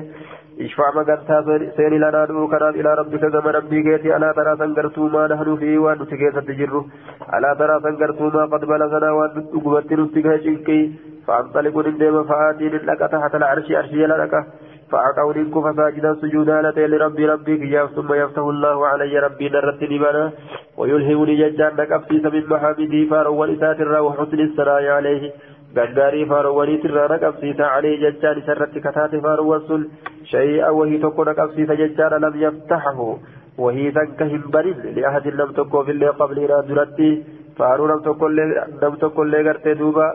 اشفع 0.61 0.87
مقنتا 0.97 1.37
سيني 1.77 1.99
لنا 1.99 2.27
كرام 2.53 2.75
إلى 2.81 2.91
ربك 3.01 3.23
كما 3.33 3.51
ربي 3.57 3.83
كيتي. 3.83 4.17
ألا 4.17 4.33
ترى 4.37 4.53
سنقرتو 4.61 5.03
ما 5.15 5.23
نحن 5.33 5.57
فيه 5.57 5.79
وأن 5.79 5.99
نتكيس 6.03 6.37
تجره. 6.49 6.85
ألا 7.35 7.51
ترى 7.61 7.75
سنقرتو 7.85 8.25
ما 8.37 8.45
قد 8.53 8.63
بلغنا 8.73 9.11
وأن 9.19 9.31
نتقبت 9.37 9.93
نتكيس 9.93 10.45
فانطلقوا 11.27 11.83
ندم 11.83 12.25
فآتي 12.25 12.69
لك 12.69 13.01
تحت 13.13 13.35
العرش 13.35 13.73
أرشي 13.73 14.07
لك. 14.07 14.35
فأقعوا 14.91 15.33
لك 15.33 15.55
فساجدا 15.65 16.15
سجودا 16.15 16.63
لتي 16.63 16.87
لربي 16.87 17.27
ربي 17.27 17.57
كياف 17.57 17.91
ثم 17.97 18.13
يفتح 18.13 18.43
الله 18.55 18.87
علي 18.87 19.19
ربي 19.19 19.49
نرت 19.49 19.83
لبنا. 19.83 20.33
ويلهمني 20.79 21.35
ججان 21.41 21.73
نكفتيس 21.79 22.25
من 22.35 22.45
محامده 22.49 23.05
فارو 23.11 23.35
ولسات 23.41 23.81
الرا 23.81 24.01
وحسن 24.01 24.41
السرايا 24.41 24.93
عليه. 24.93 25.33
غداري 25.77 26.27
فارو 26.27 26.59
وليت 26.59 26.85
الرا 26.85 27.17
نكفتيس 27.17 27.61
عليه 27.61 27.95
ججان 28.05 28.37
سرت 28.47 28.79
كتات 28.85 29.13
فارو 29.25 29.45
والسل 29.51 29.83
شيئا 30.25 30.69
وهي 30.69 30.99
تكو 30.99 31.25
نكفتيس 31.25 31.71
ججان 31.71 32.13
لم 32.25 32.35
يفتحه. 32.45 32.99
وهي 33.59 33.91
تنكهم 33.91 34.43
برد 34.55 34.83
لأحد 34.97 35.27
لم 35.29 35.51
تكو 35.59 35.83
في 35.85 35.91
اللي 35.91 36.09
قبلنا 36.09 36.61
درتي. 36.69 37.25
فارو 37.59 37.87
لم 37.87 38.95
تكو 39.03 39.23
اللي 39.23 39.75
دوبا. 39.81 40.09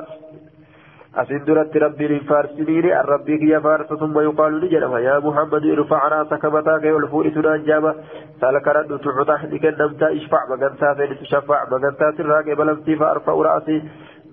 أسين 1.18 1.43
درت 1.45 1.78
ربي 1.78 2.20
فارسنيني 2.20 2.99
الربي 3.01 3.38
كي 3.38 3.60
فارس 3.60 3.93
ثم 4.01 4.20
يقال 4.20 4.62
لجنم 4.62 4.97
يا 4.97 5.20
محمد 5.20 5.66
ارفع 5.66 6.07
رأسك 6.07 6.45
متاك 6.45 6.84
والفور 6.86 7.30
تنجام 7.30 7.93
سألك 8.41 8.68
رد 8.68 8.99
تعطى 8.99 9.38
حدك 9.41 9.66
النمتا 9.66 10.07
اشفع 10.18 10.41
مغنتا 10.49 10.93
فين 10.93 11.18
تشفع 11.20 11.60
مغنتا 11.72 12.12
سراك 12.18 12.49
بلمتي 12.57 12.95
فأرفع 12.95 13.34
رأسي. 13.34 13.78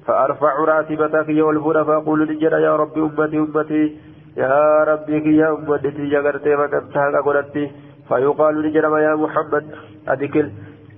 فأرفع 0.06 0.54
رأسي 0.70 0.96
متاك 0.96 1.28
والفور 1.28 1.84
فأقول 1.84 2.20
لجنم 2.28 2.60
يا 2.68 2.76
ربي 2.76 3.00
أمتي 3.00 3.38
أمتي. 3.38 3.82
يا 4.36 4.84
ربي 4.90 5.20
كي 5.20 5.44
أمتي 5.48 6.06
جغرتي 6.12 6.56
مغنتا 6.56 7.20
قلتي 7.26 7.64
فيقال 8.08 8.54
لجنم 8.62 8.96
يا 8.96 9.14
محمد 9.14 9.64
أدكل 10.08 10.46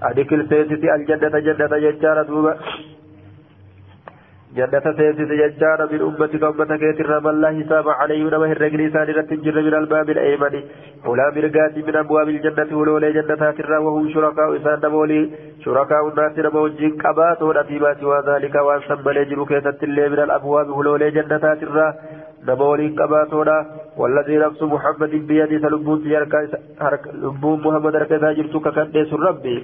أدكل 0.03 0.41
سيسي 0.49 0.95
الجنة 0.95 1.39
جنة 1.47 1.79
جنة 1.79 2.23
دوبا 2.23 2.55
جنة 4.57 4.81
سيسيت 4.97 5.31
ججار 5.41 5.89
من 5.93 6.01
أمتك 6.01 6.43
أمتك 6.45 6.83
يتر 6.83 7.21
من 7.21 7.41
لا 7.41 7.49
حساب 7.49 7.89
عليه 7.89 8.23
نما 8.33 8.47
هرقل 8.53 8.81
إسان 8.81 9.09
رتجر 9.17 9.57
من 9.67 9.75
الباب 9.75 10.11
الأيمن. 10.11 10.55
ولا 11.07 11.31
مرقات 11.37 11.77
من 11.87 11.97
أبواب 11.97 12.29
الجنة 12.29 12.79
ولولي 12.79 13.13
جنتات 13.13 13.61
الرا 13.61 13.79
وهم 13.79 14.09
شركاء 14.15 14.57
إسان 14.57 14.81
نمولي 14.85 15.31
شركاء 15.65 16.09
الناس 16.09 16.39
نموجين 16.39 16.93
قبات 17.03 17.43
ونفيما 17.43 17.95
سوى 18.01 18.19
ذلك 18.29 18.55
وأن 18.55 18.81
سمى 18.89 19.13
لجر 19.13 19.45
كيسة 19.45 19.79
اللي 19.83 20.09
من 20.09 20.19
الأبواب 20.27 20.69
ولولي 20.69 21.11
جنتات 21.11 21.63
الرا 21.63 21.95
نمولي 22.49 22.89
قباتونا 22.89 23.67
والذي 23.99 24.37
نفس 24.39 24.63
محمد 24.63 25.11
بيد 25.11 25.63
سلبون 25.63 25.99
لبون 27.23 27.61
محمد 27.65 27.97
ركزا 27.97 28.33
جرتك 28.33 28.69
كنديس 28.75 29.13
ربي 29.13 29.57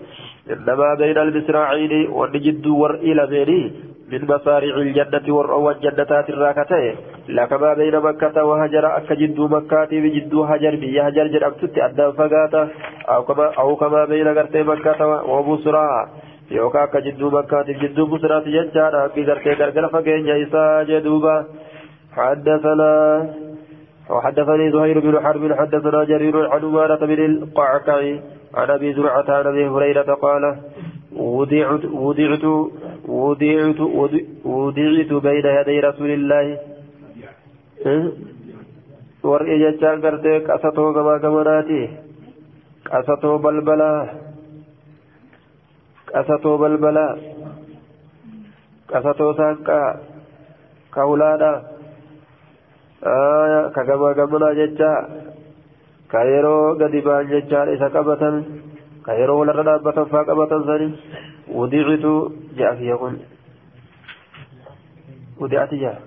إنما 0.53 0.95
بين 0.95 1.19
المسراعين 1.19 1.93
ونجد 2.11 2.67
ورئي 2.67 3.15
لبيني 3.15 3.73
من 4.15 4.25
مصارع 4.35 4.77
الجنة 4.77 5.35
والروى 5.35 5.73
الجنتات 5.75 6.31
الراكتين 6.31 6.95
لكما 7.29 7.75
بين 7.75 8.01
مكة 8.01 8.45
وهجر 8.45 8.97
أك 8.97 9.13
جدو 9.13 9.49
مكة 9.49 9.93
بجدو 10.03 10.45
هجر 10.45 10.75
بي 10.77 11.01
هجر 11.01 11.27
جربتت 11.27 11.79
أدام 11.79 12.13
فقاتا. 12.13 12.69
أو 13.09 13.23
كما, 13.23 13.47
أو 13.59 13.77
كما 13.77 14.05
بين 14.05 14.29
غرتي 14.29 14.63
مكة 14.63 15.01
وبصرى. 15.31 15.89
يوكا 16.51 16.85
أك 16.85 16.97
جدو 16.97 17.31
مكة 17.31 17.67
جدو 17.83 18.07
بصرى 18.07 18.41
تججانا 18.41 19.09
في 19.09 19.25
غرتي 19.25 19.53
غرغر 19.53 19.89
فقين 19.89 20.27
يسا 20.29 20.83
جدوبا. 20.83 21.37
حدثنا 22.17 22.91
وحدثني 24.11 24.71
زهير 24.71 25.01
بن 25.01 25.21
حرب 25.25 25.53
حدثنا 25.53 26.05
جرير 26.05 26.37
عن 26.53 26.65
عمارة 26.65 27.07
بن 27.07 27.25
القعقع 27.25 28.01
عن 28.55 28.71
أبي 28.71 28.95
زرعة 28.95 29.25
عن 29.29 29.47
أبي 29.47 29.69
هريرة 29.69 30.15
قال 30.15 30.57
وضعت 31.17 31.85
وضعت 31.85 32.45
وضعت 33.09 33.81
وضعت 34.45 35.13
بين 35.13 35.47
يدي 35.47 35.81
رسول 35.81 36.11
الله 36.11 36.59
gamaa 40.97 41.19
gamanaati 41.25 41.81
qasatoo 42.89 43.39
balbalaa 43.45 44.01
qasatoo 46.13 46.57
balbalaa 46.63 47.13
qasatoo 48.91 49.33
saanqaa 49.39 49.89
kahulaadha 50.97 51.53
ka 53.75 53.83
gamaa 53.89 54.15
gamanaa 54.21 54.55
jechaa 54.61 54.99
ka 56.13 56.21
yeroo 56.33 56.77
gadi 56.81 57.01
ba'an 57.07 57.33
jechaadha 57.33 57.75
isa 57.77 57.89
qabatan 57.97 58.35
ka 59.09 59.13
yeroo 59.21 59.39
walarra 59.41 59.65
dhaabbatan 59.69 60.11
faa 60.13 60.29
qabatan 60.29 60.69
sani 61.47 61.57
wudiicitu 61.57 62.33
ja'a 62.57 62.77
kiyya 62.77 62.97
kun 62.97 63.21
wudiicati 65.41 65.79
ja'a 65.79 65.99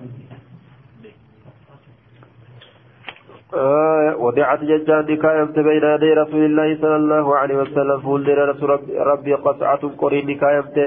وضعت 4.17 4.59
ججان 4.63 5.07
كايمت 5.07 5.59
بين 5.59 5.83
يدي 5.83 6.13
رسول 6.13 6.45
الله 6.45 6.77
صلى 6.81 6.95
الله 6.95 7.37
عليه 7.37 7.55
وسلم. 7.57 7.99
فولدر 7.99 8.49
رسول 8.49 8.69
ربي 8.99 9.33
قطعة 9.33 9.83
قرين 9.97 10.37
كايمت 10.37 10.77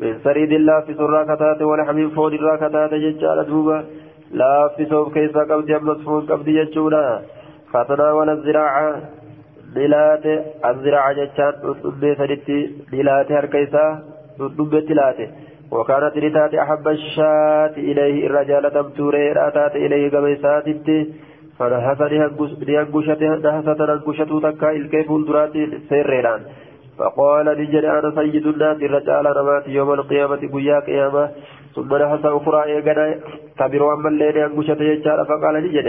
من 0.00 0.18
سريد 0.24 0.52
الله 0.52 0.80
في 0.80 0.94
سرى 0.94 1.24
كتات 1.24 1.62
ولحم 1.62 2.10
فود 2.10 2.32
الراكتات 2.32 2.94
ججال 2.94 3.46
دوبا 3.46 3.84
لا 4.32 4.68
في 4.76 4.86
صوب 4.86 5.12
كيسا 5.12 5.40
قبض 5.40 5.70
يمس 5.70 6.00
فون 6.08 6.26
قبض 6.26 6.48
يجونا. 6.48 7.22
فتناول 7.72 8.28
الزراعة 8.30 9.00
دلات 9.76 10.24
الزراعة 10.70 11.12
ججان 11.18 11.52
نصبه 11.64 12.14
سريتي 12.20 12.58
دلات 12.92 13.28
هركيسا 13.32 13.84
نصبه 14.40 14.80
تلاتي 14.88 15.26
وكانت 15.74 16.14
لتات 16.24 16.54
أحب 16.54 16.88
الشات 16.88 17.74
إليه 17.88 18.26
الرجال 18.26 18.64
تمتوري 18.76 19.32
راتات 19.32 19.74
إليه 19.84 20.04
قبيساتي 20.14 20.96
فنهس 21.58 22.00
لأنقشته 22.68 23.28
نهسة 23.46 23.80
ننقشته 23.90 24.40
تكا 24.40 24.70
الكيف 24.70 25.10
الدرات 25.10 25.52
سيريران 25.88 26.40
فقال 26.98 27.46
نجد 27.60 27.84
أنا 27.84 28.10
سيد 28.18 28.46
الناس 28.46 28.76
الرجال 28.86 29.24
نمات 29.36 29.68
يوم 29.68 29.92
القيامة 29.92 30.42
قيا 30.54 30.78
قيامة 30.80 31.24
ثم 31.74 31.90
نهس 32.02 32.24
أخرى 32.24 32.60
إيقنا 32.64 33.14
تبروا 33.58 33.94
أما 33.94 34.08
الليل 34.08 34.36
أنقشته 34.38 34.84
يجال 34.92 35.18
فقال 35.30 35.54
نجد 35.64 35.86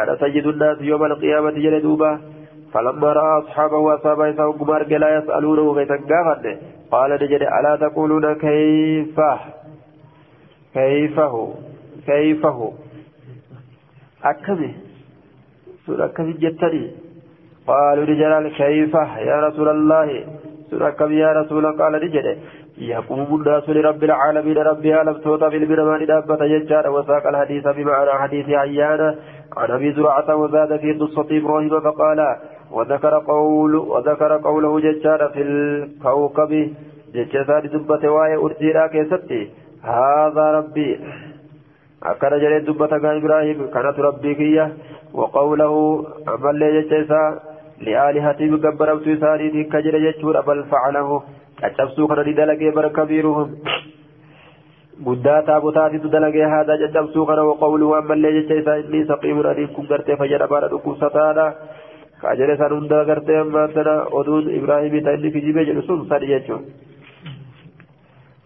أنا 0.00 0.16
سيد 0.22 0.46
الناس 0.46 0.76
يوم 0.80 1.04
القيامة 1.04 1.50
جلدوبا 1.50 2.10
فلما 2.72 3.12
رأى 3.12 3.42
أصحابه 3.42 3.76
وأصحابه 3.76 4.28
يسألون 4.28 4.52
قمار 4.52 4.82
لا 4.86 5.18
يسألونه 5.18 5.62
ويتنقافن 5.62 6.56
قال 6.90 7.10
نجد 7.10 7.42
ألا 7.42 7.76
تقولون 7.80 8.34
كيف؟ 8.34 9.20
كيفه؟ 10.74 11.54
كيفه؟ 12.06 12.72
أكمه 14.24 14.72
سورة 15.86 16.06
كم 16.06 16.30
جتني؟ 16.32 16.90
قالوا 17.66 18.04
رجال 18.04 18.44
كيف؟ 18.56 18.94
يا 19.30 19.36
رسول 19.46 19.68
الله. 19.68 20.24
سورة 20.70 20.90
كم 20.90 21.12
يا 21.12 21.32
رسول 21.32 21.64
قال 21.80 21.94
رجال 21.94 22.36
يقوم 22.78 23.40
الناس 23.40 23.68
لرب 23.68 24.04
العالمين 24.04 24.58
رب 24.58 24.86
عالم 24.86 25.12
توتا 25.12 25.48
في 25.50 25.56
البرمان 25.56 26.06
دابة 26.06 26.44
يجار 26.44 26.90
وساق 26.90 27.26
الحديث 27.26 27.64
بمعنى 27.68 28.10
حديث 28.22 28.48
عيانا. 28.48 29.14
عن 29.56 29.70
أبي 29.70 29.92
زرعة 29.92 30.36
وزاد 30.36 30.80
في 30.80 30.92
قصة 30.92 31.26
إبراهيم 31.30 31.80
فقال 31.80 32.36
وذكر 32.72 33.18
قول 33.18 33.74
وذكر 33.76 34.36
قوله 34.36 34.80
ججار 34.80 35.28
في 35.28 35.42
الكوكب. 35.42 36.52
ججار 37.14 37.66
دبة 37.66 38.08
واي 38.08 38.34
أرسيرا 38.36 38.86
كيستي. 38.86 39.50
هذا 39.82 40.44
ربي. 40.58 41.00
أكن 42.02 42.32
جريت 42.42 42.62
دبة 42.68 42.92
إبراهيم 42.96 43.58
كانت 43.74 43.98
ربي 43.98 44.34
كيه. 44.34 44.72
وقوله 45.14 45.74
أمل 46.28 46.62
يجيسا 46.62 47.22
لآلهتي 47.80 48.44
بقبرت 48.52 49.06
ساريتي 49.20 49.64
كجر 49.64 49.94
يجور 49.94 50.40
بل 50.40 50.64
فعله. 50.64 51.22
أجبسوا 51.64 52.08
كان 52.08 52.34
دلقي 52.34 52.70
بر 52.70 52.88
كبيرهم. 52.88 53.48
guddaa 55.06 55.42
taabotaatitu 55.46 56.08
dalagee 56.10 56.46
haadha 56.52 56.76
caccabsuu 56.78 57.24
kana 57.26 57.42
waqawluu 57.48 57.90
ammallee 57.98 58.32
jecha 58.36 58.54
isaa 58.60 58.78
inni 58.82 59.02
saqiimun 59.10 59.46
adiin 59.46 59.68
kun 59.74 59.86
gartee 59.90 60.16
fayyadamaadha 60.20 60.70
dhukkubsataadha 60.72 61.44
kaajere 62.22 62.56
san 62.60 62.72
hunda 62.76 63.04
gartee 63.10 63.38
ammaan 63.44 63.72
sana 63.78 63.94
oduun 64.20 64.50
ibraahimii 64.58 65.04
ta 65.06 65.16
inni 65.18 65.32
kijibee 65.36 65.66
jedhu 65.70 65.88
sun 65.88 66.06
sadi 66.12 66.34
jechuun 66.34 66.68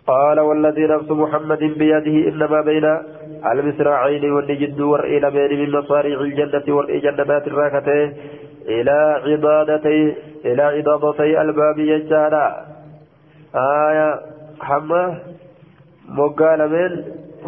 قال 0.06 0.38
والذي 0.40 0.86
نفس 0.86 1.10
محمد 1.10 1.62
بيده 1.80 2.16
إنما 2.28 2.60
بين 2.60 2.86
المسراعين 3.52 4.24
والنجد 4.32 4.80
ورئي 4.80 5.18
لمن 5.24 5.50
من 5.60 5.70
مصاريع 5.76 6.20
الجنة 6.20 6.66
ورئي 6.76 6.98
جنات 7.00 7.46
الراكتين 7.46 8.08
إلى 8.76 8.98
عضادتي 9.26 10.14
إلى 10.44 10.62
عضادتي 10.62 11.40
الباب 11.42 11.78
يجارا 11.78 12.46
آية 13.54 14.08
moggaa 16.18 16.56
lameen 16.56 16.94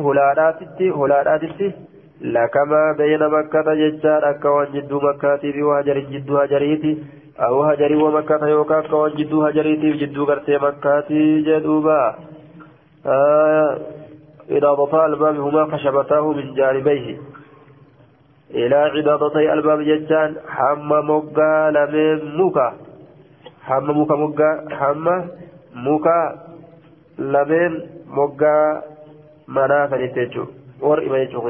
hulaadhaatitti 0.02 0.88
hulaadhaatitti 0.98 1.66
bayna 2.98 3.28
makkata 3.28 3.76
jechaadha 3.76 4.28
akka 4.28 4.50
waan 4.50 4.72
jidduu 4.72 5.00
makkaatii 5.00 5.52
fi 5.52 5.60
hajarin 5.60 6.10
jidduu 6.10 6.36
hajariiti 6.36 6.98
أو 7.40 7.62
هجري 7.62 7.96
ومكة 7.96 8.46
يوكا 8.48 8.80
كون 8.80 9.14
جدو 9.14 9.46
هجريتي 9.46 9.92
جدو 9.92 10.24
قرتي 10.24 10.58
مكاتي 10.58 11.40
جدوبا. 11.42 12.14
آه 13.06 13.78
إرادتا 14.50 15.06
الباب 15.06 15.36
هما 15.40 15.76
خشبتاه 15.76 16.32
من 16.32 16.54
جانبيه. 16.54 17.18
إلى 18.50 18.76
عدادتي 18.76 19.52
الباب 19.52 19.80
ججان 19.80 20.36
حم 20.48 20.88
مقا 20.88 21.70
لمن 21.70 22.36
مكا 22.36 22.74
حم 23.62 24.00
مكا 24.00 24.14
مقا 24.14 24.50
حم 24.70 25.06
مكا 25.74 26.20
لمن 27.18 27.72
مقا 28.06 28.82
منافا 29.48 29.96
نتجو 29.96 30.44
ور 30.80 30.98
إما 31.06 31.18
يجو 31.18 31.48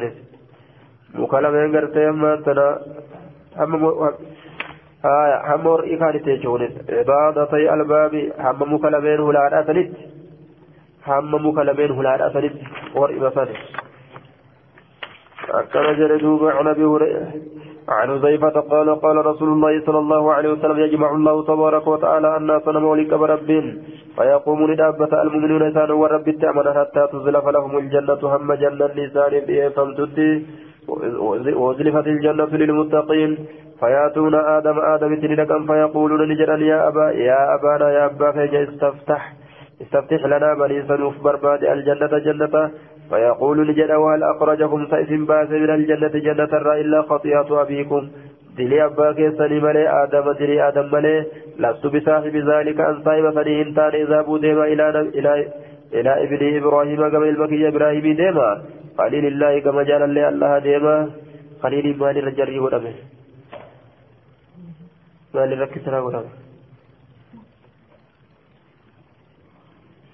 مكا 1.14 1.36
لمن 1.36 1.76
قرتي 1.76 2.08
أما 2.08 2.36
تنا. 2.46 2.68
حم 3.58 3.84
آية 5.04 5.36
حمور 5.48 5.80
إكان 5.94 6.22
تيجونس 6.24 6.72
عبادتي 6.88 7.74
الباب 7.74 8.32
حم 8.38 8.74
مكلمين 8.74 9.20
هلال 9.20 9.54
أسنت 9.54 9.90
حم 11.06 11.32
مكلمين 11.46 11.90
هلال 11.98 12.22
أسنت 12.22 12.54
ورئب 12.94 13.28
فنس 13.28 13.58
أكن 15.50 15.86
جردوب 15.98 16.44
عن 16.56 16.66
أبي 16.66 16.84
هريرة. 16.84 17.32
عن 17.88 18.20
زيفة 18.22 18.60
قال 18.72 19.00
قال 19.00 19.26
رسول 19.26 19.48
الله 19.48 19.82
صلى 19.86 19.98
الله 19.98 20.32
عليه 20.32 20.48
وسلم 20.52 20.78
يجمع 20.78 21.10
الله 21.10 21.44
تبارك 21.44 21.86
وتعالى 21.86 22.36
الناس 22.36 22.68
مولك 22.68 23.14
برب 23.14 23.50
فيقوم 24.16 24.70
لدابة 24.70 25.22
المؤمنون 25.22 25.62
إنسان 25.62 25.90
ورب 25.90 26.28
التأمن 26.28 26.66
حتى 26.78 27.02
تزلف 27.12 27.46
لهم 27.48 27.78
الجنة. 27.78 28.20
هم 28.22 28.54
جنة 28.54 28.86
لسان 28.86 29.32
بإفهم 29.46 29.90
وزلفت 31.62 32.06
الجنة 32.06 32.52
للمتقين. 32.52 33.38
فياتون 33.80 34.34
آدم 34.34 34.78
آدم 34.80 35.14
تلقا 35.20 35.58
فيقولون 35.68 36.28
نجرا 36.28 36.56
يا 36.56 36.88
أبا 36.88 37.10
يا 37.10 37.54
أبانا 37.54 37.90
يا 37.90 38.04
أبا 38.06 38.32
فيجا 38.32 38.62
استفتح 38.62 39.32
استفتح 39.82 40.24
لنا 40.26 40.54
بني 40.54 40.82
سنوف 40.88 41.14
برباد 41.24 41.64
الجنة 41.64 42.18
جنة. 42.26 42.70
فيقول 43.10 43.70
نجرا 43.70 43.96
وهل 43.96 44.22
أخرجكم 44.22 44.86
سيف 44.90 45.10
بأس 45.28 45.50
من 45.50 45.70
الجنة 45.70 46.14
جنة 46.26 46.52
إلا 46.80 47.02
خطيئة 47.02 47.62
أبيكم؟ 47.62 48.08
دلي 48.58 48.84
أبا 48.84 49.12
كيسني 49.12 49.60
ملي 49.60 49.84
آدم 50.02 50.32
دلي 50.40 50.68
آدم 50.68 50.86
ملي. 50.92 51.24
لست 51.58 51.86
بصاحب 51.86 52.36
ذلك 52.36 52.80
أن 52.80 52.96
صاحب 53.04 53.30
فني 53.36 53.62
إنتان 53.62 53.92
إذا 54.02 54.22
بوديما 54.22 54.64
إلى 54.64 54.84
إلى 55.18 55.32
إلى 55.94 56.12
ابن 56.24 56.40
إبراهيم 56.58 57.08
كما 57.08 57.28
المكي 57.28 57.68
إبراهيم 57.68 58.16
ديما. 58.16 58.62
قليل 58.98 59.24
الله 59.26 59.52
كما 59.64 59.82
جعل 59.82 60.02
الله 60.02 60.28
الله 60.28 60.52
ديما 60.58 60.96
قليل 61.62 61.86
ما 61.98 62.12
للجري 62.12 62.58
ودمه 62.58 62.94
maaliif 65.34 65.62
rakkisanaa 65.66 66.06
godhama 66.06 66.32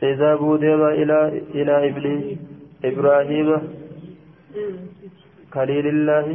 فذهبوا 0.01 0.57
ديما 0.57 0.89
إلى 1.01 1.19
إلى 1.55 1.75
إبراهيم 2.85 3.49
خليل 5.55 5.87
الله 5.87 6.27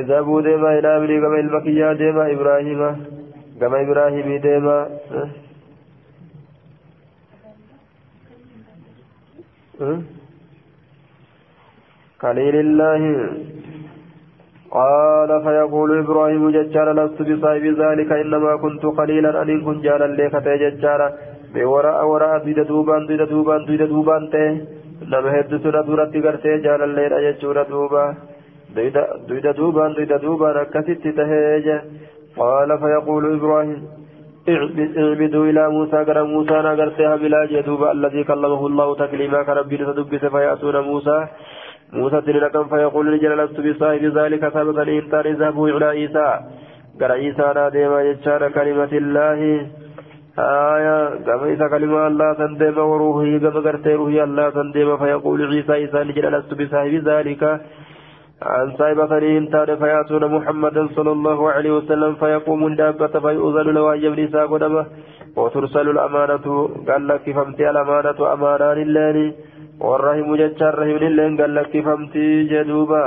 اذهبوا 0.00 0.40
ديما 0.46 0.78
إلى 0.78 0.96
ابن 0.96 1.10
كما 1.22 1.38
المكية 1.40 1.92
ديما 1.92 2.24
إبراهيم 2.34 2.80
كما 3.60 3.76
إبراهيم 3.84 4.28
ديما 4.46 4.78
خليل 12.22 12.56
الله 12.66 13.02
قال 14.78 15.30
فيقول 15.44 15.90
إبراهيم 15.98 16.42
ججارا 16.56 16.92
لست 16.98 17.18
بصاحب 17.28 17.64
ذلك 17.82 18.10
إنما 18.22 18.52
كنت 18.64 18.84
قليلا 18.98 19.42
أن 19.42 19.60
كنت 19.66 19.84
جالا 19.84 20.08
لك 20.18 20.34
ججارا 20.62 21.08
بوراء 21.54 21.98
وراء 22.10 22.38
دويدا 22.44 22.62
دوبان 22.70 23.06
دويدا 23.06 23.24
دوبان 23.32 23.60
دويدا 23.66 23.86
دوبان 23.92 24.22
تي 24.32 24.46
nama 25.04 25.30
hedduutu 25.30 25.72
duratti 25.88 26.20
gartee 26.26 26.56
jaalalleedha 26.66 27.20
jechuudha 27.26 27.64
duuba. 27.68 28.04
duyda 28.14 28.35
duubaan 28.76 29.94
duyda 29.96 30.18
duubaan 30.22 30.56
akkasitti 30.64 31.12
tahee 31.12 31.60
je 31.66 31.76
qaala 32.38 32.78
fayaquulu 32.78 33.36
ibraahim 33.36 33.80
اعبدوا 34.48 35.44
إلى 35.50 35.68
موسى 35.68 35.98
قال 36.06 36.18
موسى 36.24 36.56
نقرتها 36.66 37.16
بلا 37.16 37.40
جدوب 37.46 37.82
الذي 37.84 38.24
كلمه 38.24 38.66
الله 38.66 38.88
تكليما 38.94 39.42
كربي 39.42 39.76
لتدبس 39.76 40.24
فيأتون 40.24 40.76
موسى. 40.80 41.18
موسى 41.92 42.20
تلك 42.20 42.54
فيقول 42.70 43.12
لجل 43.12 43.32
لست 43.38 43.60
بصاحب 43.60 44.04
ذلك 44.18 44.48
ثبتا 44.48 44.82
إنتان 44.82 45.26
اذهبوا 45.32 45.68
إلى 45.68 45.86
عيسى. 45.86 46.28
قال 47.00 47.12
عيسى 47.12 47.46
نادي 47.54 47.88
ما 47.88 48.00
يجشار 48.02 48.42
كلمة 48.48 48.92
الله. 49.02 49.40
آية 50.38 50.98
قام 51.26 51.40
عيسى 51.48 51.66
كلمة 51.68 52.06
الله 52.06 52.32
تندم 52.40 52.78
وروحه 52.78 53.32
قام 53.42 53.56
قرتي 53.66 53.94
روحي 53.94 54.22
الله 54.28 54.50
تندم 54.50 54.96
فيقول 54.96 55.38
عيسى 55.52 55.72
عيسى 55.72 55.98
لجل 56.06 56.26
لست 56.34 56.50
بصاحب 56.54 56.94
ذلك 57.10 57.42
عن 58.42 58.72
صاحبة 58.78 59.18
إنتان 59.18 59.76
فيأتون 59.76 60.24
محمدا 60.36 60.88
صلى 60.96 61.12
الله 61.12 61.50
عليه 61.50 61.70
وسلم 61.76 62.14
فيقوم 62.14 62.74
دابة 62.74 63.06
فيؤذن 63.06 63.68
له 63.74 63.94
أن 63.94 63.98
يبني 64.04 64.28
ساقدمه 64.28 64.86
وترسل 65.36 65.90
الأمانة. 65.90 66.46
قال 66.88 67.08
لك 67.08 67.24
فهمتي 67.30 67.70
الأمانة 67.70 68.32
أمانان 68.32 68.78
اللاني 68.82 69.34
والرحم 69.80 70.36
جتشار 70.36 70.74
رحم 70.78 70.96
اللين 71.10 71.40
قال 71.40 71.54
لك 71.54 71.72
فهمتي 71.84 72.44
جدوبا. 72.44 73.06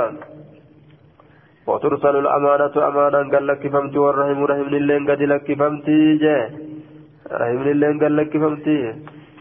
وترسل 1.66 2.16
الأمانة 2.16 2.74
أمانا 2.88 3.20
قال 3.32 3.46
لك 3.46 3.62
فهمتي 3.72 3.98
والرحم 3.98 4.44
رحم 4.44 4.74
اللين 4.80 5.10
قد 5.10 5.22
لك 5.22 5.46
فهمتي 5.58 6.16
جه 6.22 6.50
رحم 7.40 7.62
اللين 7.74 7.94
قال 8.02 8.16
لك 8.16 8.32
فهمتي. 8.42 8.80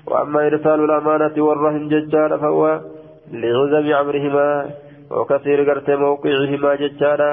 وأما 0.07 0.39
إرسال 0.47 0.79
الأمانة 0.87 1.35
والرحم 1.47 1.83
جتشار 1.93 2.37
فهو 2.37 2.63
لعزم 3.41 3.85
أمرهما. 4.01 4.49
وكثير 5.17 5.59
قرت 5.69 5.89
موقعهما 5.89 6.71
ججالا 6.81 7.31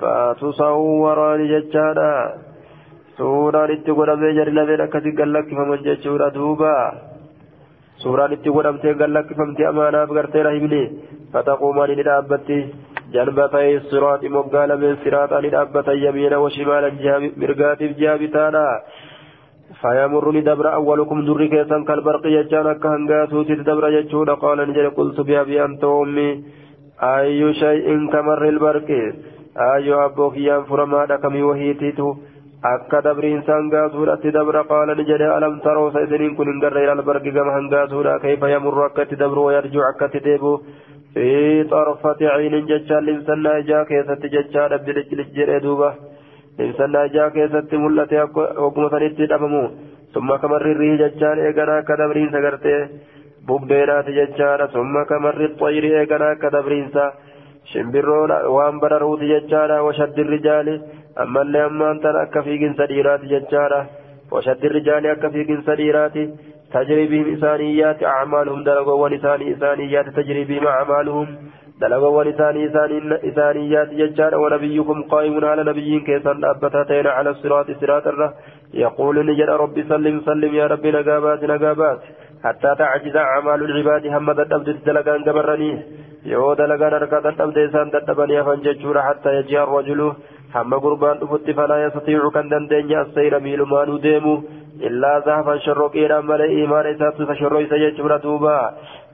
فتصوران 0.00 1.40
ججالا 1.52 2.14
suuraan 3.18 3.70
itti 3.70 3.94
godhamee 3.98 4.34
jari 4.36 4.52
lameen 4.58 4.80
akkasii 4.84 5.14
gallakifaman 5.18 5.84
jechuudha 5.86 6.34
duuba 6.36 6.72
suuraan 8.02 8.34
itti 8.36 8.54
godhamtee 8.56 8.94
gallakkifamte 9.02 9.62
amaanaaf 9.70 10.10
gartee 10.16 10.42
rahimni 10.48 10.82
fataquumaan 11.32 11.92
ni 11.98 12.06
dhaabbatti 12.08 12.58
janbatay 13.14 13.70
siraaxi 13.90 14.34
moggaa 14.36 14.66
lameen 14.70 14.98
siraaxaa 15.04 15.42
ni 15.44 15.54
dhaabbatan 15.54 16.02
yamiina 16.04 16.42
washimaalan 16.44 16.94
mirgaatiif 17.42 17.92
jiha 18.00 18.20
bitaadha 18.22 18.68
فيمر 19.82 20.24
لدبر 20.36 20.66
أولكم 20.74 21.18
در 21.26 21.40
كيسا 21.52 21.78
كالبرق 21.88 22.24
يجان 22.26 22.66
أكا 22.66 22.88
هنغاتوتي 22.94 23.54
دبر 23.68 23.84
يجون 23.98 24.30
قال 24.42 24.58
نجل 24.68 24.86
قلت 24.98 25.18
بأبي 25.28 25.56
أنت 25.64 25.84
وأمي 25.84 26.28
ayyu 26.98 27.52
shay'in 27.60 28.08
kamarril 28.10 28.58
barqi. 28.58 29.00
Ayyuu 29.56 29.98
abboo 30.06 30.30
kiyyaan 30.30 30.64
furamaadha 30.68 31.18
kamii 31.18 31.42
wahiitiitu. 31.50 32.08
Akka 32.64 33.02
dabriinsaan 33.04 33.68
gaasuudhatti 33.70 34.32
dabra 34.32 34.64
qaala 34.70 34.94
jedhe 35.10 35.28
alam 35.36 35.60
taroosa 35.60 36.00
isiniin 36.06 36.34
kun 36.36 36.48
hin 36.48 36.60
garre 36.60 36.84
ilaal 36.84 37.02
barqi 37.02 37.30
gama 37.30 37.52
hangaasuudha. 37.52 38.18
Kayfa 38.24 38.48
yamurru 38.54 38.82
akkatti 38.88 39.16
dabru 39.18 39.44
wayarjuu 39.46 39.84
akkatti 39.90 40.20
deebu? 40.24 40.52
Fi 41.14 41.28
xarfati 41.70 42.24
ciinin 42.36 42.66
jechaan 42.70 43.04
limsannaa 43.06 43.56
ijaa 43.64 43.84
keessatti 43.90 44.28
jechaadha 44.36 44.78
bilichilichi 44.86 45.36
jedhee 45.40 45.60
duuba. 45.62 45.90
Limsannaa 46.58 47.04
ijaa 47.10 47.30
keessatti 47.30 47.76
mul'ate 47.78 48.16
hogguma 48.62 48.90
sanitti 48.90 49.26
dhabamu. 49.28 49.62
Summa 50.14 50.38
kamarrirrii 50.38 50.96
jechaan 50.98 51.38
eeganaa 51.46 51.78
akka 51.82 51.96
dabriinsa 52.00 52.40
gartee 52.40 52.80
bubbeedhaati 53.48 54.16
jechaadha 54.18 54.70
summa 54.76 55.04
kamarri 55.10 55.48
xayri 55.60 55.90
eegana 56.00 56.30
akka 56.34 56.50
dabriinsa 56.56 57.04
shimbirroon 57.72 58.32
waan 58.56 58.80
bararuuti 58.84 59.30
jechaadha 59.34 59.82
washaddi 59.88 60.26
rijaali 60.34 60.74
ammallee 61.24 61.64
ammaan 61.68 62.00
tan 62.06 62.16
akka 62.24 62.42
fiiginsa 62.48 62.88
dhiiraati 62.92 63.32
jechaadha 63.34 63.80
washaddi 64.34 64.74
rijaali 64.78 65.14
akka 65.14 65.32
fiiginsa 65.36 65.80
dhiiraati 65.82 66.26
تجري 66.74 67.06
بهم 67.06 67.26
إسانيات 67.34 68.02
أعمالهم 68.02 68.64
درجوان 68.64 69.12
إساني 69.14 69.44
إسانيات 69.54 70.06
تجري 70.08 70.44
بهم 70.44 70.66
أعمالهم 70.66 71.26
دلقوا 71.80 72.24
لساني 72.24 72.64
إسانيات 73.28 73.90
ججار 74.00 74.32
ونبيكم 74.42 75.02
قائم 75.12 75.44
على 75.44 75.62
نبيين 75.70 76.00
كيسان 76.06 76.44
أبتاتين 76.44 77.06
على 77.06 77.30
الصراط 77.30 77.66
صراط 77.80 78.06
الره 78.06 78.34
يقول 78.74 79.16
نجد 79.28 79.50
ربي 79.62 79.82
سلم 79.90 80.16
سلم 80.26 80.52
يا 80.54 80.66
ربي 80.72 80.90
نقابات 80.90 81.44
نقابات 81.44 82.00
حتى 82.44 82.70
تعجز 82.78 83.16
أعمال 83.16 83.60
العباد 83.68 84.06
هم 84.14 84.32
تدبد 84.32 84.76
دلقان 84.86 85.20
قبرني 85.26 85.72
يو 86.32 86.54
دلقان 86.60 86.92
أركا 86.98 87.18
تدبد 87.26 87.58
إسان 87.58 87.86
تدبني 87.94 88.44
فانججور 88.46 88.96
حتى 89.06 89.30
يجي 89.38 89.58
الرجل 89.62 90.00
هم 90.54 90.74
قربان 90.84 91.16
تفت 91.20 91.46
فلا 91.58 91.76
يستطيع 91.84 92.20
كان 92.34 92.48
دندين 92.52 93.00
السير 93.04 93.34
ميل 93.44 93.60
ما 93.72 93.80
نديمو 93.88 94.34
إلا 94.88 95.12
ذهبا 95.26 95.54
شرقين 95.64 96.12
ملئ 96.28 96.50
إيمان 96.58 96.86
إسات 96.92 97.16
فشرق 97.28 97.58
إسججور 97.64 98.16
دوبا 98.24 98.58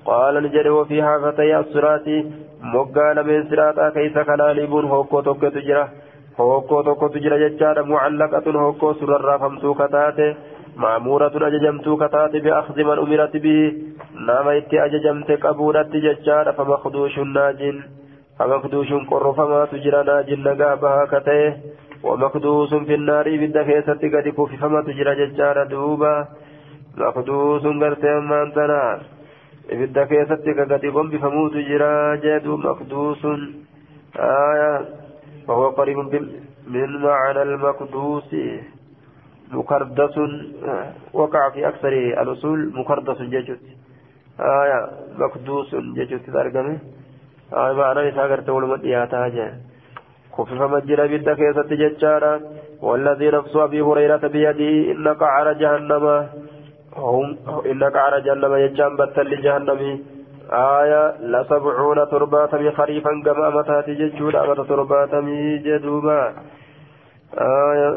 قال 0.05 0.43
نجد 0.43 0.67
وفي 0.67 1.03
حافتي 1.03 1.59
الصراط 1.59 2.07
lameen 3.17 3.49
siraaxaa 3.49 3.91
keeysa 3.91 4.25
kalaalibuun 4.25 4.89
hokkoo 4.89 5.23
tokkotu 5.23 5.61
jira 5.69 5.89
hokkoo 6.39 6.83
tokkotu 6.83 7.23
jira 7.25 7.39
jechaadha 7.43 7.85
mucallaqatun 7.91 8.59
hokkoo 8.63 8.95
surarraafamtuu 8.95 9.75
kataate 9.75 10.37
maamuuratun 10.77 11.47
ajajamtuu 11.49 11.97
kataate 12.03 12.41
biakdi 12.41 12.85
man 12.85 12.99
umirati 13.05 13.41
bihi 13.41 13.95
nama 14.29 14.53
itti 14.61 14.83
ajajamte 14.87 15.41
qabuudhatti 15.45 16.05
jechaadha 16.07 16.53
famakduushun 16.59 17.33
naajin 17.39 17.83
famakduushun 18.39 19.07
qorrofamaatu 19.13 19.83
jira 19.85 20.05
naajin 20.11 20.45
nagaa 20.49 20.77
bahaa 20.77 21.07
ka 21.13 21.21
ta'e 21.29 21.47
ومكدوس 22.05 22.75
في 22.75 22.95
النار 22.95 23.27
بدا 23.41 23.63
كيست 23.63 24.03
قد 24.15 24.27
كففمت 24.37 24.87
جرى 24.99 25.15
ججار 25.21 25.57
دوبا 25.73 26.15
مكدوس 26.97 27.65
قرتي 27.81 28.09
أمان 28.19 28.53
تنار 28.53 28.99
ibidda 29.73 30.07
keessatti 30.07 30.55
gagati 30.55 30.91
gombifamuutu 30.91 31.63
jira 31.69 32.17
jeedu 32.23 32.57
maqduusun 32.57 33.41
aya 34.15 34.73
وهو 35.49 35.69
قريب 35.71 35.99
من 36.67 36.91
معنى 37.03 37.43
المقدوس. 37.43 38.31
مكردس 39.53 40.17
وقع 41.13 41.51
في 41.51 41.69
أكثر 41.69 41.93
الأصول 42.23 42.73
مكردس 42.75 43.23
ججت 43.23 43.61
آية. 44.41 44.81
مقدوس 45.19 45.75
ججت 45.75 46.31
ترجمة 46.31 46.79
آية. 47.53 47.73
معنى 47.73 48.09
إساقر 48.09 48.41
تقول 48.41 48.69
مدياتا 48.69 49.29
جاء. 49.29 49.55
خفف 50.33 50.61
مجرى 50.63 51.09
بيتا 51.09 51.35
كيسة 51.35 51.71
ججارا. 51.83 52.41
والذي 52.83 53.31
نفس 53.31 53.57
أبي 53.57 53.81
هريرة 53.81 54.25
بيده 54.35 54.93
إن 54.93 55.09
قعر 55.09 55.53
جهنم. 55.53 56.05
هم 57.01 57.37
إنك 57.67 57.97
على 57.97 58.21
جهنم 58.21 58.55
يجام 58.55 58.97
بتل 58.97 59.43
جهنم 59.43 59.81
آية 60.53 61.03
لسبعون 61.33 61.99
ترباتم 62.11 62.71
خريفا 62.71 63.11
كما 63.25 63.49
أمتات 63.49 63.91
ججود 63.91 64.35
أمت 64.37 64.61
ترباتم 64.69 65.27
جدوبا 65.65 66.21
آية 67.39 67.91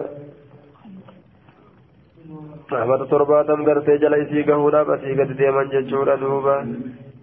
أمت 2.73 3.01
ترباتم 3.11 3.65
قرتي 3.65 4.41
قهونا 4.47 4.83
بسي 4.83 5.11
قد 5.19 5.31
ديما 5.37 5.63
ججود 5.63 6.09
دوبا 6.19 6.57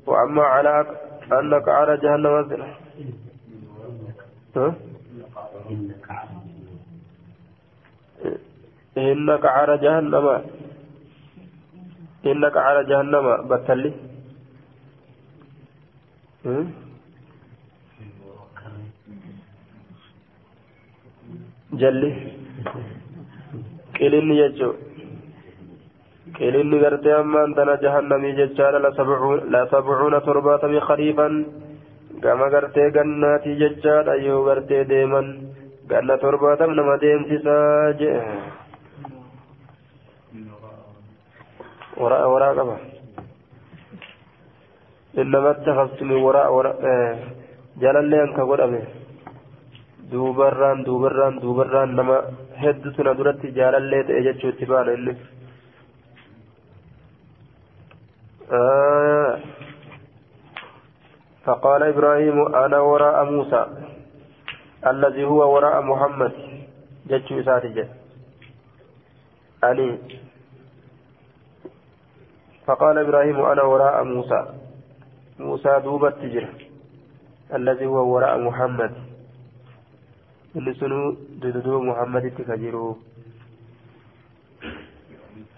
وأما 0.07 0.43
على 0.43 0.87
أنك 1.33 1.69
على 1.69 1.97
جهنم 1.97 2.35
ها؟ 4.57 4.75
إنك 8.99 9.45
على 9.47 9.79
جهنم. 9.79 10.27
إنك 12.27 12.57
على 12.57 12.85
جهنم 12.85 13.49
بتلي 13.49 13.93
جلي. 21.81 22.13
قلني 24.01 24.35
يجو. 24.39 24.71
قلني 26.41 26.77
قرتي 26.85 27.11
أما 27.21 27.45
أنتنا 27.45 27.75
جهنمي 27.85 28.31
ججال 28.39 28.75
لسبعون 29.53 30.17
ترباتمي 30.27 30.81
خريفا. 30.81 31.29
كما 32.23 32.47
قرتي 32.53 32.85
قناتي 32.95 33.51
ججال 33.61 34.07
أيو 34.09 34.49
قرتي 34.49 34.85
ديما. 34.85 35.23
قنا 35.91 36.15
ترباتم 36.17 36.71
نما 36.77 36.97
ديم 37.03 37.21
وراء 42.03 42.23
وراء 42.33 42.51
قبا 42.59 42.77
إنما 45.19 45.51
اتخذت 45.51 45.99
من 46.03 46.19
وراء 46.27 46.49
وراء 46.57 46.77
جلال 47.81 47.97
اللي 48.05 48.17
أنك 48.25 48.41
قدامي 48.51 48.83
دوبران 50.11 50.79
دوبران 50.89 51.35
دوبران 51.43 51.89
نما 51.97 52.17
هدتنا 52.63 53.13
درت 53.19 53.43
جلال 53.57 53.75
اللي 53.83 53.99
تأجت 54.09 54.45
اتبان 54.45 54.89
إنك 54.97 55.19
آه. 58.53 59.39
فقال 61.45 61.83
إبراهيم 61.83 62.55
أنا 62.55 62.79
وراء 62.81 63.25
موسى 63.25 63.67
الذي 64.87 65.25
هو 65.25 65.55
وراء 65.55 65.83
محمد. 65.83 66.33
جتشو 67.11 67.41
إساتي 67.41 67.89
أني 69.65 69.99
فقال 72.71 72.99
إبراهيم 72.99 73.39
أنا 73.41 73.63
وراء 73.63 74.05
موسى. 74.05 74.41
موسى 75.39 75.81
دوب 75.85 76.05
التجر 76.05 76.49
الذي 77.55 77.87
هو 77.87 78.15
وراء 78.15 78.39
محمد. 78.39 78.93
اللي 80.57 80.75
سنو 80.75 81.17
دودو 81.43 81.83
محمد 81.83 82.25
تكجرو. 82.39 82.97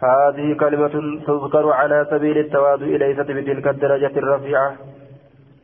هذه 0.08 0.48
كلمة 0.62 0.94
تذكر 1.28 1.64
على 1.80 2.06
سبيل 2.10 2.38
التواضع 2.38 2.86
ليست 2.86 3.28
بتلك 3.36 3.66
الدرجة 3.68 4.14
الرفيعة. 4.22 4.70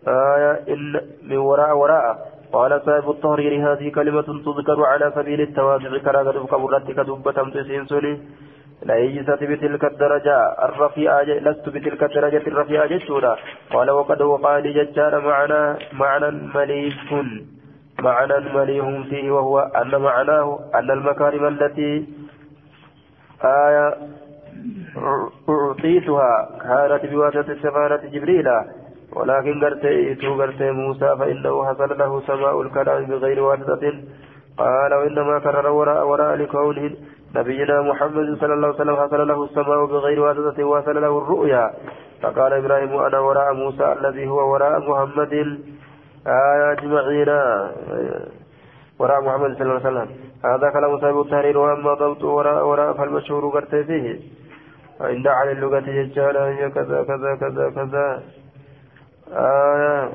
آية 0.09 0.53
إن 0.73 1.01
من 1.29 1.37
وراء 1.37 1.77
وراء. 1.77 2.09
قال 2.53 2.83
صاحب 2.87 3.11
التهرير 3.11 3.53
هذه 3.73 3.89
كلمة 3.99 4.29
تذكر 4.47 4.79
على 4.85 5.13
سبيل 5.15 5.41
التواضع 5.41 5.99
كراغة 5.99 6.47
كبرتك 6.47 6.99
دبة 7.09 7.39
تسين 7.55 7.87
سني 7.87 8.15
ليست 8.83 9.43
بتلك 9.43 9.85
الدرجة 9.85 10.37
الرفيعة 10.65 11.23
لست 11.23 11.69
بتلك 11.69 12.03
الدرجة 12.03 12.43
الرفيعة 12.47 12.87
جسولا 12.87 13.37
قال 13.71 13.91
وقد 13.91 14.23
وقع 14.23 14.59
لججار 14.59 15.21
معنى 15.21 15.79
معنى 15.93 16.31
مليح 16.55 17.25
معنى 18.01 18.35
مليح 18.55 19.09
فيه 19.11 19.31
وهو 19.31 19.59
أن 19.59 20.01
معناه 20.01 20.59
أن 20.75 20.91
المكارم 20.91 21.47
التي 21.47 22.07
آية 23.45 23.97
أعطيتها 25.49 26.49
كانت 26.63 27.13
بواسطة 27.13 27.55
سفارة 27.63 28.01
جبريل. 28.13 28.49
ولكن 29.13 29.65
قرتي 29.65 30.15
تو 30.15 30.41
قرتي 30.41 30.71
موسى 30.71 31.17
فإنه 31.19 31.65
حصل 31.65 31.99
له 31.99 32.21
سماء 32.27 32.63
الكلام 32.63 33.05
بغير 33.07 33.41
واسطة. 33.41 33.85
قال 34.59 34.95
وإنما 34.95 35.39
كرر 35.39 35.67
وراء 35.71 36.09
وراء 36.09 36.37
لكونه 36.37 36.91
نبينا 37.37 37.83
محمد 37.83 38.39
صلى 38.41 38.55
الله 38.55 38.69
عليه 38.69 38.81
وسلم 38.81 38.97
حصل 38.97 39.29
له 39.29 39.45
السماء 39.45 39.85
بغير 39.85 40.21
واسطة 40.21 40.65
وصل 40.65 41.03
له 41.03 41.19
الرؤيا. 41.19 41.73
فقال 42.23 42.53
إبراهيم 42.53 42.97
أنا 42.97 43.19
وراء 43.19 43.55
موسى 43.55 43.93
الذي 43.93 44.29
هو 44.29 44.53
وراء 44.53 44.91
محمد. 44.91 45.33
آية 46.27 46.73
أجمعين. 46.73 47.29
وراء 48.99 49.21
محمد 49.25 49.51
صلى 49.55 49.63
الله 49.63 49.81
عليه 49.85 49.89
وسلم. 49.91 50.09
هذا 50.45 50.71
كلام 50.71 51.01
صاحب 51.01 51.21
التحرير. 51.21 51.59
وأما 51.59 51.95
ضبط 51.95 52.25
وراء 52.25 52.67
وراء 52.67 52.93
فالمشهور 52.93 53.49
قرت 53.49 53.75
فيه. 53.75 54.21
عند 55.01 55.27
على 55.27 55.53
اللغة 55.53 55.81
ججالا 55.81 56.69
كذا 56.69 57.03
كذا 57.03 57.37
كذا 57.37 57.71
كذا. 57.71 58.23
آية 59.33 60.13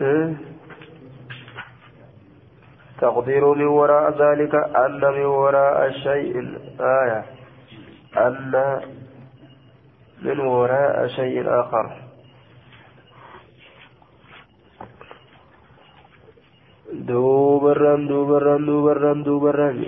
إيه؟ 0.00 0.55
تقدير 3.00 3.44
من 3.54 3.66
وراء 3.66 4.04
ذلك 4.16 4.54
أن 4.54 5.00
من 5.00 5.24
وراء 5.24 5.90
شيء 5.90 6.34
آية 6.80 7.24
أن 8.16 8.80
من 10.22 10.40
وراء 10.40 11.06
شيء 11.06 11.44
آخر. 11.60 11.86
دوبران 16.92 18.08
دوبران 18.08 18.64
دوبران 18.64 19.22
دوبران 19.22 19.84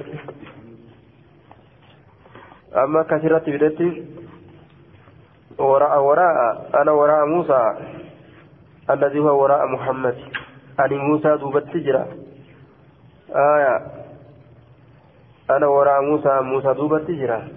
أما 2.77 3.03
كثيرة 3.03 3.45
بدتي 3.47 4.05
وراء 5.59 6.03
وراء 6.03 6.37
أنا 6.75 6.93
وراء 6.93 7.27
موسى. 7.27 7.63
الذي 8.91 9.19
هو 9.19 9.43
وراء 9.43 9.67
محمد. 9.67 10.17
أني 10.81 10.97
موسى 10.97 11.37
دوبت 11.37 11.65
تجرى 11.73 12.28
آية 13.31 13.76
أنا 15.51 15.66
وراء 15.66 16.03
موسى 16.03 16.41
موسى 16.41 16.74
دوبة 16.74 16.99
تجرى 16.99 17.49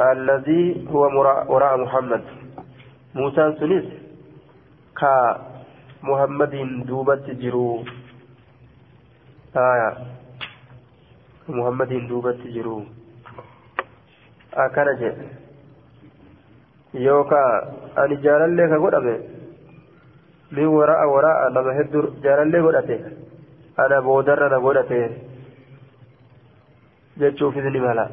الذي 0.00 0.86
هو 0.90 1.02
وراء 1.48 1.76
محمد 1.76 2.22
موسى 3.14 3.56
سنيس 3.60 4.04
ka 4.94 5.14
muhammadin 6.06 6.86
duubatti 6.86 7.34
jiru 7.42 7.82
haya 9.54 9.90
muhammadin 11.50 12.06
duubatti 12.06 12.52
jiru 12.54 12.86
akkana 14.64 14.94
jedhe 15.02 15.26
yookaa 17.06 17.50
ani 18.02 18.16
jaalallee 18.22 18.68
ka 18.72 18.78
godhame 18.84 19.14
min 20.54 20.66
wara'a 20.78 21.06
wara'a 21.14 21.50
nama 21.58 21.74
hedduu 21.78 22.14
jaalallee 22.22 22.62
godhate 22.66 22.96
ana 23.82 24.00
boodarra 24.06 24.48
na 24.48 24.58
godhate 24.64 25.00
jechuufis 27.18 27.66
ni 27.72 27.80
mala 27.80 28.06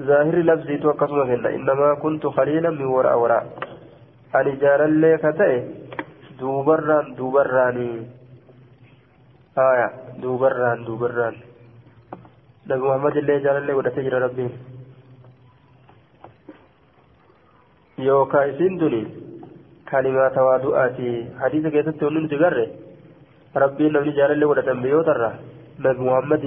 ظاهر 0.00 0.36
لفظي 0.48 0.76
تو 0.82 0.90
قسم 0.90 1.46
إنما 1.46 1.94
كنت 2.02 2.26
خليلا 2.26 2.70
من 2.70 2.84
وراء 2.84 3.18
وراء. 3.18 3.44
أني 4.34 4.56
جار 4.56 4.84
اللي 4.84 5.18
كتئ 5.22 5.52
دوبران 6.38 7.14
دوبراني. 7.14 7.90
آية. 9.58 9.88
دوبران 10.22 10.84
دوبران. 10.84 11.34
نبي 12.66 12.80
محمد 12.88 13.16
اللي 13.16 13.40
جار 13.44 13.58
اللي 13.58 13.72
ودت 13.72 13.98
جرى 13.98 14.18
ربي. 14.18 14.48
يوكا 18.02 18.50
إسين 18.50 18.76
دوني 18.80 19.02
كلمة 19.90 20.28
توادؤاتي 20.36 21.10
حديث 21.40 21.64
كيسة 21.74 21.90
تقولون 21.98 22.28
تقرر 22.32 22.68
ربي 23.62 23.84
نبي 23.94 24.10
جار 24.18 24.30
اللي 24.32 24.44
ودت 24.50 24.68
بيوتر 24.84 25.20
نبي 25.84 26.00
محمد 26.06 26.42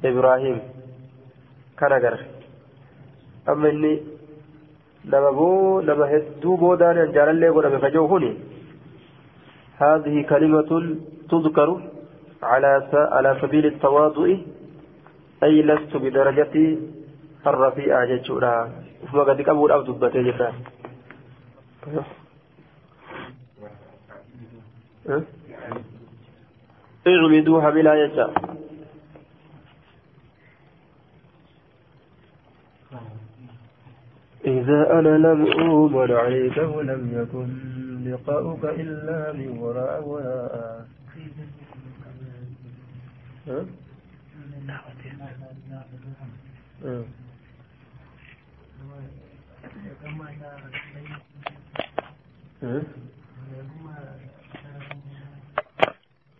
في 0.00 0.08
إبراهيم 0.10 0.58
كان 1.78 1.92
أقرر 1.92 2.22
أما 3.48 3.68
إني 3.70 3.92
لما 5.12 5.30
بو 5.38 5.80
لما 5.88 6.06
هدو 6.12 6.50
بودان 6.62 7.12
جار 7.16 7.28
اللي 7.30 7.48
ودت 7.56 7.74
فجوهني 7.82 8.32
هذه 9.82 10.16
كلمة 10.30 10.70
تذكر 11.30 11.70
على 12.42 12.70
على 13.16 13.30
سبيل 13.42 13.66
التواضع 13.66 14.26
أي 15.44 15.62
لست 15.68 15.92
بدرجة 15.96 16.54
الرفيعة 17.46 18.04
جتشورا 18.10 18.85
وما 19.14 19.22
قد 19.22 19.42
قبول 19.42 19.72
أو 19.72 19.82
دبتي 19.82 20.22
جدا 20.22 20.52
اعبدوها 27.06 27.70
بلا 27.70 28.04
يجا 28.04 28.30
إذا 34.44 34.98
أنا 34.98 35.18
لم 35.18 35.46
أؤمن 35.46 36.12
عليك 36.12 36.56
ولم 36.56 37.02
يكن 37.12 37.48
لقاؤك 38.10 38.64
إلا 38.64 39.32
من 39.32 39.58
وراء. 39.58 40.02
وراء 40.08 40.86
ها؟ 43.46 43.64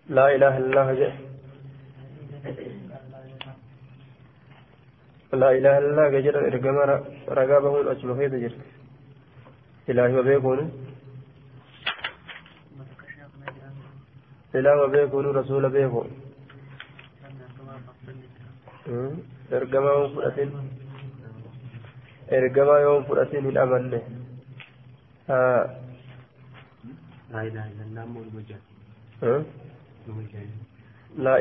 لا 0.08 0.26
إله 0.34 0.52
إلا 0.58 0.66
الله 0.66 0.88
جاء 1.00 1.14
لا 5.42 5.50
إله 5.58 5.78
إلا 5.78 5.90
الله 5.90 6.20
جل 6.20 6.36
إرجما 6.36 6.82
رقابة 7.28 7.80
الأجمع 7.80 8.14
في 8.14 8.26
ذجر 8.26 8.52
إلهي 9.88 10.18
وبيكون. 10.18 10.60
إله 14.54 14.74
وبيكون 14.82 15.26
رسول 15.26 15.64
بيكون 15.70 16.08
إرجما 19.52 19.90
يوم 19.90 20.75
فرأتين 22.32 22.32
إرجما 22.32 22.76
يوم 22.78 23.02
فرأتين 23.04 23.46
الأمن 23.46 23.92
ها 25.28 25.76
لا 27.32 27.40
إله 27.42 27.64
إلا 27.72 27.82
الله 27.86 28.04
مولوجات 28.06 28.62
ها 29.22 29.44
مولوجات 30.08 30.48
لا 31.18 31.36